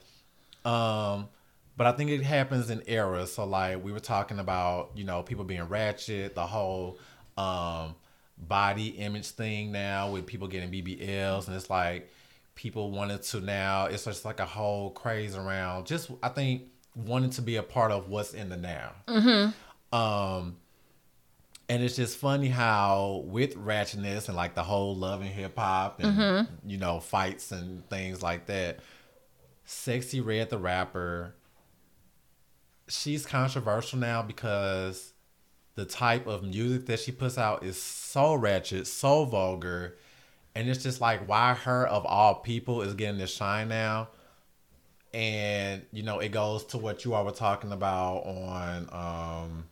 Um, 0.64 1.28
but 1.76 1.86
I 1.86 1.92
think 1.92 2.10
it 2.10 2.22
happens 2.22 2.70
in 2.70 2.82
eras. 2.86 3.32
So 3.34 3.44
like 3.44 3.82
we 3.84 3.92
were 3.92 4.00
talking 4.00 4.38
about, 4.38 4.92
you 4.94 5.04
know, 5.04 5.22
people 5.22 5.44
being 5.44 5.64
ratchet, 5.64 6.34
the 6.34 6.46
whole 6.46 6.98
um 7.36 7.94
body 8.38 8.88
image 8.88 9.30
thing 9.30 9.72
now 9.72 10.10
with 10.10 10.26
people 10.26 10.48
getting 10.48 10.70
BBLs, 10.70 11.46
and 11.46 11.56
it's 11.56 11.70
like 11.70 12.10
people 12.54 12.90
wanted 12.90 13.22
to 13.22 13.40
now. 13.40 13.86
It's 13.86 14.04
just 14.04 14.24
like 14.24 14.40
a 14.40 14.46
whole 14.46 14.90
craze 14.90 15.36
around. 15.36 15.86
Just 15.86 16.10
I 16.22 16.28
think 16.28 16.62
wanting 16.94 17.30
to 17.30 17.42
be 17.42 17.56
a 17.56 17.62
part 17.62 17.92
of 17.92 18.08
what's 18.08 18.34
in 18.34 18.48
the 18.48 18.56
now. 18.56 18.92
Um, 19.92 20.56
and 21.68 21.82
it's 21.82 21.96
just 21.96 22.16
funny 22.18 22.48
how 22.48 23.24
with 23.26 23.54
ratchetness 23.56 24.28
and 24.28 24.36
like 24.36 24.54
the 24.54 24.62
whole 24.62 24.94
love 24.94 25.20
and 25.20 25.30
hip 25.30 25.58
hop 25.58 26.00
and 26.00 26.16
you 26.64 26.78
know 26.78 27.00
fights 27.00 27.52
and 27.52 27.88
things 27.90 28.22
like 28.22 28.46
that. 28.46 28.80
Sexy 29.64 30.20
Red 30.20 30.48
the 30.48 30.58
rapper, 30.58 31.34
she's 32.88 33.26
controversial 33.26 33.98
now 33.98 34.22
because 34.22 35.12
the 35.76 35.84
type 35.84 36.26
of 36.26 36.42
music 36.42 36.86
that 36.86 36.98
she 36.98 37.12
puts 37.12 37.38
out 37.38 37.62
is 37.62 37.80
so 37.80 38.34
ratchet, 38.34 38.86
so 38.86 39.24
vulgar, 39.24 39.96
and 40.54 40.68
it's 40.68 40.82
just 40.82 41.00
like 41.00 41.28
why 41.28 41.54
her 41.54 41.86
of 41.86 42.04
all 42.06 42.36
people 42.36 42.82
is 42.82 42.94
getting 42.94 43.18
this 43.18 43.32
shine 43.32 43.68
now. 43.68 44.08
And 45.14 45.82
you 45.92 46.02
know, 46.02 46.18
it 46.18 46.32
goes 46.32 46.64
to 46.66 46.78
what 46.78 47.04
you 47.04 47.14
all 47.14 47.24
were 47.24 47.30
talking 47.30 47.72
about 47.72 48.24
on 48.26 48.88
um 48.90 49.64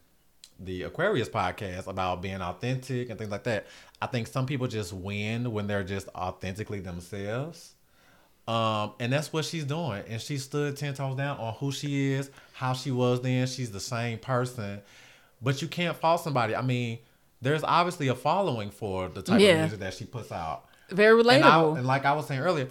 the 0.61 0.83
Aquarius 0.83 1.29
podcast 1.29 1.87
about 1.87 2.23
being 2.23 2.41
authentic 2.41 3.11
and 3.11 3.19
things 3.19 3.31
like 3.31 3.45
that. 3.45 3.67
I 4.01 4.07
think 4.07 4.27
some 4.27 4.47
people 4.47 4.67
just 4.69 4.93
win 4.93 5.53
when 5.53 5.67
they're 5.67 5.83
just 5.83 6.09
authentically 6.15 6.81
themselves. 6.81 7.73
Um, 8.47 8.93
and 9.01 9.13
that's 9.13 9.33
what 9.33 9.47
she's 9.47 9.65
doing. 9.65 10.05
And 10.09 10.21
she 10.21 10.37
stood 10.37 10.77
ten 10.77 10.95
toes 10.95 11.17
down 11.17 11.39
on 11.39 11.55
who 11.55 11.73
she 11.73 12.13
is, 12.13 12.31
how 12.53 12.75
she 12.75 12.91
was 12.91 13.23
then. 13.23 13.47
She's 13.47 13.73
the 13.73 13.81
same 13.81 14.19
person. 14.19 14.83
But 15.45 15.63
you 15.63 15.69
can't 15.69 15.97
fault 15.97 16.23
somebody. 16.23 16.57
I 16.57 16.63
mean, 16.63 16.99
there's 17.43 17.63
obviously 17.63 18.09
a 18.09 18.15
following 18.15 18.71
for 18.71 19.09
the 19.09 19.23
type 19.23 19.41
Yeah. 19.41 19.51
of 19.51 19.59
music 19.61 19.79
that 19.81 19.95
she 19.95 20.05
puts 20.07 20.33
out. 20.33 20.65
Very 20.91 21.21
And, 21.21 21.29
I, 21.31 21.35
relatable. 21.59 21.79
and 21.79 21.87
like 21.87 22.05
I 22.05 22.13
was 22.15 22.27
saying 22.27 22.41
earlier, 22.41 22.69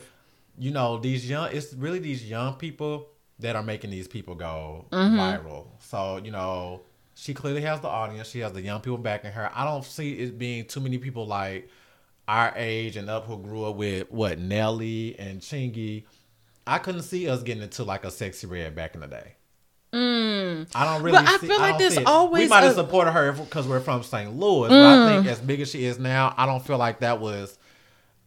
you 0.57 0.71
know, 0.71 0.97
these 0.97 1.29
young 1.29 1.49
it's 1.51 1.73
really 1.73 1.99
these 1.99 2.27
young 2.29 2.55
people 2.55 3.07
that 3.39 3.55
are 3.55 3.63
making 3.63 3.89
these 3.91 4.07
people 4.07 4.35
go 4.35 4.85
Mm-hmm. 4.91 5.19
viral. 5.19 5.67
So, 5.79 6.17
you 6.17 6.31
know, 6.31 6.81
she 7.15 7.33
clearly 7.33 7.61
has 7.61 7.79
the 7.81 7.87
audience. 7.87 8.27
She 8.29 8.39
has 8.39 8.53
the 8.53 8.61
young 8.61 8.81
people 8.81 8.97
backing 8.97 9.31
her. 9.31 9.51
I 9.53 9.63
don't 9.65 9.83
see 9.85 10.13
it 10.13 10.37
being 10.39 10.65
too 10.65 10.79
many 10.79 10.97
people 10.97 11.27
like 11.27 11.69
our 12.27 12.53
age 12.55 12.95
and 12.97 13.09
up 13.09 13.25
who 13.25 13.37
grew 13.37 13.65
up 13.65 13.75
with 13.75 14.09
what 14.11 14.39
Nelly 14.39 15.15
and 15.19 15.41
Chingy. 15.41 16.05
I 16.65 16.77
couldn't 16.79 17.01
see 17.03 17.27
us 17.27 17.43
getting 17.43 17.61
into 17.63 17.83
like 17.83 18.05
a 18.05 18.09
sexy 18.11 18.47
red 18.47 18.73
back 18.75 18.95
in 18.95 19.01
the 19.01 19.07
day. 19.07 19.35
I 19.93 20.85
don't 20.85 21.03
really. 21.03 21.17
Mm. 21.17 21.25
But 21.25 21.29
I 21.29 21.37
see, 21.37 21.47
feel 21.47 21.59
like 21.59 21.77
don't 21.77 21.93
there's 21.93 22.05
always 22.05 22.43
We 22.43 22.47
might 22.49 22.63
have 22.63 22.71
a- 22.71 22.75
supported 22.75 23.11
her 23.11 23.31
because 23.33 23.67
we're 23.67 23.79
from 23.79 24.03
St. 24.03 24.35
Louis, 24.35 24.69
but 24.69 24.85
I 24.85 25.13
think 25.15 25.27
as 25.27 25.39
big 25.39 25.61
as 25.61 25.69
she 25.69 25.85
is 25.85 25.99
now, 25.99 26.33
I 26.37 26.45
don't 26.45 26.65
feel 26.65 26.77
like 26.77 26.99
that 26.99 27.19
was. 27.19 27.57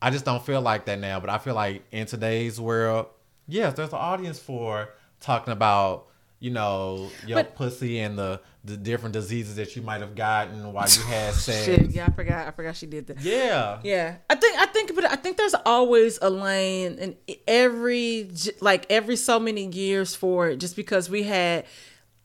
I 0.00 0.10
just 0.10 0.24
don't 0.24 0.44
feel 0.44 0.60
like 0.60 0.84
that 0.86 0.98
now. 1.00 1.20
But 1.20 1.30
I 1.30 1.38
feel 1.38 1.54
like 1.54 1.82
in 1.90 2.06
today's 2.06 2.60
world, 2.60 3.06
yes, 3.48 3.74
there's 3.74 3.90
an 3.90 3.98
audience 3.98 4.38
for 4.38 4.90
talking 5.20 5.52
about 5.52 6.06
you 6.38 6.50
know 6.50 7.10
your 7.26 7.36
But- 7.38 7.54
pussy 7.56 7.98
and 8.00 8.18
the 8.18 8.40
the 8.64 8.76
different 8.76 9.12
diseases 9.12 9.54
that 9.56 9.76
you 9.76 9.82
might 9.82 10.00
have 10.00 10.16
gotten 10.16 10.72
while 10.72 10.88
you 10.88 11.02
had 11.02 11.34
sex. 11.46 11.64
Shit, 11.64 11.90
yeah, 11.90 12.06
I 12.06 12.10
forgot. 12.12 12.48
I 12.48 12.50
forgot 12.50 12.74
she 12.74 12.86
did 12.86 13.06
that. 13.06 13.20
Yeah. 13.20 13.78
Yeah, 13.84 14.16
I 14.28 14.34
think 14.34 14.58
I 14.58 14.66
think, 14.66 14.92
but 14.94 15.04
I 15.04 15.14
think 15.14 15.36
there's 15.36 15.54
always 15.64 16.18
a 16.20 16.28
lane 16.28 16.98
in 16.98 17.16
every 17.46 18.30
like 18.60 18.86
every 18.90 19.16
so 19.16 19.38
many 19.38 19.66
years 19.66 20.14
for 20.14 20.48
it. 20.48 20.56
Just 20.58 20.74
because 20.76 21.08
we 21.08 21.22
had 21.22 21.64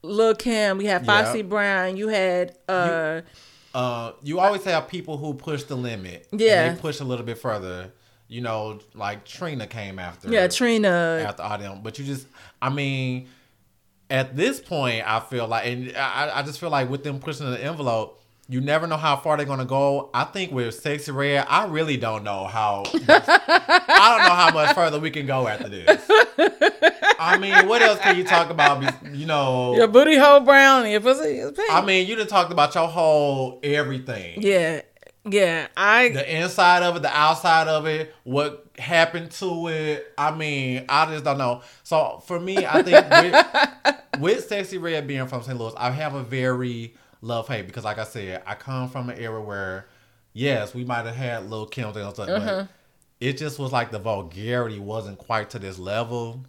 Lil 0.03 0.33
Kim, 0.35 0.77
we 0.79 0.85
had 0.85 1.05
Yeah. 1.05 1.23
Foxy 1.23 1.41
Brown, 1.43 1.95
you 1.97 2.07
had 2.07 2.57
uh 2.67 3.21
uh, 3.73 4.11
you 4.21 4.37
always 4.39 4.63
have 4.65 4.87
people 4.89 5.17
who 5.17 5.33
push 5.33 5.63
the 5.63 5.75
limit. 5.75 6.27
and 6.31 6.41
Yeah. 6.41 6.73
they 6.73 6.79
push 6.79 6.99
a 6.99 7.05
little 7.05 7.25
bit 7.25 7.37
further. 7.37 7.93
You 8.27 8.41
know, 8.41 8.79
like 8.93 9.25
Trina 9.25 9.67
came 9.67 9.99
after. 9.99 10.29
yeah 10.29 10.47
Trina. 10.47 11.23
after 11.27 11.43
audience, 11.43 11.79
but 11.83 11.97
you 11.99 12.03
just, 12.05 12.27
I 12.61 12.69
mean, 12.69 13.27
at 14.11 14.35
this 14.35 14.59
point, 14.59 15.03
I 15.09 15.19
feel 15.21 15.47
like, 15.47 15.65
and 15.65 15.95
I, 15.97 16.31
I 16.39 16.43
just 16.43 16.59
feel 16.59 16.69
like 16.69 16.89
with 16.89 17.03
them 17.03 17.19
pushing 17.19 17.49
the 17.49 17.63
envelope. 17.63 18.17
You 18.49 18.59
never 18.59 18.85
know 18.85 18.97
how 18.97 19.15
far 19.15 19.37
they're 19.37 19.45
gonna 19.45 19.63
go. 19.63 20.09
I 20.13 20.25
think 20.25 20.51
with 20.51 20.75
Sexy 20.75 21.11
Red, 21.13 21.45
I 21.47 21.67
really 21.67 21.95
don't 21.95 22.25
know 22.25 22.47
how. 22.47 22.83
I 23.07 24.17
don't 24.17 24.27
know 24.27 24.35
how 24.35 24.51
much 24.53 24.75
further 24.75 24.99
we 24.99 25.09
can 25.09 25.25
go 25.25 25.47
after 25.47 25.69
this. 25.69 25.87
I 27.17 27.37
mean, 27.39 27.67
what 27.69 27.81
else 27.81 27.99
can 27.99 28.17
you 28.17 28.25
talk 28.25 28.49
about? 28.49 28.83
You 29.15 29.25
know, 29.25 29.75
Your 29.75 29.87
booty 29.87 30.17
hole 30.17 30.41
brown, 30.41 30.83
and 30.83 30.91
your 30.91 30.99
pussy 30.99 31.37
is 31.37 31.51
pink. 31.53 31.71
I 31.71 31.79
mean, 31.85 32.07
you 32.07 32.17
done 32.17 32.27
talked 32.27 32.51
about 32.51 32.75
your 32.75 32.89
whole 32.89 33.61
everything. 33.63 34.41
yeah, 34.41 34.81
yeah. 35.25 35.67
I 35.77 36.09
the 36.09 36.39
inside 36.39 36.83
of 36.83 36.95
it, 36.95 37.01
the 37.01 37.15
outside 37.15 37.67
of 37.67 37.85
it, 37.85 38.13
what 38.23 38.67
happened 38.77 39.31
to 39.31 39.67
it. 39.67 40.13
I 40.17 40.35
mean, 40.35 40.85
I 40.89 41.05
just 41.05 41.23
don't 41.23 41.37
know. 41.37 41.61
So 41.83 42.21
for 42.25 42.39
me, 42.39 42.65
I 42.65 42.81
think 42.81 43.09
with, 44.19 44.19
with 44.19 44.47
Sexy 44.47 44.77
Red 44.77 45.07
being 45.07 45.27
from 45.27 45.43
St. 45.43 45.57
Louis, 45.57 45.73
I 45.77 45.91
have 45.91 46.15
a 46.15 46.23
very 46.23 46.95
love 47.21 47.47
hate 47.47 47.67
because, 47.67 47.83
like 47.83 47.97
I 47.97 48.03
said, 48.03 48.43
I 48.45 48.55
come 48.55 48.89
from 48.89 49.09
an 49.09 49.19
era 49.19 49.41
where, 49.41 49.87
yes, 50.33 50.73
we 50.73 50.83
might 50.83 51.05
have 51.05 51.15
had 51.15 51.49
Lil 51.49 51.67
Kim 51.67 51.95
and 51.95 52.13
stuff, 52.13 52.15
but 52.15 52.41
mm-hmm. 52.41 52.65
it 53.19 53.37
just 53.37 53.59
was 53.59 53.71
like 53.71 53.91
the 53.91 53.99
vulgarity 53.99 54.79
wasn't 54.79 55.17
quite 55.17 55.51
to 55.51 55.59
this 55.59 55.77
level. 55.77 56.43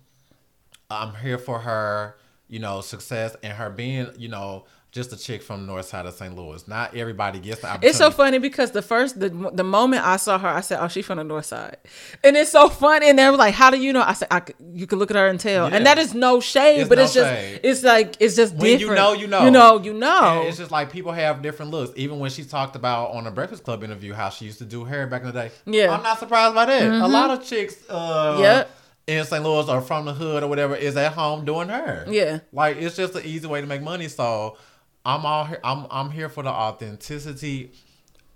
I'm 0.90 1.14
here 1.14 1.38
for 1.38 1.58
her, 1.58 2.16
you 2.48 2.58
know, 2.58 2.80
success 2.80 3.36
and 3.42 3.52
her 3.52 3.70
being, 3.70 4.08
you 4.18 4.28
know, 4.28 4.64
just 4.92 5.10
a 5.10 5.16
chick 5.16 5.42
from 5.42 5.62
the 5.62 5.66
north 5.72 5.86
side 5.86 6.04
of 6.04 6.12
St. 6.12 6.36
Louis. 6.36 6.68
Not 6.68 6.94
everybody 6.94 7.40
gets 7.40 7.62
the 7.62 7.66
opportunity. 7.68 7.88
It's 7.88 7.96
so 7.98 8.10
funny 8.10 8.38
because 8.38 8.72
the 8.72 8.82
first 8.82 9.18
the 9.18 9.30
the 9.52 9.64
moment 9.64 10.04
I 10.06 10.16
saw 10.18 10.38
her, 10.38 10.48
I 10.48 10.60
said, 10.60 10.80
"Oh, 10.82 10.88
she's 10.88 11.06
from 11.06 11.16
the 11.16 11.24
north 11.24 11.46
side," 11.46 11.78
and 12.22 12.36
it's 12.36 12.50
so 12.52 12.68
funny. 12.68 13.08
And 13.08 13.18
they 13.18 13.28
were 13.30 13.38
like, 13.38 13.54
"How 13.54 13.70
do 13.70 13.78
you 13.78 13.90
know?" 13.94 14.02
I 14.02 14.12
said, 14.12 14.28
I, 14.30 14.42
"You 14.74 14.86
can 14.86 14.98
look 14.98 15.10
at 15.10 15.16
her 15.16 15.28
and 15.28 15.40
tell." 15.40 15.70
Yeah. 15.70 15.76
And 15.76 15.86
that 15.86 15.96
is 15.96 16.12
no 16.14 16.40
shade, 16.40 16.80
It's 16.80 16.88
but 16.90 16.98
no 16.98 17.04
it's 17.04 17.14
just 17.14 17.30
shade. 17.30 17.60
it's 17.64 17.82
like 17.82 18.16
it's 18.20 18.36
just 18.36 18.54
When 18.54 18.78
you 18.78 18.94
know, 18.94 19.14
you 19.14 19.26
know. 19.26 19.44
You 19.46 19.50
know, 19.50 19.80
you 19.82 19.94
know. 19.94 20.40
And 20.40 20.48
it's 20.48 20.58
just 20.58 20.70
like 20.70 20.92
people 20.92 21.12
have 21.12 21.40
different 21.40 21.70
looks. 21.70 21.92
Even 21.96 22.18
when 22.18 22.30
she 22.30 22.44
talked 22.44 22.76
about 22.76 23.12
on 23.12 23.26
a 23.26 23.30
Breakfast 23.30 23.64
Club 23.64 23.82
interview 23.82 24.12
how 24.12 24.28
she 24.28 24.44
used 24.44 24.58
to 24.58 24.66
do 24.66 24.84
hair 24.84 25.06
back 25.06 25.22
in 25.22 25.28
the 25.28 25.32
day. 25.32 25.50
Yeah. 25.64 25.86
Mm-hmm. 25.86 25.94
I'm 25.94 26.02
not 26.02 26.18
surprised 26.18 26.54
by 26.54 26.66
that. 26.66 26.82
A 26.82 27.06
lot 27.08 27.30
of 27.30 27.42
chicks 27.44 27.76
uh 27.88 28.36
Yep. 28.40 28.70
in 29.06 29.24
St. 29.24 29.42
Louis 29.42 29.66
or 29.70 29.80
from 29.80 30.04
the 30.04 30.12
hood 30.12 30.42
or 30.42 30.48
whatever 30.48 30.76
is 30.76 30.98
at 30.98 31.12
home 31.14 31.46
doing 31.46 31.70
her. 31.70 32.04
Yeah. 32.08 32.40
Like 32.52 32.76
it's 32.76 32.94
just 32.96 33.14
an 33.14 33.24
easy 33.24 33.46
way 33.46 33.62
to 33.62 33.66
make 33.66 33.80
money. 33.80 34.08
So 34.08 34.58
I'm 35.04 35.26
all 35.26 35.44
here 35.44 35.60
I'm 35.64 35.86
I'm 35.90 36.10
here 36.10 36.28
for 36.28 36.42
the 36.42 36.50
authenticity. 36.50 37.72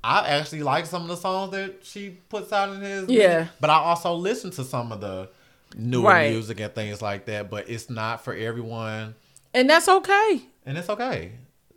I 0.02 0.28
actually 0.28 0.62
like 0.62 0.86
some 0.86 1.02
of 1.02 1.08
the 1.08 1.16
songs 1.16 1.50
that 1.52 1.84
she 1.84 2.10
puts 2.28 2.52
out 2.52 2.70
in 2.74 2.80
his 2.80 3.08
Yeah. 3.08 3.48
But 3.60 3.70
I 3.70 3.74
also 3.78 4.14
listen 4.14 4.50
to 4.52 4.64
some 4.64 4.92
of 4.92 5.00
the 5.00 5.28
newer 5.76 6.04
Right. 6.08 6.30
music 6.30 6.60
and 6.60 6.72
things 6.74 7.02
like 7.02 7.26
that. 7.26 7.50
But 7.50 7.68
it's 7.68 7.90
not 7.90 8.22
for 8.24 8.34
everyone. 8.34 9.14
and 9.54 9.68
that's 9.70 9.88
okay. 9.88 10.42
And 10.64 10.76
it's 10.76 10.88
okay. 10.90 11.32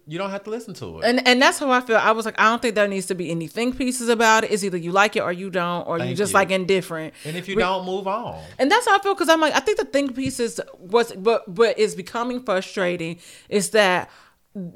You 0.07 0.17
don't 0.17 0.31
have 0.31 0.43
to 0.45 0.49
listen 0.49 0.73
to 0.75 0.99
it. 0.99 1.05
And 1.05 1.27
and 1.27 1.39
that's 1.41 1.59
how 1.59 1.69
I 1.69 1.81
feel. 1.81 1.97
I 1.97 2.11
was 2.11 2.25
like, 2.25 2.39
I 2.39 2.45
don't 2.49 2.59
think 2.61 2.73
there 2.73 2.87
needs 2.87 3.05
to 3.07 3.15
be 3.15 3.29
any 3.29 3.47
think 3.47 3.77
pieces 3.77 4.09
about 4.09 4.43
it. 4.43 4.49
It's 4.51 4.63
either 4.63 4.77
you 4.77 4.91
like 4.91 5.15
it 5.15 5.19
or 5.21 5.31
you 5.31 5.51
don't, 5.51 5.87
or 5.87 5.99
you 5.99 6.05
Thank 6.05 6.17
just 6.17 6.31
you. 6.33 6.39
like 6.39 6.49
indifferent. 6.49 7.13
And 7.25 7.37
if 7.37 7.47
you 7.47 7.55
Re- 7.55 7.61
don't 7.61 7.85
move 7.85 8.07
on, 8.07 8.41
And 8.57 8.71
that's 8.71 8.87
how 8.87 8.97
I 8.97 9.01
feel 9.03 9.13
because 9.13 9.29
I'm 9.29 9.39
like, 9.39 9.53
I 9.53 9.59
think 9.59 9.77
the 9.77 9.85
think 9.85 10.15
pieces 10.15 10.59
was 10.79 11.11
what 11.15 11.47
what 11.47 11.77
is 11.77 11.93
becoming 11.93 12.41
frustrating 12.41 13.19
is 13.49 13.69
that 13.71 14.09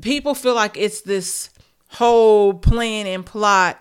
people 0.02 0.36
feel 0.36 0.56
like 0.56 0.78
it's 0.78 1.02
this 1.02 1.50
whole 1.90 2.54
plan 2.54 3.08
and 3.08 3.26
plot 3.26 3.80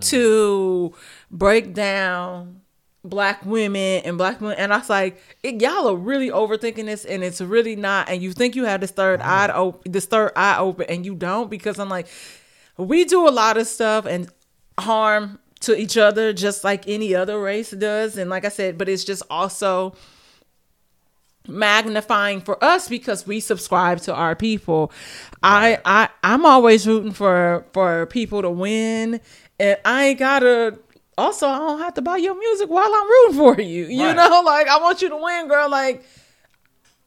to 0.00 0.94
break 1.30 1.74
down 1.74 2.60
black 3.02 3.44
women 3.44 4.02
and 4.04 4.18
black 4.18 4.40
women. 4.40 4.56
And 4.58 4.72
I 4.72 4.78
was 4.78 4.90
like 4.90 5.20
it, 5.42 5.60
y'all 5.60 5.88
are 5.88 5.96
really 5.96 6.30
overthinking 6.30 6.86
this 6.86 7.04
and 7.04 7.24
it's 7.24 7.40
really 7.40 7.76
not. 7.76 8.08
And 8.08 8.22
you 8.22 8.32
think 8.32 8.54
you 8.54 8.64
have 8.64 8.80
this 8.80 8.90
third 8.90 9.20
mm. 9.20 9.24
eye 9.24 9.52
open 9.52 9.90
this 9.90 10.06
third 10.06 10.32
eye 10.36 10.58
open 10.58 10.86
and 10.88 11.04
you 11.04 11.14
don't 11.14 11.50
because 11.50 11.78
I'm 11.78 11.88
like 11.88 12.08
we 12.76 13.04
do 13.04 13.28
a 13.28 13.30
lot 13.30 13.56
of 13.56 13.66
stuff 13.66 14.06
and 14.06 14.30
harm 14.78 15.38
to 15.60 15.76
each 15.76 15.98
other 15.98 16.32
just 16.32 16.64
like 16.64 16.88
any 16.88 17.14
other 17.14 17.40
race 17.40 17.70
does. 17.70 18.16
And 18.16 18.30
like 18.30 18.44
I 18.44 18.48
said 18.48 18.78
but 18.78 18.88
it's 18.88 19.04
just 19.04 19.22
also 19.30 19.94
magnifying 21.48 22.40
for 22.40 22.62
us 22.62 22.88
because 22.88 23.26
we 23.26 23.40
subscribe 23.40 24.00
to 24.00 24.14
our 24.14 24.36
people. 24.36 24.92
I 25.42 25.78
I 25.84 26.08
I'm 26.22 26.44
always 26.46 26.86
rooting 26.86 27.12
for 27.12 27.64
for 27.72 28.06
people 28.06 28.42
to 28.42 28.50
win 28.50 29.20
and 29.58 29.78
I 29.84 30.06
ain't 30.06 30.18
got 30.18 30.40
to 30.40 30.78
also 31.18 31.46
I 31.48 31.58
don't 31.58 31.78
have 31.80 31.94
to 31.94 32.02
buy 32.02 32.16
your 32.18 32.38
music 32.38 32.68
while 32.68 32.90
I'm 32.94 33.08
rooting 33.08 33.36
for 33.38 33.60
you. 33.60 33.86
You 33.86 34.06
Right. 34.06 34.16
know, 34.16 34.42
like 34.46 34.68
I 34.68 34.78
want 34.80 35.02
you 35.02 35.08
to 35.08 35.16
win, 35.16 35.48
girl. 35.48 35.68
Like 35.70 36.04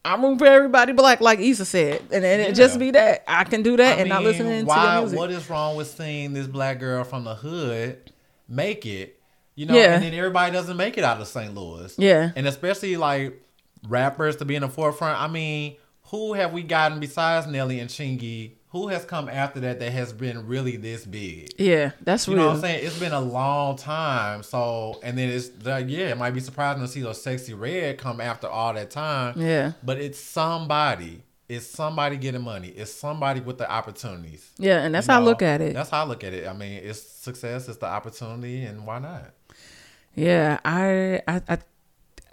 I'm 0.05 0.21
rooting 0.21 0.39
for 0.39 0.47
everybody, 0.47 0.91
but 0.91 1.21
like 1.21 1.39
Issa 1.39 1.63
said, 1.65 2.01
and, 2.11 2.25
and 2.25 2.41
it 2.41 2.55
just 2.55 2.77
be 2.77 2.91
that 2.91 3.23
I 3.25 3.45
can 3.45 3.63
do 3.63 3.77
that 3.77 3.97
I 3.99 4.01
and 4.01 4.09
not 4.09 4.19
mean, 4.19 4.31
listening 4.31 4.59
to 4.61 4.65
why, 4.65 4.93
your 4.95 5.01
music. 5.03 5.19
What 5.19 5.31
is 5.31 5.49
wrong 5.49 5.77
with 5.77 5.87
seeing 5.87 6.33
this 6.33 6.45
black 6.47 6.79
girl 6.79 7.03
from 7.05 7.23
the 7.23 7.35
hood 7.35 8.11
make 8.49 8.85
it? 8.85 9.19
You 9.55 9.67
know, 9.67 9.75
Yeah. 9.75 9.93
and 9.93 10.03
then 10.03 10.13
everybody 10.13 10.51
doesn't 10.51 10.75
make 10.75 10.97
it 10.97 11.03
out 11.05 11.21
of 11.21 11.27
St. 11.27 11.53
Louis. 11.55 11.95
Yeah. 11.97 12.31
And 12.35 12.45
especially 12.47 12.97
like 12.97 13.39
rappers 13.87 14.35
to 14.37 14.45
be 14.45 14.55
in 14.55 14.61
the 14.61 14.69
forefront. 14.69 15.19
I 15.21 15.27
mean, 15.27 15.75
who 16.07 16.33
have 16.33 16.53
we 16.53 16.63
gotten 16.63 16.99
besides 16.99 17.47
Nelly 17.47 17.79
and 17.79 17.89
Chingy? 17.89 18.53
Who 18.69 18.87
has 18.87 19.05
come 19.05 19.29
after 19.29 19.59
that 19.59 19.79
that 19.81 19.91
has 19.91 20.11
been 20.11 20.47
really 20.47 20.77
this 20.77 21.05
big? 21.05 21.53
yeah, 21.59 21.91
that's 22.01 22.27
You 22.27 22.33
real. 22.33 22.41
know 22.41 22.47
what 22.49 22.55
I'm 22.55 22.61
saying? 22.61 22.85
It's 22.87 22.97
been 22.99 23.11
a 23.11 23.19
long 23.21 23.75
time. 23.77 24.41
So, 24.41 24.99
and 25.03 25.15
then 25.15 25.29
it's 25.29 25.51
like, 25.63 25.85
yeah, 25.89 26.07
it 26.09 26.17
might 26.17 26.31
be 26.31 26.39
surprising 26.39 26.81
to 26.81 26.87
see 26.87 27.01
those 27.01 27.21
sexy 27.21 27.53
red 27.53 27.99
come 27.99 28.19
after 28.19 28.47
all 28.47 28.73
that 28.73 28.89
time. 28.89 29.39
Yeah. 29.39 29.73
But 29.83 29.99
it's 29.99 30.19
somebody. 30.19 31.21
It's 31.47 31.67
somebody 31.67 32.17
getting 32.17 32.41
money. 32.41 32.69
It's 32.69 32.91
somebody 32.91 33.41
with 33.41 33.59
the 33.59 33.69
opportunities. 33.71 34.49
Yeah, 34.57 34.79
and 34.79 34.95
that's 34.95 35.05
You 35.07 35.13
how 35.13 35.19
I 35.21 35.23
look 35.23 35.43
at 35.43 35.61
it. 35.61 35.75
That's 35.75 35.91
how 35.91 36.03
I 36.03 36.07
look 36.07 36.23
at 36.23 36.33
it. 36.33 36.47
I 36.47 36.53
mean, 36.53 36.81
it's 36.83 36.99
success, 36.99 37.67
it's 37.67 37.77
the 37.77 37.85
opportunity, 37.85 38.63
and 38.63 38.87
why 38.87 38.97
not? 38.97 39.33
Yeah, 40.15 40.59
I, 40.65 41.21
I, 41.27 41.41
I 41.47 41.57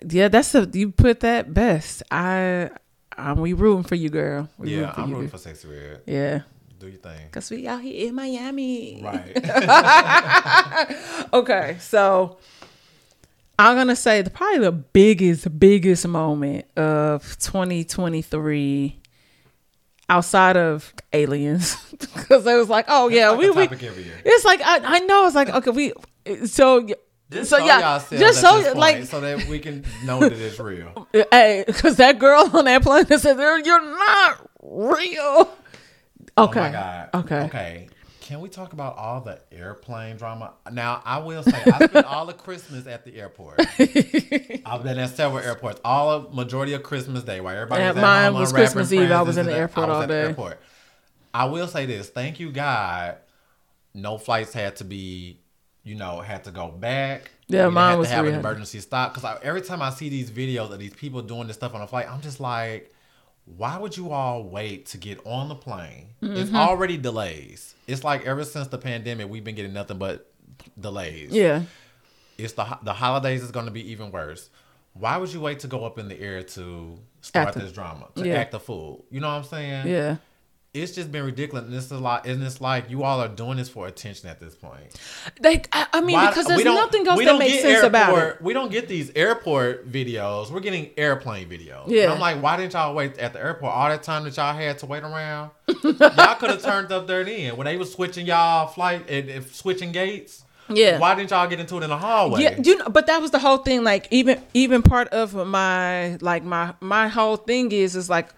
yeah, 0.09 0.29
that's 0.29 0.55
a 0.55 0.69
you 0.73 0.91
put 0.91 1.21
that 1.21 1.53
best. 1.55 2.03
I, 2.11 2.71
I'm 3.17 3.41
we 3.41 3.53
rooting 3.53 3.83
for 3.85 3.95
you, 3.97 4.09
girl. 4.11 4.49
We 4.59 4.77
yeah, 4.81 4.93
I'm 4.97 5.09
you. 5.11 5.15
rooting 5.17 5.31
for 5.31 5.39
sexy 5.39 5.69
red. 5.69 6.01
Yeah, 6.07 6.41
Do 6.79 6.87
your 6.89 6.97
thing. 6.99 7.29
cause 7.31 7.51
we 7.51 7.67
out 7.69 7.81
here 7.83 8.09
in 8.09 8.15
Miami. 8.15 9.03
Right. 9.03 9.37
Okay, 11.33 11.77
so 11.81 12.39
I'm 13.59 13.77
gonna 13.77 13.95
say 13.97 14.23
the 14.23 14.31
probably 14.31 14.61
the 14.61 14.73
biggest, 14.73 15.59
biggest 15.59 16.07
moment 16.09 16.65
of 16.77 17.23
2023 17.39 18.97
outside 20.09 20.57
of 20.57 20.93
aliens, 21.13 21.77
because 21.91 22.45
it 22.47 22.55
was 22.57 22.69
like, 22.69 22.87
oh 22.89 23.09
yeah, 23.09 23.31
like 23.31 23.39
we 23.39 23.47
a 23.49 23.53
we. 23.53 23.65
topic 23.67 23.83
every 23.85 24.03
year. 24.05 24.21
It's 24.25 24.45
like 24.45 24.61
I, 24.63 24.81
I 24.97 24.99
know 25.01 25.27
it's 25.27 25.35
like 25.37 25.51
okay 25.51 25.71
we 25.71 25.93
so 26.47 26.87
Just 27.31 27.51
so 27.51 27.59
show 27.59 27.65
yeah 27.67 27.79
yourselves 27.81 28.19
just 28.19 28.41
so 28.41 28.63
point 28.65 28.77
like 28.77 29.05
so 29.05 29.21
that 29.21 29.47
we 29.47 29.59
can 29.61 29.85
know 30.05 30.21
that 30.21 30.33
it's 30.33 30.59
real. 30.59 31.07
Hey, 31.31 31.65
because 31.67 31.97
that 31.97 32.19
girl 32.19 32.51
on 32.53 32.65
that 32.65 32.83
plane 32.83 33.07
said, 33.07 33.39
"You're 33.39 33.59
you're 33.61 33.81
not 33.99 34.51
real." 34.63 35.53
Okay. 36.39 36.61
Oh 36.61 36.63
my 36.63 36.71
god. 36.73 37.11
Okay. 37.15 37.41
Okay. 37.43 37.89
Can 38.21 38.41
we 38.41 38.49
talk 38.49 38.73
about 38.73 38.97
all 38.97 39.21
the 39.23 39.41
airplane 39.51 40.17
drama? 40.17 40.53
Now, 40.71 41.03
I 41.05 41.19
will 41.19 41.43
say, 41.43 41.61
I 41.67 41.87
spent 41.87 42.07
all 42.07 42.29
of 42.31 42.39
Christmas 42.39 42.87
at 42.87 43.05
the 43.05 43.17
airport. 43.17 43.59
I've 44.65 44.85
been 44.85 44.99
at 45.01 45.11
several 45.17 45.41
airports. 45.43 45.81
All 45.85 46.11
of 46.11 46.33
majority 46.33 46.73
of 46.75 46.85
Christmas 46.85 47.25
Day, 47.25 47.41
while 47.41 47.55
everybody 47.57 47.83
Yeah, 47.83 47.89
was 47.89 47.97
at 47.97 48.03
mine 48.03 48.35
was 48.35 48.53
Christmas 48.53 48.93
Eve. 48.93 49.11
I 49.11 49.23
was 49.23 49.37
in 49.37 49.47
the 49.47 49.53
airport 49.57 49.87
I 49.89 49.91
was 49.91 50.01
all 50.03 50.07
day. 50.07 50.21
airport. 50.23 50.61
I 51.35 51.47
will 51.47 51.67
say 51.67 51.87
this: 51.87 52.09
Thank 52.09 52.39
you, 52.39 52.53
God. 52.53 53.17
No 53.95 54.17
flights 54.17 54.53
had 54.53 54.77
to 54.77 54.85
be, 54.85 55.40
you 55.83 55.95
know, 55.95 56.21
had 56.21 56.45
to 56.45 56.51
go 56.51 56.69
back. 56.69 57.31
Yeah, 57.49 57.69
We 57.69 57.75
mine 57.75 57.91
had 57.91 57.99
was 57.99 58.09
to 58.09 58.15
have 58.15 58.27
an 58.27 58.35
emergency 58.35 58.81
stop 58.81 59.15
because 59.15 59.39
every 59.43 59.63
time 59.63 59.83
I 59.83 59.91
see 59.91 60.09
these 60.09 60.31
videos 60.31 60.71
of 60.71 60.79
these 60.79 60.95
people 60.95 61.23
doing 61.23 61.47
this 61.47 61.57
stuff 61.57 61.75
on 61.75 61.81
a 61.81 61.87
flight, 61.87 62.11
I'm 62.11 62.21
just 62.21 62.41
like, 62.41 62.93
why 63.57 63.79
would 63.79 63.97
you 63.97 64.13
all 64.13 64.45
wait 64.45 64.87
to 64.87 64.99
get 64.99 65.21
on 65.25 65.49
the 65.49 65.55
plane? 65.55 66.09
Mm-hmm. 66.23 66.37
It's 66.37 66.55
already 66.55 66.97
delays. 66.97 67.75
It's 67.87 68.05
like 68.05 68.27
ever 68.27 68.45
since 68.45 68.69
the 68.69 68.79
pandemic, 68.79 69.29
we've 69.29 69.45
been 69.45 69.55
getting 69.55 69.73
nothing 69.73 69.99
but 69.99 70.31
delays. 70.79 71.33
Yeah, 71.33 71.63
It's 72.39 72.53
the 72.53 72.79
the 72.83 72.93
holidays 72.93 73.43
is 73.43 73.51
going 73.51 73.67
to 73.67 73.73
be 73.73 73.91
even 73.91 74.11
worse. 74.11 74.51
Why 74.93 75.17
would 75.17 75.33
you 75.33 75.41
wait 75.41 75.61
to 75.61 75.69
go 75.69 75.85
up 75.85 75.99
in 75.99 76.09
the 76.09 76.21
air 76.21 76.43
to 76.43 76.99
start 77.21 77.55
this 77.55 77.73
drama 77.73 78.09
to 78.17 78.27
yeah. 78.27 78.35
act 78.35 78.55
a 78.55 78.59
fool? 78.59 79.05
You 79.11 79.21
know 79.21 79.29
what 79.29 79.35
I'm 79.35 79.45
saying? 79.45 79.89
yeah. 79.89 80.17
It's 80.73 80.93
just 80.93 81.11
been 81.11 81.25
ridiculous. 81.25 81.65
And 81.65 81.75
this 81.75 81.87
is 81.87 81.93
like, 81.93 82.29
and 82.29 82.41
it's 82.45 82.61
like 82.61 82.91
you 82.91 83.03
all 83.03 83.21
are 83.21 83.29
doing 83.29 83.57
this 83.57 83.69
for 83.69 83.89
attention 83.89 84.29
at 84.29 84.39
this 84.39 84.55
point. 84.55 85.01
They, 85.41 85.63
I, 85.73 85.87
I 85.95 86.01
mean, 86.01 86.15
Why- 86.15 86.29
because 86.29 86.47
there's 86.47 86.63
nothing 86.65 87.09
else 87.09 87.19
that 87.25 87.39
makes 87.39 87.61
sense 87.61 87.83
about 87.83 88.17
it. 88.17 88.43
We 88.43 88.53
don't 88.53 88.71
get 88.71 88.87
these 88.87 89.11
airport 89.17 89.91
videos. 89.91 90.51
We're 90.53 90.61
getting 90.61 90.91
airplane 90.97 91.49
videos. 91.49 91.89
Yeah. 91.89 92.05
And 92.05 92.13
I'm 92.13 92.21
like, 92.21 92.41
why 92.41 92.57
didn't 92.57 92.75
y'all 92.75 92.95
wait 92.95 93.19
at 93.19 93.33
the 93.33 93.41
airport 93.41 93.73
all 93.73 93.89
that 93.89 94.05
time 94.05 94.23
that 94.25 94.37
y'all 94.37 94.55
had 94.55 94.79
to 94.79 94.87
wait 94.87 95.03
around? 95.03 95.51
y'all 95.83 96.35
could 96.37 96.51
have 96.51 96.63
turned 96.63 96.93
up 96.93 97.09
there 97.09 97.25
then 97.25 97.57
when 97.57 97.65
they 97.65 97.77
was 97.77 97.93
switching 97.93 98.27
y'all 98.27 98.69
flight 98.69 99.11
and, 99.11 99.29
and 99.29 99.47
switching 99.47 99.91
gates. 99.91 100.45
Yeah. 100.73 100.99
Why 100.99 101.17
didn't 101.17 101.31
y'all 101.31 101.49
get 101.49 101.59
into 101.59 101.79
it 101.79 101.83
in 101.83 101.91
the 101.91 101.99
hallway? 101.99 102.43
Yeah, 102.43 102.61
you 102.63 102.77
know, 102.77 102.89
but 102.89 103.09
that 103.09 103.21
was 103.21 103.33
the 103.33 103.39
whole 103.39 103.59
thing. 103.59 103.83
Like 103.83 104.07
even 104.11 104.41
even 104.55 104.83
part 104.83 105.09
of 105.09 105.35
my 105.35 106.17
like 106.21 106.45
my 106.45 106.75
my 106.81 107.09
whole 107.09 107.37
thing 107.37 107.73
is 107.73 107.97
is 107.97 108.09
like 108.09 108.29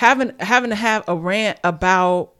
having 0.00 0.32
having 0.40 0.70
to 0.70 0.76
have 0.76 1.04
a 1.08 1.14
rant 1.14 1.58
about 1.62 2.32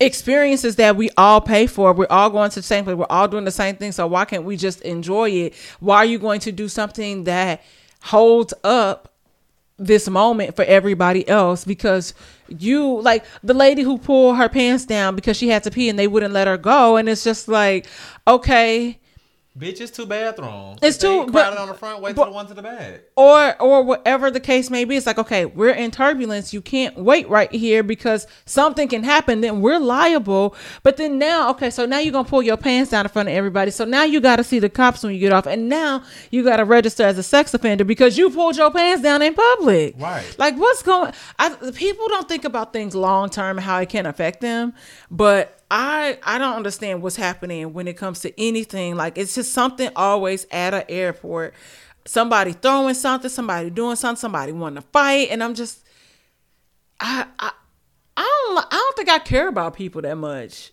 experiences 0.00 0.74
that 0.74 0.96
we 0.96 1.08
all 1.16 1.40
pay 1.40 1.68
for. 1.68 1.92
We're 1.92 2.08
all 2.10 2.30
going 2.30 2.50
to 2.50 2.58
the 2.58 2.66
same 2.66 2.82
place. 2.82 2.96
We're 2.96 3.06
all 3.08 3.28
doing 3.28 3.44
the 3.44 3.52
same 3.52 3.76
thing. 3.76 3.92
So 3.92 4.08
why 4.08 4.24
can't 4.24 4.42
we 4.42 4.56
just 4.56 4.80
enjoy 4.80 5.30
it? 5.30 5.54
Why 5.78 5.98
are 5.98 6.04
you 6.04 6.18
going 6.18 6.40
to 6.40 6.52
do 6.52 6.68
something 6.68 7.24
that 7.24 7.62
holds 8.02 8.54
up 8.64 9.14
this 9.78 10.08
moment 10.08 10.56
for 10.56 10.64
everybody 10.64 11.26
else 11.28 11.64
because 11.64 12.12
you 12.48 13.00
like 13.02 13.24
the 13.44 13.54
lady 13.54 13.82
who 13.82 13.98
pulled 13.98 14.38
her 14.38 14.48
pants 14.48 14.84
down 14.84 15.14
because 15.14 15.36
she 15.36 15.48
had 15.48 15.62
to 15.62 15.70
pee 15.70 15.88
and 15.88 15.96
they 15.96 16.08
wouldn't 16.08 16.34
let 16.34 16.48
her 16.48 16.56
go 16.56 16.96
and 16.96 17.08
it's 17.10 17.22
just 17.22 17.46
like 17.46 17.86
okay 18.26 18.98
Bitch, 19.58 19.80
it's 19.80 19.90
two 19.90 20.04
bathrooms. 20.04 20.78
It's 20.82 20.98
two- 20.98 21.08
ain't 21.08 21.32
but- 21.32 21.44
crowded 21.44 21.58
on 21.60 21.68
the 21.68 21.74
front. 21.74 22.02
Wait 22.02 22.14
but- 22.14 22.26
the 22.26 22.30
one 22.32 22.46
to 22.46 22.52
the 22.54 22.62
back. 22.62 23.00
or 23.16 23.56
or 23.62 23.82
whatever 23.82 24.30
the 24.30 24.38
case 24.40 24.68
may 24.68 24.84
be 24.84 24.96
it's 24.96 25.06
like 25.06 25.18
okay 25.18 25.46
we're 25.46 25.70
in 25.70 25.90
turbulence 25.90 26.52
you 26.52 26.60
can't 26.60 26.96
wait 26.98 27.26
right 27.30 27.50
here 27.52 27.82
because 27.82 28.26
something 28.44 28.86
can 28.88 29.02
happen 29.02 29.40
then 29.40 29.62
we're 29.62 29.78
liable 29.78 30.54
but 30.82 30.98
then 30.98 31.18
now 31.18 31.48
okay 31.50 31.70
so 31.70 31.86
now 31.86 31.98
you're 31.98 32.12
gonna 32.12 32.28
pull 32.28 32.42
your 32.42 32.58
pants 32.58 32.90
down 32.90 33.06
in 33.06 33.08
front 33.10 33.28
of 33.28 33.34
everybody 33.34 33.70
so 33.70 33.84
now 33.86 34.02
you 34.04 34.20
got 34.20 34.36
to 34.36 34.44
see 34.44 34.58
the 34.58 34.68
cops 34.68 35.02
when 35.02 35.14
you 35.14 35.18
get 35.20 35.32
off 35.32 35.46
and 35.46 35.68
now 35.70 36.02
you 36.30 36.44
got 36.44 36.56
to 36.58 36.64
register 36.66 37.04
as 37.04 37.16
a 37.16 37.22
sex 37.22 37.54
offender 37.54 37.84
because 37.84 38.18
you 38.18 38.28
pulled 38.28 38.56
your 38.56 38.70
pants 38.70 39.02
down 39.02 39.22
in 39.22 39.32
public 39.32 39.94
Right. 39.98 40.24
like 40.38 40.56
what's 40.58 40.82
going 40.82 41.12
I, 41.38 41.48
people 41.74 42.06
don't 42.08 42.28
think 42.28 42.44
about 42.44 42.74
things 42.74 42.94
long 42.94 43.30
term 43.30 43.56
and 43.56 43.64
how 43.64 43.78
it 43.80 43.88
can 43.88 44.04
affect 44.04 44.42
them 44.42 44.74
but 45.10 45.55
I 45.70 46.18
I 46.22 46.38
don't 46.38 46.54
understand 46.54 47.02
what's 47.02 47.16
happening 47.16 47.72
when 47.72 47.88
it 47.88 47.96
comes 47.96 48.20
to 48.20 48.40
anything. 48.40 48.96
Like 48.96 49.18
it's 49.18 49.34
just 49.34 49.52
something 49.52 49.90
always 49.96 50.46
at 50.50 50.74
an 50.74 50.84
airport. 50.88 51.54
Somebody 52.04 52.52
throwing 52.52 52.94
something, 52.94 53.28
somebody 53.28 53.70
doing 53.70 53.96
something, 53.96 54.20
somebody 54.20 54.52
wanting 54.52 54.82
to 54.82 54.88
fight, 54.88 55.28
and 55.30 55.42
I'm 55.42 55.54
just 55.54 55.84
I 57.00 57.26
I 57.38 57.50
I 58.16 58.44
don't 58.46 58.58
I 58.58 58.76
don't 58.76 58.96
think 58.96 59.08
I 59.08 59.18
care 59.18 59.48
about 59.48 59.74
people 59.74 60.02
that 60.02 60.16
much. 60.16 60.72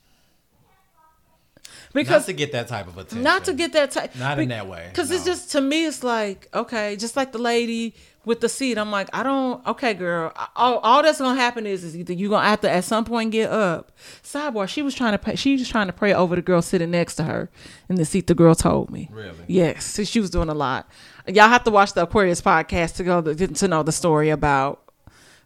Not 1.65 1.99
Because 2.01 2.25
to 2.25 2.33
get 2.33 2.51
that 2.53 2.67
type 2.67 2.87
of 2.87 2.97
attention. 2.97 3.21
not 3.21 3.45
to 3.45 3.53
get 3.53 3.73
that 3.73 3.91
type 3.91 4.15
Not 4.15 4.39
in 4.39 4.49
that 4.49 4.67
way, 4.67 4.87
because 4.89 5.11
it's 5.11 5.25
just 5.25 5.51
to 5.51 5.61
me 5.61 5.85
it's 5.85 6.03
like 6.03 6.49
okay 6.53 6.95
just 6.95 7.15
like 7.15 7.31
the 7.31 7.37
lady 7.37 7.93
with 8.25 8.39
the 8.39 8.49
seat 8.49 8.77
i'm 8.77 8.91
like 8.91 9.09
i 9.13 9.21
don't 9.21 9.65
okay 9.67 9.93
girl 9.93 10.31
all, 10.55 10.79
all 10.79 11.01
that's 11.03 11.19
gonna 11.19 11.39
happen 11.39 11.65
is 11.65 11.83
is 11.83 11.95
either 11.95 12.13
you 12.13 12.29
gonna 12.29 12.47
have 12.47 12.61
to 12.61 12.69
at 12.69 12.83
some 12.83 13.05
point 13.05 13.31
get 13.31 13.49
up. 13.49 13.91
Sidebar 14.23 14.67
she 14.67 14.81
was 14.81 14.95
trying 14.95 15.11
to 15.11 15.17
pay, 15.17 15.35
she 15.35 15.53
was 15.53 15.67
trying 15.67 15.87
to 15.87 15.93
pray 15.93 16.13
over 16.13 16.35
the 16.35 16.41
girl 16.41 16.61
sitting 16.61 16.91
next 16.91 17.15
to 17.15 17.23
her 17.23 17.49
in 17.89 17.95
the 17.95 18.05
seat 18.05 18.27
the 18.27 18.35
girl 18.35 18.55
told 18.55 18.89
me. 18.89 19.09
Really? 19.11 19.33
yes 19.47 19.99
she 20.07 20.19
was 20.19 20.29
doing 20.29 20.49
a 20.49 20.53
lot. 20.53 20.89
Y'all 21.27 21.49
have 21.49 21.63
to 21.63 21.71
watch 21.71 21.93
the 21.93 22.03
aquarius 22.03 22.41
podcast 22.41 22.95
to 22.95 23.03
go 23.03 23.21
to, 23.21 23.47
to 23.47 23.67
know 23.67 23.83
the 23.83 23.91
story 23.91 24.29
about 24.29 24.81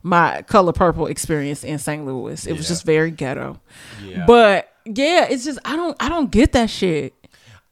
my 0.03 0.41
color 0.43 0.73
purple 0.73 1.07
experience 1.07 1.63
in 1.63 1.79
st 1.79 2.05
louis. 2.05 2.45
It 2.45 2.53
was 2.53 2.67
just 2.67 2.85
very 2.85 3.11
ghetto. 3.11 3.59
Yeah. 4.03 4.25
but 4.25 4.71
yeah 4.85 5.27
it's 5.29 5.43
just 5.43 5.59
i 5.65 5.75
don't 5.75 5.97
i 5.99 6.09
don't 6.09 6.31
get 6.31 6.51
that 6.53 6.69
shit. 6.69 7.13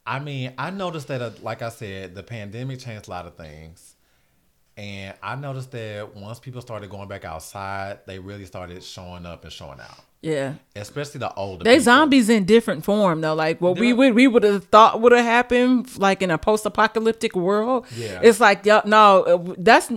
I 0.08 0.20
mean, 0.20 0.52
I 0.56 0.70
noticed 0.70 1.08
that, 1.08 1.20
uh, 1.20 1.30
like 1.42 1.62
I 1.62 1.68
said, 1.68 2.14
the 2.14 2.22
pandemic 2.22 2.78
changed 2.78 3.08
a 3.08 3.10
lot 3.10 3.26
of 3.26 3.34
things. 3.34 3.95
And 4.76 5.14
I 5.22 5.36
noticed 5.36 5.70
that 5.72 6.14
once 6.14 6.38
people 6.38 6.60
started 6.60 6.90
going 6.90 7.08
back 7.08 7.24
outside, 7.24 8.00
they 8.06 8.18
really 8.18 8.44
started 8.44 8.82
showing 8.84 9.24
up 9.24 9.44
and 9.44 9.52
showing 9.52 9.80
out, 9.80 10.00
yeah 10.20 10.54
especially 10.74 11.18
the 11.18 11.32
older. 11.34 11.64
They 11.64 11.76
people. 11.76 11.84
zombies 11.84 12.28
in 12.28 12.44
different 12.44 12.84
form 12.84 13.22
though. 13.22 13.34
Like 13.34 13.60
what 13.60 13.78
we 13.78 13.94
would 13.94 14.14
we 14.14 14.26
would 14.26 14.42
have 14.42 14.66
thought 14.66 15.00
would 15.00 15.12
have 15.12 15.24
happened 15.24 15.96
like 15.98 16.20
in 16.20 16.30
a 16.30 16.36
post 16.36 16.66
apocalyptic 16.66 17.34
world. 17.34 17.86
Yeah. 17.96 18.20
It's 18.22 18.38
like 18.38 18.66
yeah, 18.66 18.82
no, 18.84 19.22
uh, 19.22 19.54
that's 19.56 19.90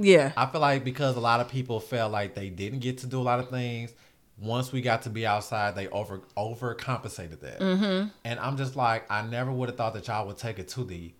yeah. 0.00 0.32
I 0.36 0.46
feel 0.46 0.60
like 0.60 0.82
because 0.82 1.16
a 1.16 1.20
lot 1.20 1.40
of 1.40 1.48
people 1.48 1.78
felt 1.78 2.10
like 2.10 2.34
they 2.34 2.50
didn't 2.50 2.80
get 2.80 2.98
to 2.98 3.06
do 3.06 3.20
a 3.20 3.22
lot 3.22 3.38
of 3.38 3.48
things. 3.48 3.92
Once 4.40 4.72
we 4.72 4.80
got 4.80 5.02
to 5.02 5.10
be 5.10 5.26
outside, 5.26 5.74
they 5.76 5.88
over 5.88 6.20
overcompensated 6.36 7.40
that. 7.40 7.60
Mm-hmm. 7.60 8.08
And 8.24 8.40
I'm 8.40 8.56
just 8.56 8.76
like, 8.76 9.10
I 9.10 9.22
never 9.22 9.52
would 9.52 9.68
have 9.68 9.76
thought 9.76 9.94
that 9.94 10.06
y'all 10.08 10.26
would 10.26 10.38
take 10.38 10.58
it 10.58 10.68
to 10.68 10.84
the 10.84 11.12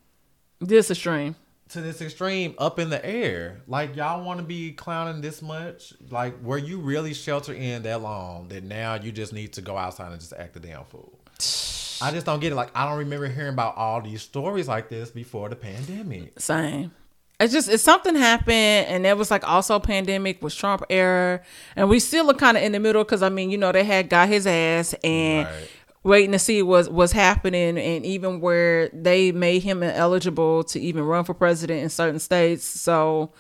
This 0.60 0.90
extreme. 0.90 1.36
To 1.70 1.80
this 1.80 2.00
extreme 2.00 2.54
up 2.58 2.78
in 2.78 2.90
the 2.90 3.04
air. 3.04 3.60
Like 3.66 3.96
y'all 3.96 4.24
want 4.24 4.40
to 4.40 4.44
be 4.44 4.72
clowning 4.72 5.20
this 5.20 5.42
much? 5.42 5.92
Like 6.10 6.42
were 6.42 6.58
you 6.58 6.78
really 6.78 7.14
sheltered 7.14 7.56
in 7.56 7.82
that 7.82 8.00
long 8.02 8.48
that 8.48 8.64
now 8.64 8.94
you 8.94 9.12
just 9.12 9.32
need 9.32 9.52
to 9.54 9.60
go 9.60 9.76
outside 9.76 10.10
and 10.10 10.20
just 10.20 10.32
act 10.32 10.56
a 10.56 10.60
damn 10.60 10.84
fool? 10.84 11.18
I 12.00 12.12
just 12.12 12.26
don't 12.26 12.40
get 12.40 12.52
it. 12.52 12.54
Like 12.54 12.70
I 12.74 12.88
don't 12.88 12.98
remember 12.98 13.28
hearing 13.28 13.52
about 13.52 13.76
all 13.76 14.00
these 14.00 14.22
stories 14.22 14.68
like 14.68 14.88
this 14.88 15.10
before 15.10 15.48
the 15.48 15.56
pandemic. 15.56 16.38
Same. 16.40 16.92
It's 17.40 17.52
just 17.52 17.68
it's 17.68 17.84
something 17.84 18.16
happened, 18.16 18.88
and 18.88 19.06
it 19.06 19.16
was 19.16 19.30
like 19.30 19.48
also 19.48 19.78
pandemic 19.78 20.42
was 20.42 20.56
Trump 20.56 20.82
era, 20.90 21.40
and 21.76 21.88
we 21.88 22.00
still 22.00 22.28
are 22.30 22.34
kind 22.34 22.56
of 22.56 22.64
in 22.64 22.72
the 22.72 22.80
middle 22.80 23.04
because 23.04 23.22
I 23.22 23.28
mean 23.28 23.50
you 23.50 23.58
know 23.58 23.70
they 23.70 23.84
had 23.84 24.08
got 24.08 24.28
his 24.28 24.44
ass 24.44 24.92
and 25.04 25.46
Right. 25.46 25.70
Waiting 26.08 26.32
to 26.32 26.38
see 26.38 26.62
what's 26.62 26.88
what's 26.88 27.12
happening, 27.12 27.78
and 27.78 28.04
even 28.04 28.40
where 28.40 28.88
they 28.88 29.30
made 29.30 29.62
him 29.62 29.82
ineligible 29.82 30.64
to 30.64 30.80
even 30.80 31.04
run 31.04 31.24
for 31.24 31.34
president 31.34 31.82
in 31.82 31.88
certain 31.90 32.18
states. 32.18 32.64
So 32.64 33.30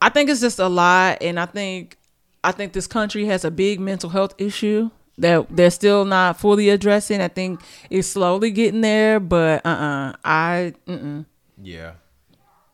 I 0.00 0.08
think 0.10 0.28
it's 0.28 0.40
just 0.40 0.58
a 0.58 0.68
lot, 0.68 1.18
and 1.22 1.40
I 1.40 1.46
think 1.46 1.96
I 2.44 2.52
think 2.52 2.72
this 2.72 2.86
country 2.86 3.24
has 3.26 3.44
a 3.44 3.50
big 3.50 3.80
mental 3.80 4.10
health 4.10 4.34
issue 4.38 4.90
that 5.18 5.46
they're 5.50 5.70
still 5.70 6.04
not 6.04 6.38
fully 6.40 6.68
addressing. 6.68 7.20
I 7.20 7.28
think 7.28 7.60
it's 7.88 8.08
slowly 8.08 8.50
getting 8.50 8.80
there, 8.80 9.20
but 9.20 9.64
uh 9.64 9.68
uh 9.68 10.12
I 10.24 10.74
mm-mm. 10.86 11.24
Yeah. 11.62 11.92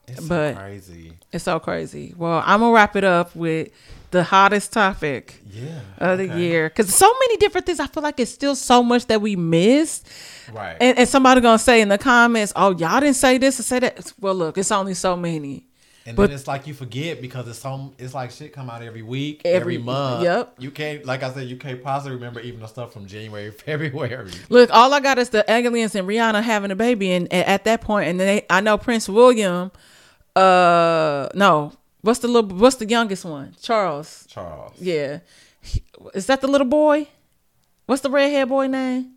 It's 0.07 0.27
But- 0.27 0.55
so 0.55 0.61
crazy. 0.61 1.13
It's 1.31 1.45
so 1.45 1.61
crazy. 1.61 2.15
Well, 2.17 2.43
I'm 2.47 2.61
gonna 2.61 2.73
wrap 2.73 2.97
it 2.97 3.05
up 3.05 3.37
with 3.37 3.69
the 4.11 4.23
hottest 4.23 4.73
topic 4.73 5.41
Yeah. 5.51 5.81
of 5.99 6.19
the 6.19 6.25
okay. 6.31 6.41
year 6.41 6.69
because 6.69 6.95
so 6.95 7.13
many 7.21 7.37
different 7.37 7.67
things. 7.67 7.81
I 7.81 7.87
feel 7.87 8.03
like 8.03 8.19
it's 8.21 8.31
still 8.31 8.55
so 8.57 8.83
much 8.83 9.07
that 9.07 9.21
we 9.21 9.37
missed, 9.37 10.09
Right. 10.53 10.77
and, 10.81 10.99
and 10.99 11.09
somebody 11.09 11.41
gonna 11.41 11.59
say 11.59 11.81
in 11.81 11.89
the 11.89 11.99
comments, 11.99 12.53
"Oh, 12.57 12.71
y'all 12.77 13.01
didn't 13.01 13.17
say 13.17 13.39
this 13.39 13.61
or 13.61 13.63
say 13.63 13.79
that." 13.81 14.13
Well, 14.21 14.35
look, 14.35 14.57
it's 14.59 14.71
only 14.73 14.95
so 14.95 15.17
many. 15.17 15.65
And 16.07 16.17
But- 16.17 16.29
then 16.29 16.37
it's 16.39 16.47
like 16.49 16.67
you 16.67 16.73
forget 16.73 17.21
because 17.21 17.47
it's 17.49 17.59
some 17.59 17.93
it's 17.99 18.15
like 18.15 18.31
shit 18.31 18.55
come 18.55 18.71
out 18.71 18.83
every 18.83 19.03
week, 19.03 19.43
Every- 19.45 19.75
every, 19.75 19.79
month. 19.79 20.23
yep. 20.25 20.55
You 20.59 20.71
can't 20.71 21.05
like 21.05 21.23
I 21.23 21.31
said, 21.35 21.49
you 21.49 21.57
can't 21.57 21.83
possibly 21.83 22.15
remember 22.15 22.41
even 22.41 22.61
the 22.61 22.67
stuff 22.67 22.95
from 22.95 23.07
January, 23.07 23.51
February. 23.67 24.31
Look, 24.49 24.71
all 24.73 24.95
I 24.95 25.01
got 25.01 25.19
is 25.19 25.29
the 25.29 25.45
aliens 25.51 25.95
and 25.95 26.09
Rihanna 26.09 26.43
having 26.43 26.71
a 26.71 26.77
baby, 26.77 27.13
and, 27.13 27.31
and 27.31 27.47
at 27.47 27.65
that 27.65 27.83
point, 27.83 28.09
and 28.09 28.19
then 28.19 28.27
they, 28.27 28.47
I 28.49 28.61
know 28.63 28.79
Prince 28.79 29.07
William. 29.07 29.71
Uh, 30.35 31.29
no, 31.35 31.73
what's 32.03 32.21
the 32.21 32.29
little? 32.29 32.51
What's 32.57 32.77
the 32.77 32.87
youngest 32.89 33.25
one? 33.25 33.55
Charles. 33.61 34.27
Charles. 34.29 34.73
Yeah, 34.81 35.21
He- 35.61 35.83
is 36.15 36.27
that 36.27 36.41
the 36.41 36.49
little 36.49 36.67
boy? 36.67 37.09
What's 37.87 38.03
the 38.03 38.11
redhead 38.11 38.49
boy 38.49 38.67
name? 38.67 39.13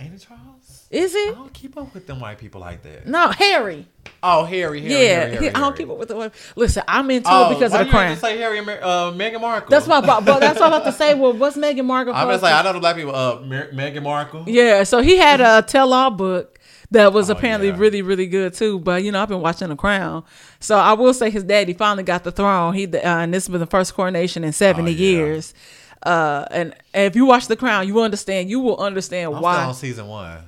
Ain't 0.00 0.14
it 0.14 0.26
Charles? 0.26 0.86
Is 0.90 1.14
it? 1.14 1.32
I 1.32 1.34
don't 1.34 1.52
keep 1.52 1.76
up 1.76 1.92
with 1.92 2.06
them 2.06 2.18
white 2.20 2.38
people 2.38 2.60
like 2.62 2.82
that. 2.82 3.06
No, 3.06 3.28
Harry. 3.28 3.86
Oh, 4.22 4.44
Harry, 4.44 4.80
Harry, 4.80 4.92
yeah, 4.92 4.98
Harry, 5.20 5.34
Harry, 5.34 5.48
I 5.54 5.60
don't 5.60 5.76
keep 5.76 5.88
up 5.90 5.98
with 5.98 6.08
the 6.08 6.16
white. 6.16 6.32
Listen, 6.56 6.82
I'm 6.88 7.10
into 7.10 7.28
Oh, 7.30 7.50
it 7.50 7.54
because 7.54 7.72
of 7.74 7.80
the 7.80 7.84
you 7.84 7.90
crown. 7.90 8.02
ain't 8.04 8.12
just 8.12 8.22
say 8.22 8.38
Harry 8.38 8.58
and 8.58 8.68
uh, 8.68 9.12
Meghan 9.14 9.40
Markle? 9.40 9.68
That's 9.70 9.86
what, 9.86 10.04
but, 10.06 10.24
but 10.24 10.40
that's 10.40 10.58
what 10.58 10.72
I'm 10.72 10.80
about 10.80 10.84
to 10.86 10.92
say. 10.92 11.14
Well, 11.14 11.34
what's 11.34 11.56
Meghan 11.58 11.84
Markle? 11.84 12.14
I'm 12.16 12.26
gonna 12.26 12.38
say 12.38 12.50
I 12.50 12.62
know 12.62 12.72
the 12.72 12.80
black 12.80 12.96
people. 12.96 13.14
Uh, 13.14 13.40
Mer- 13.42 13.70
Meghan 13.72 14.02
Markle. 14.02 14.44
Yeah, 14.48 14.82
so 14.84 15.00
he 15.02 15.18
had 15.18 15.40
a 15.40 15.62
tell-all 15.62 16.10
book 16.10 16.57
that 16.90 17.12
was 17.12 17.28
Oh, 17.28 17.32
apparently 17.34 17.68
yeah. 17.68 17.76
really, 17.78 18.02
really 18.02 18.26
good 18.26 18.54
too. 18.54 18.78
But 18.78 19.02
you 19.04 19.12
know, 19.12 19.22
I've 19.22 19.28
been 19.28 19.40
watching 19.40 19.68
The 19.68 19.76
Crown, 19.76 20.24
so 20.60 20.76
I 20.76 20.92
will 20.94 21.12
say 21.14 21.30
his 21.30 21.44
daddy 21.44 21.72
finally 21.74 22.02
got 22.04 22.24
the 22.24 22.32
throne. 22.32 22.74
He 22.74 22.86
uh, 22.86 22.98
and 23.02 23.32
this 23.34 23.48
was 23.48 23.60
the 23.60 23.66
first 23.66 23.94
coronation 23.94 24.44
in 24.44 24.52
seventy 24.52 24.92
Oh, 24.92 24.94
yeah. 24.94 25.00
years. 25.10 25.54
Uh, 26.02 26.46
and, 26.52 26.74
and 26.94 27.06
if 27.06 27.16
you 27.16 27.26
watch 27.26 27.48
The 27.48 27.56
Crown, 27.56 27.86
you 27.88 28.00
understand. 28.00 28.48
You 28.48 28.60
will 28.60 28.78
understand 28.78 29.34
I'm 29.34 29.42
why. 29.42 29.56
still 29.56 29.68
on 29.68 29.74
season 29.74 30.06
one. 30.06 30.38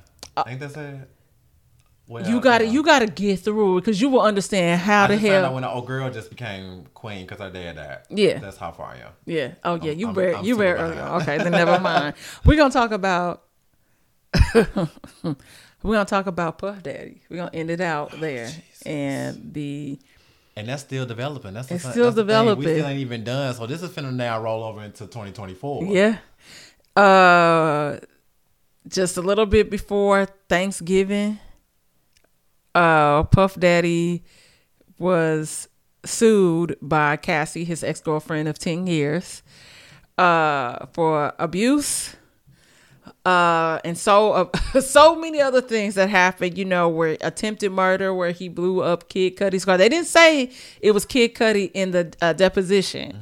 Ain't 0.46 0.60
that 0.60 0.70
sad? 0.72 1.08
Well, 2.06 2.28
you 2.28 2.40
got 2.40 2.58
to 2.58 2.66
know. 2.66 2.72
you 2.72 2.82
got 2.82 3.00
to 3.00 3.06
get 3.06 3.38
through 3.40 3.78
it 3.78 3.80
because 3.82 4.00
you 4.00 4.08
will 4.08 4.22
understand 4.22 4.80
how 4.80 5.04
I 5.04 5.08
the 5.14 5.18
found 5.18 5.46
out 5.46 5.52
when 5.54 5.62
the 5.62 5.70
old 5.70 5.86
girl 5.86 6.10
just 6.10 6.28
became 6.30 6.86
queen 6.92 7.24
because 7.24 7.38
her 7.40 7.50
dad 7.50 7.76
died. 7.76 7.98
Yeah. 8.08 8.38
that's 8.38 8.56
how 8.56 8.72
far 8.72 8.86
I 8.94 8.94
am. 8.96 9.12
Yeah. 9.26 9.52
Oh 9.62 9.76
yeah. 9.76 9.92
You 9.92 10.12
very 10.12 10.40
you 10.42 10.56
very 10.56 10.76
early. 10.78 10.98
Okay, 11.22 11.38
then 11.38 11.52
never 11.64 11.78
mind. 11.78 12.14
We're 12.44 12.56
gonna 12.56 12.72
talk 12.72 12.90
about. 12.90 13.44
We're 15.82 15.94
gonna 15.94 16.04
talk 16.04 16.26
about 16.26 16.58
Puff 16.58 16.82
Daddy. 16.82 17.22
We're 17.30 17.38
gonna 17.38 17.50
end 17.54 17.70
it 17.70 17.80
out 17.80 18.18
there, 18.20 18.50
and 18.84 19.52
the 19.54 19.98
And 20.56 20.68
that's 20.68 20.82
still 20.82 21.06
developing. 21.06 21.54
That's 21.54 21.68
the 21.68 21.76
It's 21.76 21.84
thing- 21.84 21.92
still 21.92 22.04
that's 22.12 22.16
thing. 22.16 22.58
We 22.58 22.64
still 22.64 22.86
ain't 22.86 23.00
even 23.00 23.24
done. 23.24 23.54
So 23.54 23.66
this 23.66 23.82
is 23.82 23.90
finna 23.90 24.12
now 24.14 24.42
roll 24.42 24.62
over 24.62 24.82
into 24.82 25.06
2024. 25.06 25.84
yeah, 25.86 26.18
uh, 26.96 27.98
just 28.88 29.16
a 29.16 29.22
little 29.22 29.46
bit 29.46 29.70
before 29.70 30.26
Thanksgiving, 30.48 31.38
uh, 32.74 33.22
Puff 33.24 33.58
Daddy 33.58 34.22
was 34.98 35.68
sued 36.04 36.76
by 36.82 37.16
Cassie, 37.16 37.64
his 37.64 37.82
ex 37.82 38.00
girlfriend 38.00 38.48
of 38.48 38.58
ten 38.58 38.86
years, 38.86 39.42
uh, 40.18 40.86
for 40.92 41.32
abuse. 41.38 42.16
Uh 43.24 43.78
and 43.84 43.96
so 43.98 44.32
uh, 44.32 44.80
so 44.80 45.14
many 45.16 45.40
other 45.40 45.60
things 45.60 45.94
that 45.94 46.08
happened 46.08 46.56
you 46.56 46.64
know 46.64 46.88
where 46.88 47.16
attempted 47.22 47.70
murder 47.70 48.14
where 48.14 48.30
he 48.30 48.48
blew 48.48 48.80
up 48.82 49.08
kid 49.08 49.36
cudi's 49.36 49.64
car. 49.64 49.76
They 49.76 49.88
didn't 49.88 50.06
say 50.08 50.50
it 50.80 50.92
was 50.92 51.04
kid 51.04 51.34
cudi 51.34 51.70
in 51.74 51.90
the 51.90 52.12
uh, 52.20 52.32
deposition 52.32 53.18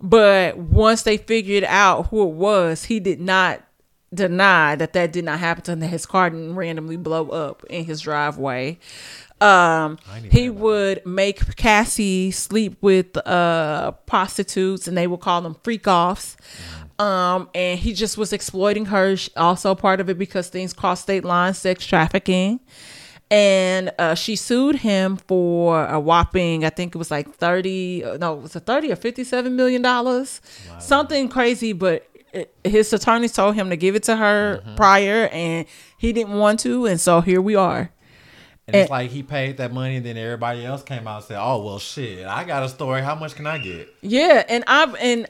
but 0.00 0.56
once 0.56 1.02
they 1.02 1.16
figured 1.16 1.64
out 1.64 2.06
who 2.08 2.22
it 2.28 2.34
was 2.34 2.84
he 2.84 3.00
did 3.00 3.20
not 3.20 3.62
deny 4.14 4.74
that 4.74 4.94
that 4.94 5.12
did 5.12 5.24
not 5.24 5.38
happen 5.38 5.62
to 5.64 5.72
him 5.72 5.80
that 5.80 5.88
his 5.88 6.06
car 6.06 6.30
didn't 6.30 6.54
randomly 6.54 6.96
blow 6.96 7.28
up 7.28 7.62
in 7.68 7.84
his 7.84 8.00
driveway. 8.00 8.78
Um 9.40 9.98
he 10.32 10.50
would 10.50 11.04
make 11.06 11.56
cassie 11.56 12.30
sleep 12.30 12.76
with 12.80 13.16
uh 13.26 13.92
prostitutes 14.06 14.88
and 14.88 14.96
they 14.96 15.06
would 15.06 15.20
call 15.20 15.42
them 15.42 15.56
freak 15.62 15.86
offs 15.86 16.36
um 16.98 17.48
and 17.54 17.78
he 17.78 17.92
just 17.92 18.18
was 18.18 18.32
exploiting 18.32 18.86
her 18.86 19.16
also 19.36 19.74
part 19.74 20.00
of 20.00 20.08
it 20.10 20.18
because 20.18 20.48
things 20.48 20.72
cross 20.72 21.00
state 21.00 21.24
lines 21.24 21.58
sex 21.58 21.86
trafficking. 21.86 22.60
And 23.30 23.92
uh, 23.98 24.14
she 24.14 24.36
sued 24.36 24.76
him 24.76 25.18
for 25.18 25.84
a 25.84 26.00
whopping 26.00 26.64
i 26.64 26.70
think 26.70 26.94
it 26.94 26.98
was 26.98 27.10
like 27.10 27.28
30 27.34 28.02
uh, 28.04 28.16
no 28.16 28.38
it 28.38 28.40
was 28.40 28.56
a 28.56 28.60
30 28.60 28.92
or 28.92 28.96
57 28.96 29.54
million 29.54 29.82
dollars? 29.82 30.40
Something 30.78 31.28
crazy 31.28 31.74
but 31.74 32.08
his 32.64 32.92
attorneys 32.92 33.32
told 33.32 33.54
him 33.54 33.68
to 33.70 33.76
give 33.76 33.94
it 33.96 34.02
to 34.04 34.16
her 34.16 34.62
prior 34.76 35.28
and 35.28 35.66
he 35.98 36.12
didn't 36.14 36.38
want 36.38 36.60
to 36.60 36.86
and 36.86 36.98
so 37.00 37.20
here 37.20 37.42
we 37.42 37.54
are. 37.54 37.90
And 38.66 38.76
it's 38.76 38.90
like 38.90 39.10
he 39.10 39.22
paid 39.22 39.56
that 39.58 39.72
money, 39.72 39.96
and 39.96 40.04
then 40.04 40.18
everybody 40.18 40.62
else 40.62 40.82
came 40.82 41.08
out 41.08 41.16
and 41.16 41.24
said, 41.24 41.38
"Oh 41.40 41.64
well, 41.64 41.78
shit, 41.78 42.26
I 42.26 42.44
got 42.44 42.62
a 42.62 42.68
story. 42.68 43.00
How 43.00 43.14
much 43.14 43.34
can 43.34 43.46
I 43.46 43.56
get?" 43.56 43.88
Yeah, 44.02 44.44
and 44.46 44.62
I've 44.66 44.94
and 44.96 45.26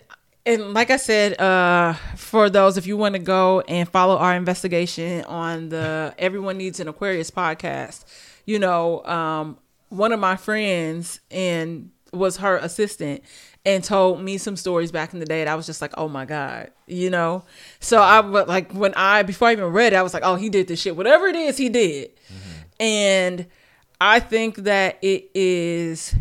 and 0.49 0.73
like 0.73 0.91
I 0.91 0.97
said, 0.97 1.39
uh, 1.39 1.93
for 2.17 2.49
those 2.49 2.79
if 2.79 2.87
you 2.87 2.97
want 2.97 3.15
to 3.15 3.19
go 3.19 3.61
and 3.69 3.87
follow 3.87 4.17
our 4.17 4.35
investigation 4.35 5.23
on 5.25 5.69
the 5.69 6.15
Everyone 6.19 6.57
Needs 6.57 6.81
an 6.81 6.89
Aquarius 6.89 7.31
podcast, 7.31 8.07
you 8.47 8.59
know, 8.59 9.05
um, 9.05 9.59
one 9.91 10.11
of 10.11 10.19
my 10.19 10.37
friends 10.37 11.21
and 11.31 11.91
was 12.15 12.39
her 12.39 12.57
assistant 12.57 13.23
and 13.67 13.85
told 13.85 14.23
me 14.23 14.39
some 14.39 14.57
stories 14.57 14.91
back 14.91 15.13
in 15.13 15.21
the 15.21 15.27
day 15.27 15.43
and 15.43 15.51
I 15.51 15.55
was 15.55 15.67
just 15.67 15.83
like, 15.83 15.93
oh 15.99 16.09
my 16.09 16.25
God, 16.25 16.71
you 16.87 17.11
know? 17.11 17.45
So 17.79 18.01
I 18.01 18.21
was 18.21 18.49
like 18.49 18.73
when 18.73 18.95
I 18.95 19.25
before 19.25 19.49
I 19.49 19.53
even 19.53 19.67
read 19.67 19.93
it, 19.93 19.97
I 19.97 20.03
was 20.03 20.15
like, 20.15 20.23
oh, 20.25 20.37
he 20.37 20.49
did 20.49 20.67
this 20.67 20.81
shit. 20.81 20.97
Whatever 20.97 21.27
it 21.27 21.37
is, 21.37 21.59
he 21.59 21.69
did. 21.69 22.13
And 22.81 23.47
I 24.01 24.21
think 24.21 24.57
that 24.57 24.99
it 25.03 25.31
is 25.35 26.15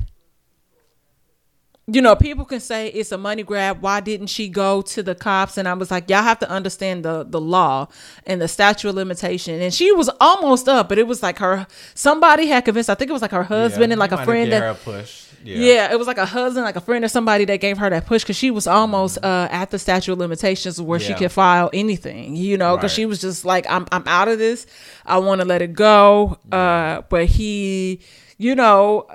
you 1.89 2.01
know, 2.01 2.17
people 2.17 2.43
can 2.43 2.59
say 2.59 2.89
it's 2.89 3.13
a 3.13 3.17
money 3.17 3.43
grab. 3.43 3.81
Why 3.81 4.01
didn't 4.01 4.27
she 4.27 4.49
go 4.49 4.81
to 4.81 5.01
the 5.01 5.15
cops? 5.15 5.57
And 5.57 5.69
I 5.69 5.73
was 5.73 5.89
like, 5.89 6.09
y'all 6.09 6.21
have 6.21 6.39
to 6.39 6.49
understand 6.49 7.05
the 7.05 7.23
the 7.23 7.39
law 7.39 7.87
and 8.25 8.41
the 8.41 8.47
statute 8.49 8.89
of 8.89 8.95
limitation. 8.95 9.61
And 9.61 9.73
she 9.73 9.93
was 9.93 10.09
almost 10.19 10.67
up, 10.67 10.89
but 10.89 10.97
it 10.97 11.07
was 11.07 11.23
like 11.23 11.39
her 11.39 11.65
somebody 11.95 12.47
had 12.47 12.65
convinced. 12.65 12.89
I 12.89 12.95
think 12.95 13.09
it 13.09 13.13
was 13.13 13.21
like 13.21 13.31
her 13.31 13.43
husband 13.43 13.89
Yeah, 13.89 13.93
and 13.93 13.99
like 13.99 14.11
a 14.11 14.25
friend 14.25 14.49
gave 14.49 14.59
that 14.59 14.61
her 14.63 14.69
a 14.69 14.75
push. 14.75 15.23
Yeah. 15.45 15.55
yeah. 15.57 15.91
it 15.93 15.97
was 15.97 16.07
like 16.07 16.17
a 16.17 16.25
husband, 16.25 16.65
like 16.65 16.75
a 16.75 16.81
friend 16.81 17.05
or 17.05 17.07
somebody 17.07 17.45
that 17.45 17.61
gave 17.61 17.77
her 17.77 17.89
that 17.89 18.05
push 18.05 18.23
because 18.23 18.35
she 18.35 18.51
was 18.51 18.67
almost 18.67 19.17
uh, 19.23 19.47
at 19.49 19.69
the 19.71 19.79
statute 19.79 20.11
of 20.11 20.17
limitations 20.19 20.81
where 20.81 20.99
she 20.99 21.13
could 21.13 21.31
file 21.31 21.69
anything, 21.71 22.35
you 22.35 22.57
know, 22.57 22.75
because 22.75 22.91
Right. 22.91 22.95
she 22.95 23.05
was 23.05 23.21
just 23.21 23.45
like, 23.45 23.65
I'm, 23.69 23.85
I'm 23.93 24.03
out 24.07 24.27
of 24.27 24.39
this. 24.39 24.65
I 25.05 25.19
want 25.19 25.39
to 25.39 25.45
let 25.47 25.61
it 25.61 25.71
go. 25.71 26.37
Uh, 26.51 27.03
but 27.07 27.27
he, 27.27 28.01
you 28.37 28.55
know, 28.55 29.07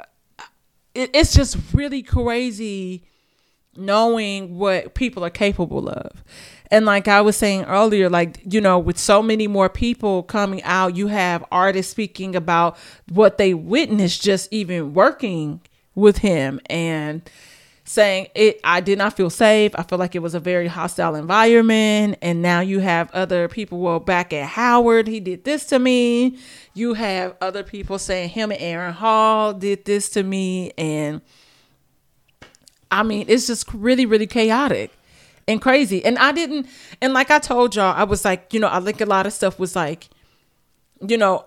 it, 0.94 1.10
it's 1.14 1.34
just 1.34 1.56
really 1.72 2.02
crazy 2.02 3.04
knowing 3.76 4.58
what 4.58 4.94
people 4.94 5.24
are 5.24 5.30
capable 5.30 5.88
of. 5.88 6.22
And 6.70 6.86
like 6.86 7.08
I 7.08 7.20
was 7.20 7.36
saying 7.36 7.64
earlier, 7.64 8.08
like, 8.08 8.40
you 8.44 8.60
know, 8.60 8.78
with 8.78 8.98
so 8.98 9.22
many 9.22 9.46
more 9.46 9.68
people 9.68 10.22
coming 10.22 10.62
out, 10.62 10.96
you 10.96 11.08
have 11.08 11.44
artists 11.52 11.90
speaking 11.90 12.34
about 12.34 12.78
what 13.10 13.38
they 13.38 13.52
witnessed 13.54 14.22
just 14.22 14.50
even 14.52 14.94
working 14.94 15.60
with 15.94 16.18
him 16.18 16.60
and 16.66 17.28
saying 17.84 18.28
it 18.34 18.60
I 18.62 18.80
did 18.80 18.98
not 18.98 19.16
feel 19.16 19.30
safe. 19.30 19.72
I 19.74 19.82
feel 19.82 19.98
like 19.98 20.14
it 20.14 20.20
was 20.20 20.34
a 20.34 20.40
very 20.40 20.68
hostile 20.68 21.14
environment. 21.14 22.18
And 22.22 22.42
now 22.42 22.60
you 22.60 22.80
have 22.80 23.10
other 23.12 23.48
people, 23.48 23.80
well, 23.80 24.00
back 24.00 24.32
at 24.32 24.46
Howard, 24.48 25.08
he 25.08 25.20
did 25.20 25.44
this 25.44 25.66
to 25.66 25.78
me. 25.78 26.38
You 26.74 26.94
have 26.94 27.36
other 27.40 27.62
people 27.62 27.98
saying 27.98 28.30
him 28.30 28.52
and 28.52 28.60
Aaron 28.60 28.94
Hall 28.94 29.52
did 29.52 29.84
this 29.84 30.08
to 30.10 30.22
me. 30.22 30.72
And 30.78 31.20
I 32.90 33.02
mean, 33.02 33.26
it's 33.28 33.46
just 33.46 33.72
really, 33.72 34.06
really 34.06 34.26
chaotic 34.26 34.92
and 35.48 35.60
crazy. 35.60 36.04
And 36.04 36.18
I 36.18 36.32
didn't, 36.32 36.66
and 37.00 37.12
like 37.12 37.30
I 37.30 37.38
told 37.38 37.74
y'all, 37.74 37.94
I 37.96 38.04
was 38.04 38.24
like, 38.24 38.52
you 38.54 38.60
know, 38.60 38.68
I 38.70 38.80
think 38.80 39.00
a 39.00 39.06
lot 39.06 39.26
of 39.26 39.32
stuff 39.32 39.58
was 39.58 39.74
like, 39.74 40.08
you 41.00 41.18
know, 41.18 41.46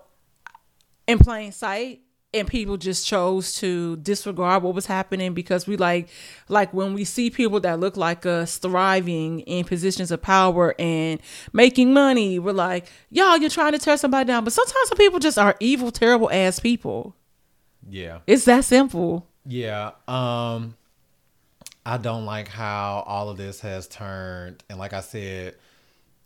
in 1.08 1.20
plain 1.20 1.52
sight 1.52 2.02
and 2.36 2.48
people 2.48 2.78
just 2.78 3.08
chose 3.08 3.56
to 3.60 3.96
disregard 3.98 4.62
what 4.62 4.76
was 4.76 4.86
happening 4.86 5.34
because 5.34 5.66
we 5.66 5.78
like 5.78 6.10
like 6.50 6.74
when 6.74 6.94
we 6.94 7.04
see 7.04 7.30
people 7.30 7.60
that 7.62 7.80
look 7.80 7.98
like 7.98 8.26
us 8.26 8.58
thriving 8.58 9.40
in 9.42 9.64
positions 9.66 10.12
of 10.12 10.22
power 10.22 10.76
and 10.78 11.20
making 11.54 11.94
money 11.94 12.38
we're 12.38 12.52
like 12.52 12.86
y'all 13.10 13.38
you're 13.38 13.50
trying 13.50 13.72
to 13.72 13.80
tear 13.80 13.98
somebody 13.98 14.28
down 14.28 14.44
but 14.44 14.54
sometimes 14.54 14.90
some 14.90 14.98
people 14.98 15.20
just 15.20 15.38
are 15.38 15.56
evil 15.60 15.92
terrible 15.92 16.30
ass 16.32 16.60
people 16.60 17.16
Yeah. 17.90 18.20
it's 18.28 18.46
that 18.46 18.66
simple 18.66 19.26
Yeah. 19.46 19.92
Um 20.08 20.76
I 21.88 21.98
don't 21.98 22.26
like 22.26 22.48
how 22.48 23.04
all 23.06 23.30
of 23.30 23.38
this 23.38 23.62
has 23.62 23.88
turned 23.88 24.64
and 24.70 24.80
like 24.80 24.94
I 24.94 25.02
said, 25.02 25.56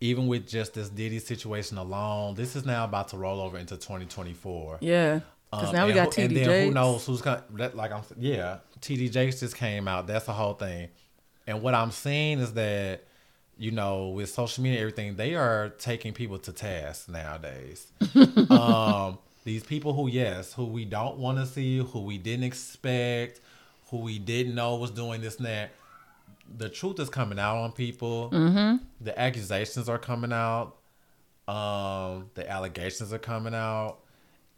even 0.01 0.27
with 0.27 0.47
just 0.47 0.73
this 0.73 0.87
Diddy 0.87 1.19
situation 1.19 1.77
alone, 1.77 2.35
this 2.35 2.55
is 2.55 2.65
now 2.65 2.85
about 2.85 3.09
to 3.09 3.17
roll 3.17 3.41
over 3.41 3.57
into 3.57 3.75
2024. 3.75 4.77
yeah 4.79 5.19
because 5.51 5.69
Um, 5.69 5.75
now 5.75 5.87
we 5.87 5.93
got 5.93 6.13
who- 6.13 6.21
And 6.21 6.31
TD 6.31 6.45
then 6.45 6.67
who 6.67 6.73
knows 6.73 7.05
who's 7.05 7.21
that, 7.23 7.75
like 7.75 7.91
I'm 7.91 8.03
yeah, 8.17 8.59
TD 8.81 9.09
Jakes 9.11 9.39
just 9.39 9.55
came 9.55 9.87
out. 9.87 10.07
That's 10.07 10.25
the 10.25 10.33
whole 10.33 10.53
thing. 10.53 10.89
And 11.47 11.61
what 11.63 11.73
I'm 11.73 11.91
seeing 11.91 12.39
is 12.39 12.53
that, 12.53 13.03
you 13.57 13.71
know, 13.71 14.09
with 14.09 14.29
social 14.29 14.63
media 14.63 14.79
and 14.79 14.81
everything, 14.91 15.15
they 15.15 15.33
are 15.35 15.69
taking 15.79 16.13
people 16.13 16.37
to 16.39 16.53
task 16.53 17.09
nowadays. 17.09 17.87
um, 18.51 19.17
these 19.43 19.63
people 19.63 19.93
who, 19.93 20.07
yes, 20.07 20.53
who 20.53 20.65
we 20.65 20.85
don't 20.85 21.17
want 21.17 21.39
to 21.39 21.45
see, 21.47 21.79
who 21.79 22.01
we 22.01 22.17
didn't 22.19 22.43
expect, 22.43 23.41
who 23.89 23.97
we 23.97 24.19
didn't 24.19 24.53
know 24.53 24.75
was 24.75 24.91
doing 24.91 25.21
this 25.21 25.37
and 25.37 25.47
that. 25.47 25.71
The 26.57 26.69
truth 26.69 26.99
is 26.99 27.09
coming 27.09 27.39
out 27.39 27.57
on 27.57 27.71
people. 27.71 28.29
Mm-hmm. 28.31 28.83
The 29.01 29.19
accusations 29.19 29.89
are 29.89 29.97
coming 29.99 30.31
out. 30.33 30.75
Um, 31.47 32.29
the 32.35 32.47
allegations 32.49 33.11
are 33.11 33.19
coming 33.19 33.55
out 33.55 33.97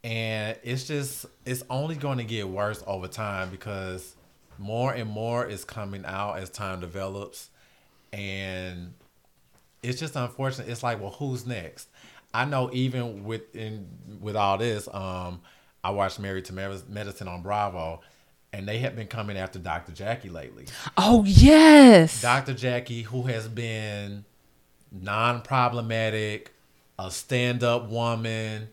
and 0.04 0.58
it's 0.64 0.88
just 0.88 1.26
it's 1.46 1.64
only 1.70 1.96
going 1.96 2.18
to 2.18 2.24
get 2.24 2.48
worse 2.48 2.84
over 2.88 3.08
time 3.08 3.50
because 3.50 4.16
more 4.58 4.94
and 4.94 5.10
more 5.10 5.46
is 5.46 5.64
coming 5.64 6.06
out 6.06 6.40
as 6.40 6.50
time 6.50 6.80
develops. 6.80 7.50
And 8.14 8.94
it's 9.84 10.00
just 10.00 10.16
unfortunate. 10.16 10.70
It's 10.70 10.84
like 10.84 11.00
well 11.00 11.12
who's 11.12 11.46
next? 11.46 11.90
I 12.34 12.46
know 12.46 12.70
even 12.74 13.24
with 13.26 13.56
in 13.56 13.88
with 14.22 14.36
all 14.36 14.58
this 14.58 14.88
um 14.94 15.42
i 15.84 15.90
watched 15.90 16.20
married 16.20 16.46
to 16.46 16.54
medicine 16.54 17.28
on 17.28 17.42
bravo 17.42 18.02
and 18.54 18.68
they 18.68 18.78
have 18.80 18.96
been 18.96 19.08
coming 19.08 19.38
after 19.38 19.60
dr 19.60 19.92
jackie 19.94 20.30
lately. 20.30 20.66
Oh 20.98 21.24
yes. 21.26 22.22
Dr. 22.22 22.54
Jackie, 22.54 23.04
who 23.04 23.24
has 23.24 23.48
been 23.48 24.26
non 24.92 25.42
problematic, 25.42 26.54
a 27.00 27.10
stand 27.12 27.64
up 27.64 27.90
woman, 27.90 28.70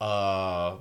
uh, 0.00 0.76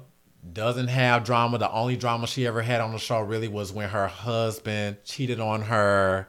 doesn't 0.54 0.88
have 0.88 1.24
drama. 1.24 1.58
The 1.58 1.72
only 1.72 1.96
drama 1.98 2.28
she 2.28 2.46
ever 2.48 2.62
had 2.62 2.82
on 2.82 2.92
the 2.92 3.00
show 3.00 3.20
really 3.22 3.48
was 3.48 3.72
when 3.74 3.90
her 3.90 4.08
husband 4.08 4.98
cheated 5.04 5.40
on 5.40 5.64
her. 5.64 6.28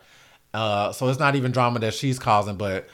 Uh, 0.55 0.93
so 0.93 1.09
it's 1.09 1.19
not 1.19 1.37
even 1.37 1.53
drama 1.53 1.79
that 1.81 1.95
she's 1.95 2.19
causing, 2.19 2.57
but 2.57 2.89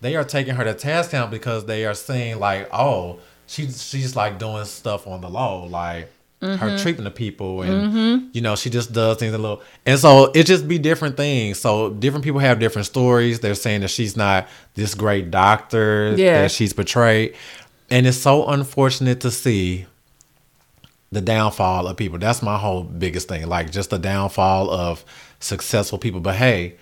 they 0.00 0.16
are 0.16 0.24
taking 0.24 0.54
her 0.54 0.64
to 0.64 0.74
task 0.74 1.12
now 1.12 1.26
because 1.26 1.66
they 1.66 1.84
are 1.84 1.94
saying 1.94 2.38
like, 2.38 2.68
oh, 2.72 3.18
she's 3.46 3.82
she's 3.82 4.14
like 4.16 4.38
doing 4.38 4.64
stuff 4.64 5.06
on 5.06 5.20
the 5.20 5.28
low, 5.28 5.64
like 5.66 6.10
her 6.40 6.78
treatment 6.78 7.06
of 7.06 7.14
people, 7.14 7.60
and 7.60 8.34
you 8.34 8.40
know 8.40 8.56
she 8.56 8.70
just 8.70 8.94
does 8.94 9.18
things 9.18 9.34
a 9.34 9.38
little, 9.38 9.60
and 9.84 9.98
so 9.98 10.30
it 10.34 10.44
just 10.44 10.66
be 10.66 10.78
different 10.78 11.18
things. 11.18 11.58
So 11.58 11.90
different 11.90 12.24
people 12.24 12.40
have 12.40 12.58
different 12.58 12.86
stories. 12.86 13.40
They're 13.40 13.54
saying 13.54 13.82
that 13.82 13.88
she's 13.88 14.16
not 14.16 14.48
this 14.74 14.94
great 14.94 15.30
doctor 15.30 16.14
Yeah. 16.16 16.42
that 16.42 16.50
she's 16.50 16.72
portrayed, 16.72 17.34
and 17.90 18.06
it's 18.06 18.18
so 18.18 18.46
unfortunate 18.46 19.20
to 19.20 19.30
see 19.30 19.86
the 21.12 21.20
downfall 21.20 21.86
of 21.88 21.96
people. 21.96 22.18
That's 22.18 22.42
my 22.42 22.56
whole 22.58 22.84
biggest 22.84 23.28
thing. 23.28 23.46
Like 23.48 23.70
just 23.72 23.90
the 23.90 23.98
downfall 23.98 24.70
of 24.70 25.04
successful 25.40 25.98
people. 25.98 26.20
But 26.20 26.36
hey, 26.36 26.76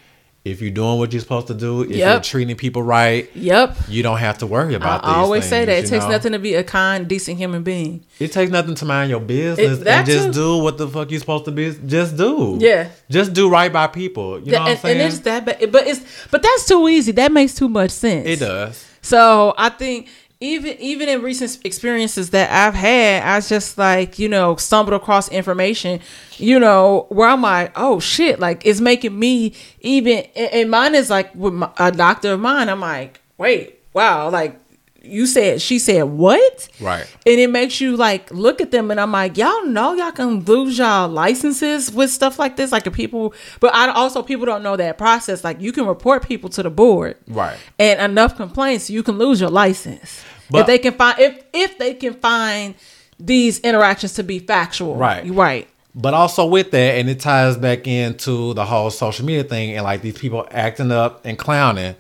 if 0.44 0.60
you're 0.62 0.70
doing 0.70 0.98
what 0.98 1.12
you're 1.12 1.20
supposed 1.20 1.46
to 1.48 1.54
do, 1.54 1.82
if 1.82 1.90
you're 1.90 2.20
treating 2.20 2.56
people 2.56 2.82
right, 2.82 3.28
yep 3.34 3.76
you 3.88 4.02
don't 4.02 4.18
have 4.18 4.38
to 4.38 4.46
worry 4.46 4.74
about 4.74 5.04
I 5.04 5.14
always 5.16 5.44
say 5.46 5.64
that 5.64 5.84
it 5.84 5.88
takes 5.88 6.04
know? 6.04 6.10
nothing 6.10 6.32
to 6.32 6.38
be 6.38 6.54
a 6.54 6.62
kind 6.64 7.06
decent 7.08 7.38
human 7.38 7.62
being 7.62 8.04
It 8.18 8.32
takes 8.32 8.50
nothing 8.50 8.74
to 8.76 8.84
mind 8.84 9.10
your 9.10 9.20
business 9.20 9.82
and 9.82 10.06
just 10.06 10.26
too. 10.28 10.32
do 10.32 10.58
what 10.58 10.78
the 10.78 10.88
fuck 10.88 11.10
you're 11.10 11.20
supposed 11.20 11.44
to 11.46 11.50
be. 11.50 11.74
Just 11.86 12.16
do. 12.16 12.56
Yeah. 12.60 12.88
Just 13.10 13.32
do 13.34 13.50
right 13.50 13.70
by 13.72 13.88
people. 13.88 14.38
You 14.40 14.52
know 14.52 14.58
Yeah, 14.58 14.60
what 14.64 14.70
I'm 14.70 14.76
saying? 14.78 15.00
and 15.00 15.12
it's 15.12 15.20
that 15.20 15.44
but 15.44 15.86
it's 15.86 16.28
but 16.30 16.42
that's 16.42 16.66
too 16.66 16.86
easy 16.88 17.12
that 17.12 17.32
makes 17.32 17.54
too 17.54 17.68
much 17.68 17.90
sense 17.90 18.26
it 18.26 18.38
does. 18.40 18.84
So 19.02 19.54
I 19.58 19.70
think 19.70 20.08
even 20.40 20.76
even 20.78 21.08
in 21.08 21.22
recent 21.22 21.58
experiences 21.64 22.30
that 22.30 22.50
I've 22.50 22.74
had, 22.74 23.22
I 23.24 23.40
just 23.40 23.76
like 23.76 24.18
you 24.18 24.28
know 24.28 24.56
stumbled 24.56 24.94
across 24.94 25.28
information, 25.30 26.00
you 26.36 26.60
know, 26.60 27.06
where 27.08 27.28
I'm 27.28 27.42
like, 27.42 27.72
oh 27.74 27.98
shit, 27.98 28.38
like 28.38 28.64
it's 28.64 28.80
making 28.80 29.18
me 29.18 29.54
even. 29.80 30.18
And 30.36 30.70
mine 30.70 30.94
is 30.94 31.10
like 31.10 31.34
with 31.34 31.54
my, 31.54 31.70
a 31.78 31.90
doctor 31.90 32.32
of 32.34 32.40
mine. 32.40 32.68
I'm 32.68 32.80
like, 32.80 33.20
wait, 33.36 33.80
wow, 33.92 34.30
like 34.30 34.60
you 35.08 35.26
said, 35.26 35.60
she 35.62 35.78
said 35.78 36.02
what? 36.04 36.68
Right. 36.80 37.06
And 37.26 37.40
it 37.40 37.50
makes 37.50 37.80
you 37.80 37.96
like 37.96 38.30
look 38.30 38.60
at 38.60 38.70
them, 38.70 38.90
and 38.90 39.00
I'm 39.00 39.12
like, 39.12 39.36
y'all 39.36 39.64
know 39.66 39.94
y'all 39.94 40.12
can 40.12 40.40
lose 40.44 40.78
y'all 40.78 41.08
licenses 41.08 41.90
with 41.92 42.10
stuff 42.10 42.38
like 42.38 42.56
this, 42.56 42.72
like 42.72 42.86
if 42.86 42.92
people. 42.92 43.34
But 43.60 43.74
I 43.74 43.88
also 43.90 44.22
people 44.22 44.46
don't 44.46 44.62
know 44.62 44.76
that 44.76 44.98
process. 44.98 45.42
Like 45.44 45.60
you 45.60 45.72
can 45.72 45.86
report 45.86 46.26
people 46.26 46.50
to 46.50 46.62
the 46.62 46.70
board, 46.70 47.16
Right. 47.26 47.56
and 47.78 48.00
enough 48.00 48.36
complaints, 48.36 48.88
you 48.90 49.02
can 49.02 49.18
lose 49.18 49.40
your 49.40 49.50
license. 49.50 50.22
But- 50.50 50.60
if 50.60 50.66
they 50.66 50.78
can 50.78 50.94
find 50.94 51.18
if 51.18 51.42
if 51.52 51.78
they 51.78 51.94
can 51.94 52.14
find 52.14 52.74
these 53.20 53.58
interactions 53.60 54.14
to 54.14 54.22
be 54.22 54.38
factual, 54.38 54.94
Right. 54.96 55.28
right, 55.30 55.68
But 55.94 56.14
also 56.14 56.46
with 56.46 56.70
that, 56.70 56.94
and 56.98 57.10
it 57.10 57.18
ties 57.20 57.56
back 57.56 57.86
into 57.88 58.54
the 58.54 58.64
whole 58.64 58.90
social 58.90 59.26
media 59.26 59.42
thing 59.42 59.74
and 59.74 59.82
like 59.84 60.02
these 60.02 60.16
people 60.16 60.46
acting 60.52 60.92
up 60.92 61.26
and 61.26 61.36
clowning. 61.36 61.96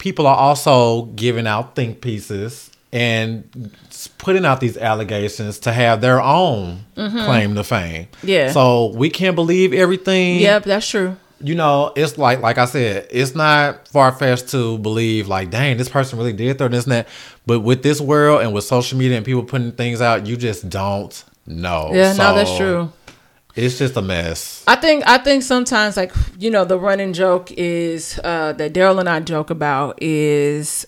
People 0.00 0.26
are 0.26 0.36
also 0.36 1.02
giving 1.14 1.46
out 1.46 1.76
think 1.76 2.00
pieces 2.00 2.72
and 2.92 3.44
putting 4.18 4.44
out 4.44 4.58
these 4.60 4.76
allegations 4.76 5.60
to 5.60 5.72
have 5.72 6.00
their 6.00 6.20
own 6.20 6.84
claim 6.96 7.54
to 7.54 7.62
fame. 7.62 8.06
Mm-hmm. 8.06 8.28
Yeah. 8.28 8.50
So 8.50 8.92
we 8.96 9.10
can't 9.10 9.36
believe 9.36 9.72
everything. 9.72 10.40
Yep, 10.40 10.64
that's 10.64 10.88
true. 10.88 11.16
you 11.42 11.54
know, 11.54 11.92
it's 11.96 12.18
like 12.18 12.40
like 12.40 12.58
I 12.58 12.66
said, 12.66 13.08
it's 13.10 13.34
not 13.34 13.88
far 13.88 14.12
fetched 14.12 14.48
to 14.48 14.78
believe 14.78 15.28
like, 15.28 15.50
dang, 15.50 15.76
this 15.76 15.88
person 15.88 16.18
really 16.18 16.32
did 16.32 16.58
throw 16.58 16.68
this 16.68 16.84
and 16.84 16.92
that. 16.92 17.08
But 17.46 17.60
with 17.60 17.82
this 17.82 18.00
world 18.00 18.42
and 18.42 18.52
with 18.52 18.64
social 18.64 18.98
media 18.98 19.16
and 19.16 19.24
people 19.26 19.42
putting 19.42 19.72
things 19.72 20.00
out, 20.00 20.26
you 20.26 20.36
just 20.36 20.68
don't 20.68 21.24
know. 21.46 21.90
Yeah, 21.92 22.12
no, 22.12 22.34
that's 22.34 22.56
true. 22.56 22.92
It's 23.56 23.78
just 23.78 23.96
a 23.96 24.02
mess. 24.02 24.64
I 24.68 24.76
think 24.76 25.04
I 25.06 25.18
think 25.18 25.42
sometimes 25.42 25.96
like 25.96 26.12
you 26.38 26.50
know 26.50 26.64
the 26.64 26.78
running 26.78 27.12
joke 27.12 27.50
is 27.52 28.18
uh, 28.22 28.52
that 28.54 28.72
Daryl 28.72 29.00
and 29.00 29.08
I 29.08 29.20
joke 29.20 29.50
about 29.50 30.00
is 30.02 30.86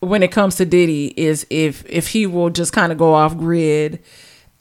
when 0.00 0.22
it 0.22 0.30
comes 0.30 0.56
to 0.56 0.64
Diddy 0.64 1.14
is 1.16 1.46
if 1.50 1.84
if 1.88 2.08
he 2.08 2.26
will 2.26 2.50
just 2.50 2.72
kind 2.72 2.92
of 2.92 2.98
go 2.98 3.14
off 3.14 3.36
grid 3.36 4.02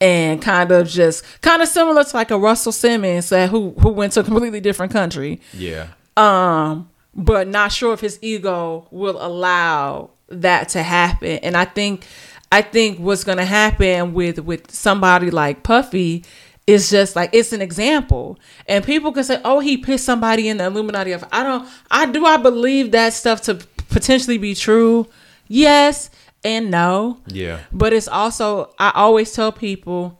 and 0.01 0.41
kind 0.41 0.71
of 0.71 0.87
just 0.87 1.23
kind 1.41 1.61
of 1.61 1.67
similar 1.67 2.03
to 2.03 2.15
like 2.17 2.31
a 2.31 2.37
Russell 2.37 2.71
Simmons 2.71 3.29
that 3.29 3.49
who 3.49 3.71
who 3.79 3.89
went 3.89 4.13
to 4.13 4.21
a 4.21 4.23
completely 4.23 4.59
different 4.61 4.91
country 4.91 5.39
Yeah. 5.53 5.87
um 6.17 6.89
but 7.13 7.47
not 7.47 7.71
sure 7.71 7.93
if 7.93 8.01
his 8.01 8.19
ego 8.21 8.87
will 8.91 9.17
allow 9.25 10.09
that 10.27 10.67
to 10.69 10.83
happen 10.83 11.37
and 11.43 11.55
i 11.55 11.63
think 11.63 12.05
i 12.51 12.61
think 12.61 12.99
what's 12.99 13.23
going 13.23 13.37
to 13.37 13.45
happen 13.45 14.13
with 14.13 14.39
with 14.39 14.69
somebody 14.71 15.31
like 15.31 15.63
puffy 15.63 16.25
is 16.67 16.89
just 16.89 17.15
like 17.15 17.29
it's 17.33 17.53
an 17.53 17.61
example 17.61 18.39
and 18.67 18.83
people 18.83 19.11
can 19.11 19.23
say 19.23 19.39
oh 19.45 19.59
he 19.59 19.77
pissed 19.77 20.03
somebody 20.05 20.47
in 20.49 20.57
the 20.57 20.65
illuminati 20.65 21.11
of 21.11 21.23
i 21.31 21.43
don't 21.43 21.67
i 21.91 22.05
do 22.05 22.25
i 22.25 22.37
believe 22.37 22.91
that 22.91 23.13
stuff 23.13 23.41
to 23.41 23.53
potentially 23.89 24.37
be 24.39 24.55
true 24.55 25.07
yes 25.47 26.09
and 26.43 26.71
no 26.71 27.19
Yeah. 27.27 27.59
but 27.71 27.93
it's 27.93 28.07
also 28.07 28.73
I 28.79 28.91
always 28.95 29.31
tell 29.31 29.51
people 29.51 30.19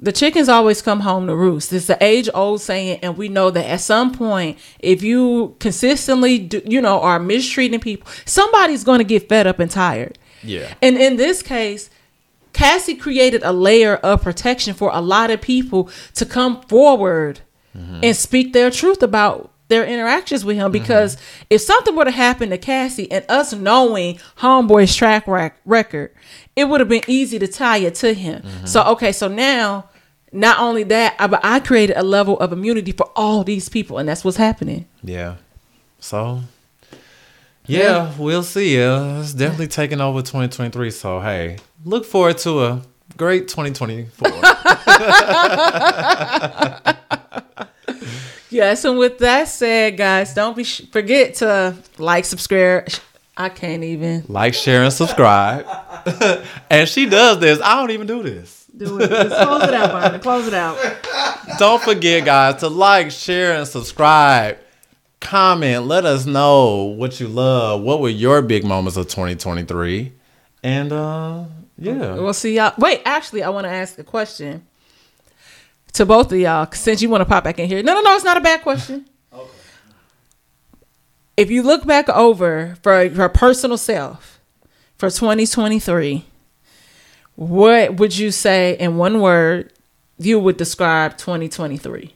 the 0.00 0.12
chickens 0.12 0.48
always 0.48 0.80
come 0.80 1.00
home 1.00 1.26
to 1.26 1.34
roost. 1.34 1.72
It's 1.72 1.86
the 1.88 1.98
age 2.00 2.28
old 2.32 2.60
saying, 2.60 3.00
and 3.02 3.16
we 3.16 3.28
know 3.28 3.50
that 3.50 3.66
at 3.66 3.80
some 3.80 4.12
point, 4.14 4.56
if 4.78 5.02
you 5.02 5.56
consistently, 5.58 6.38
do, 6.38 6.62
you 6.64 6.80
know, 6.80 7.00
are 7.00 7.18
mistreating 7.18 7.80
people, 7.80 8.08
somebody's 8.24 8.84
going 8.84 8.98
to 8.98 9.04
get 9.04 9.28
fed 9.28 9.48
up 9.48 9.58
and 9.58 9.68
tired. 9.68 10.16
Yeah. 10.44 10.72
And 10.80 10.96
in 10.96 11.16
this 11.16 11.42
case, 11.42 11.90
Cassie 12.52 12.94
created 12.94 13.42
a 13.42 13.52
layer 13.52 13.96
of 13.96 14.22
protection 14.22 14.74
for 14.74 14.90
a 14.92 15.00
lot 15.00 15.30
of 15.30 15.40
people 15.40 15.90
to 16.14 16.26
come 16.26 16.62
forward 16.62 17.40
mm-hmm. 17.76 18.00
and 18.02 18.16
speak 18.16 18.52
their 18.52 18.70
truth 18.70 19.02
about 19.02 19.52
their 19.68 19.84
interactions 19.84 20.44
with 20.44 20.56
him 20.56 20.72
because 20.72 21.16
mm-hmm. 21.16 21.44
if 21.50 21.60
something 21.60 21.94
would 21.94 22.06
have 22.06 22.16
happened 22.16 22.50
to 22.50 22.58
Cassie 22.58 23.10
and 23.12 23.24
us 23.28 23.52
knowing 23.52 24.18
Homeboy's 24.38 24.94
track 24.96 25.26
rec- 25.26 25.60
record, 25.64 26.12
it 26.56 26.68
would 26.68 26.80
have 26.80 26.88
been 26.88 27.04
easy 27.06 27.38
to 27.38 27.46
tie 27.46 27.78
it 27.78 27.94
to 27.96 28.14
him. 28.14 28.42
Mm-hmm. 28.42 28.66
So 28.66 28.82
okay, 28.84 29.12
so 29.12 29.28
now 29.28 29.90
not 30.32 30.58
only 30.58 30.82
that, 30.84 31.16
I, 31.18 31.26
but 31.26 31.40
I 31.42 31.60
created 31.60 31.96
a 31.96 32.02
level 32.02 32.38
of 32.40 32.52
immunity 32.52 32.92
for 32.92 33.10
all 33.14 33.44
these 33.44 33.68
people, 33.68 33.98
and 33.98 34.08
that's 34.08 34.24
what's 34.24 34.36
happening. 34.36 34.86
Yeah. 35.02 35.36
So 36.00 36.42
Yeah, 37.68 38.12
we'll 38.18 38.42
see. 38.42 38.82
Uh, 38.82 39.20
it's 39.20 39.34
definitely 39.34 39.68
taking 39.68 40.00
over 40.00 40.20
2023. 40.20 40.90
So 40.90 41.20
hey, 41.20 41.58
look 41.84 42.04
forward 42.04 42.38
to 42.38 42.64
a 42.64 42.82
great 43.16 43.46
2024. 43.48 44.28
Yes, 48.50 48.84
and 48.84 48.98
with 48.98 49.18
that 49.18 49.46
said, 49.48 49.96
guys, 49.98 50.32
don't 50.32 50.56
be 50.56 50.64
sh- 50.64 50.82
forget 50.90 51.34
to 51.36 51.76
like, 51.98 52.24
subscribe. 52.24 52.88
I 53.36 53.50
can't 53.50 53.84
even 53.84 54.24
like, 54.26 54.54
share, 54.54 54.82
and 54.82 54.92
subscribe. 54.92 55.66
and 56.70 56.88
she 56.88 57.06
does 57.06 57.38
this. 57.38 57.60
I 57.62 57.76
don't 57.76 57.90
even 57.90 58.06
do 58.06 58.22
this. 58.22 58.66
do 58.76 58.98
it. 59.00 59.10
Just 59.10 59.36
close 59.36 59.62
it 59.62 59.74
out, 59.74 59.92
Barney. 59.92 60.18
Close 60.18 60.48
it 60.48 60.54
out. 60.54 60.78
Don't 61.58 61.82
forget, 61.82 62.24
guys, 62.24 62.60
to 62.60 62.68
like, 62.68 63.10
share, 63.10 63.52
and 63.52 63.68
subscribe. 63.68 64.58
Comment. 65.20 65.86
Let 65.86 66.04
us 66.04 66.26
know 66.26 66.84
what 66.84 67.20
you 67.20 67.28
love. 67.28 67.82
What 67.82 68.00
were 68.00 68.08
your 68.08 68.42
big 68.42 68.64
moments 68.64 68.96
of 68.96 69.08
2023? 69.08 70.12
And 70.62 70.92
uh, 70.92 71.44
yeah. 71.78 72.14
We'll 72.14 72.32
see 72.34 72.56
y'all. 72.56 72.72
Wait, 72.78 73.02
actually, 73.04 73.42
I 73.42 73.50
want 73.50 73.64
to 73.64 73.70
ask 73.70 73.98
a 73.98 74.04
question 74.04 74.66
to 75.94 76.06
both 76.06 76.32
of 76.32 76.38
y'all 76.38 76.70
since 76.72 77.02
you 77.02 77.08
want 77.08 77.20
to 77.20 77.24
pop 77.24 77.44
back 77.44 77.58
in 77.58 77.68
here. 77.68 77.82
No, 77.82 77.94
no, 77.94 78.00
no, 78.00 78.14
it's 78.14 78.24
not 78.24 78.36
a 78.36 78.40
bad 78.40 78.62
question. 78.62 79.06
Okay. 79.30 79.50
If 81.36 81.50
you 81.50 81.62
look 81.62 81.86
back 81.86 82.08
over 82.08 82.76
for 82.82 83.04
your 83.04 83.28
personal 83.28 83.76
self 83.76 84.40
for 84.96 85.10
2023, 85.10 86.24
what 87.36 87.96
would 87.98 88.16
you 88.16 88.32
say 88.32 88.76
in 88.78 88.96
one 88.96 89.20
word 89.20 89.72
you 90.18 90.40
would 90.40 90.56
describe 90.56 91.16
2023? 91.18 92.12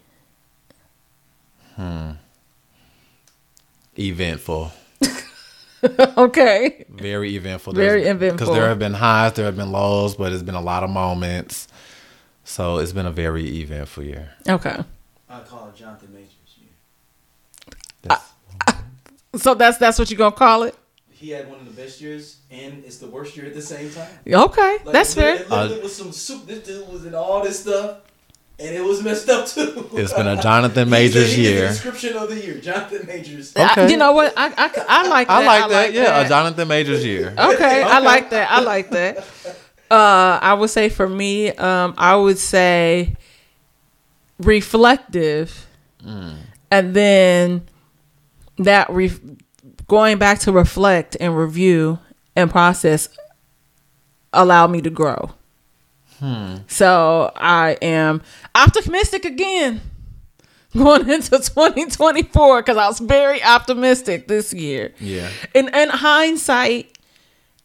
Eventful. 3.99 4.72
okay. 6.16 6.84
Very 6.88 7.36
eventful. 7.36 7.72
Very 7.74 8.05
eventful. 8.05 8.38
Because 8.38 8.55
there 8.55 8.68
have 8.68 8.78
been 8.78 8.95
highs, 8.95 9.34
there 9.34 9.45
have 9.47 9.57
been 9.57 9.72
lows, 9.72 10.14
but 10.16 10.32
it's 10.32 10.43
been 10.43 10.55
a 10.55 10.61
lot 10.61 10.82
of 10.84 10.90
moments. 10.90 11.68
So 12.45 12.78
it's 12.78 12.93
been 12.93 13.07
a 13.07 13.12
very 13.12 13.47
eventful 13.61 14.05
year. 14.05 14.30
Okay. 14.49 14.76
I 15.28 15.40
call 15.40 15.68
it 15.68 15.76
Jonathan 15.76 16.12
Majors 16.12 16.28
year. 16.59 16.70
That's- 18.03 18.28
So 19.36 19.55
that's 19.55 19.78
that's 19.78 19.99
what 19.99 20.11
you're 20.11 20.18
gonna 20.18 20.34
call 20.36 20.64
it? 20.64 20.74
He 21.11 21.30
had 21.30 21.49
one 21.49 21.61
of 21.61 21.66
the 21.66 21.80
best 21.82 22.01
years, 22.01 22.38
and 22.51 22.82
it's 22.84 22.97
the 22.99 23.07
worst 23.07 23.36
year 23.36 23.47
at 23.47 23.55
the 23.55 23.62
same 23.62 23.90
time. 23.90 24.09
Okay, 24.26 24.78
Like, 24.84 24.93
that's 24.93 25.12
it 25.16 25.20
fair. 25.20 25.32
literally- 25.34 25.47
It 25.47 25.61
literally 25.62 25.82
was 25.82 25.95
some 25.97 26.12
soup. 26.12 26.47
This 26.47 26.66
dude 26.66 26.88
was 26.88 27.05
in 27.07 27.14
all 27.14 27.43
this 27.43 27.61
stuff, 27.61 27.99
and 28.59 28.74
it 28.74 28.84
was 28.84 29.03
messed 29.03 29.28
up 29.28 29.46
too. 29.46 29.88
it's 29.94 30.12
been 30.12 30.28
a 30.28 30.40
Jonathan 30.40 30.84
He's 30.88 30.90
Majors 30.90 31.30
the- 31.30 31.36
he's 31.36 31.36
the 31.36 31.42
year. 31.42 31.68
description 31.68 32.16
of 32.16 32.28
the 32.28 32.40
year, 32.44 32.55
Jonathan 32.59 33.07
Majors. 33.07 33.53
I- 33.57 33.72
Okay. 33.72 33.90
you 33.90 33.96
know 33.96 34.12
what? 34.12 34.32
I, 34.36 34.46
I, 34.48 34.84
I 34.88 35.09
like 35.09 35.28
that. 35.28 35.34
I 35.34 35.46
like 35.46 35.70
that. 35.70 35.92
Yeah, 35.92 36.20
a 36.20 36.28
Jonathan 36.28 36.68
Majors 36.68 37.05
year. 37.05 37.34
Okay, 37.38 37.82
I 37.82 37.98
like 38.00 38.30
that. 38.30 38.50
I 38.50 38.61
like 38.61 38.90
that. 38.90 39.18
Uh, 39.90 40.38
I 40.40 40.55
would 40.55 40.70
say 40.70 40.88
for 40.88 41.09
me, 41.09 41.50
um, 41.50 41.94
I 41.98 42.16
would 42.16 42.38
say 42.38 43.16
reflective, 44.38 45.66
and 46.05 46.94
then 46.94 47.62
that 48.59 48.90
re- 48.90 49.12
going 49.88 50.18
back 50.18 50.38
to 50.40 50.53
reflect 50.53 51.16
and 51.20 51.36
review 51.36 51.98
and 52.34 52.50
process 52.50 53.09
allowed 54.32 54.70
me 54.70 54.80
to 54.80 54.90
grow. 54.90 55.30
Hmm. 56.22 56.58
So 56.68 57.32
I 57.34 57.76
am 57.82 58.22
optimistic 58.54 59.24
again 59.24 59.80
going 60.76 61.08
into 61.10 61.30
2024 61.30 62.62
because 62.62 62.76
I 62.76 62.86
was 62.86 63.00
very 63.00 63.42
optimistic 63.42 64.28
this 64.28 64.52
year 64.54 64.94
Yeah. 65.00 65.28
in 65.52 65.68
in 65.74 65.88
hindsight, 65.88 66.96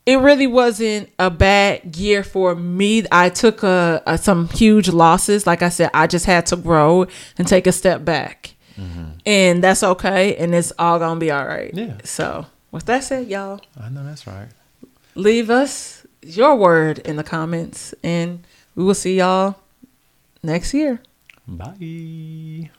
it 0.07 0.15
really 0.17 0.47
wasn't 0.47 1.09
a 1.19 1.29
bad 1.29 1.95
year 1.95 2.23
for 2.23 2.55
me. 2.55 3.05
I 3.11 3.29
took 3.29 3.61
a, 3.61 4.01
a 4.07 4.17
some 4.17 4.47
huge 4.49 4.89
losses. 4.89 5.45
Like 5.45 5.61
I 5.61 5.69
said, 5.69 5.91
I 5.93 6.07
just 6.07 6.25
had 6.25 6.47
to 6.47 6.55
grow 6.55 7.05
and 7.37 7.47
take 7.47 7.67
a 7.67 7.71
step 7.71 8.03
back, 8.05 8.55
mm-hmm. 8.75 9.09
and 9.25 9.63
that's 9.63 9.83
okay. 9.83 10.35
And 10.37 10.55
it's 10.55 10.71
all 10.79 10.97
gonna 10.97 11.19
be 11.19 11.29
all 11.29 11.45
right. 11.45 11.71
Yeah. 11.75 11.97
So 12.05 12.45
with 12.71 12.85
that 12.85 13.03
said, 13.03 13.27
y'all 13.27 13.61
I 13.79 13.89
know 13.89 14.03
that's 14.03 14.25
right. 14.25 14.47
leave 15.13 15.49
us 15.51 16.05
your 16.23 16.55
word 16.55 16.99
in 16.99 17.15
the 17.17 17.23
comments, 17.23 17.93
and 18.03 18.46
we 18.77 18.83
will 18.85 18.93
see 18.93 19.17
y'all 19.17 19.55
next 20.43 20.73
year. 20.73 21.01
Bye. 21.47 22.69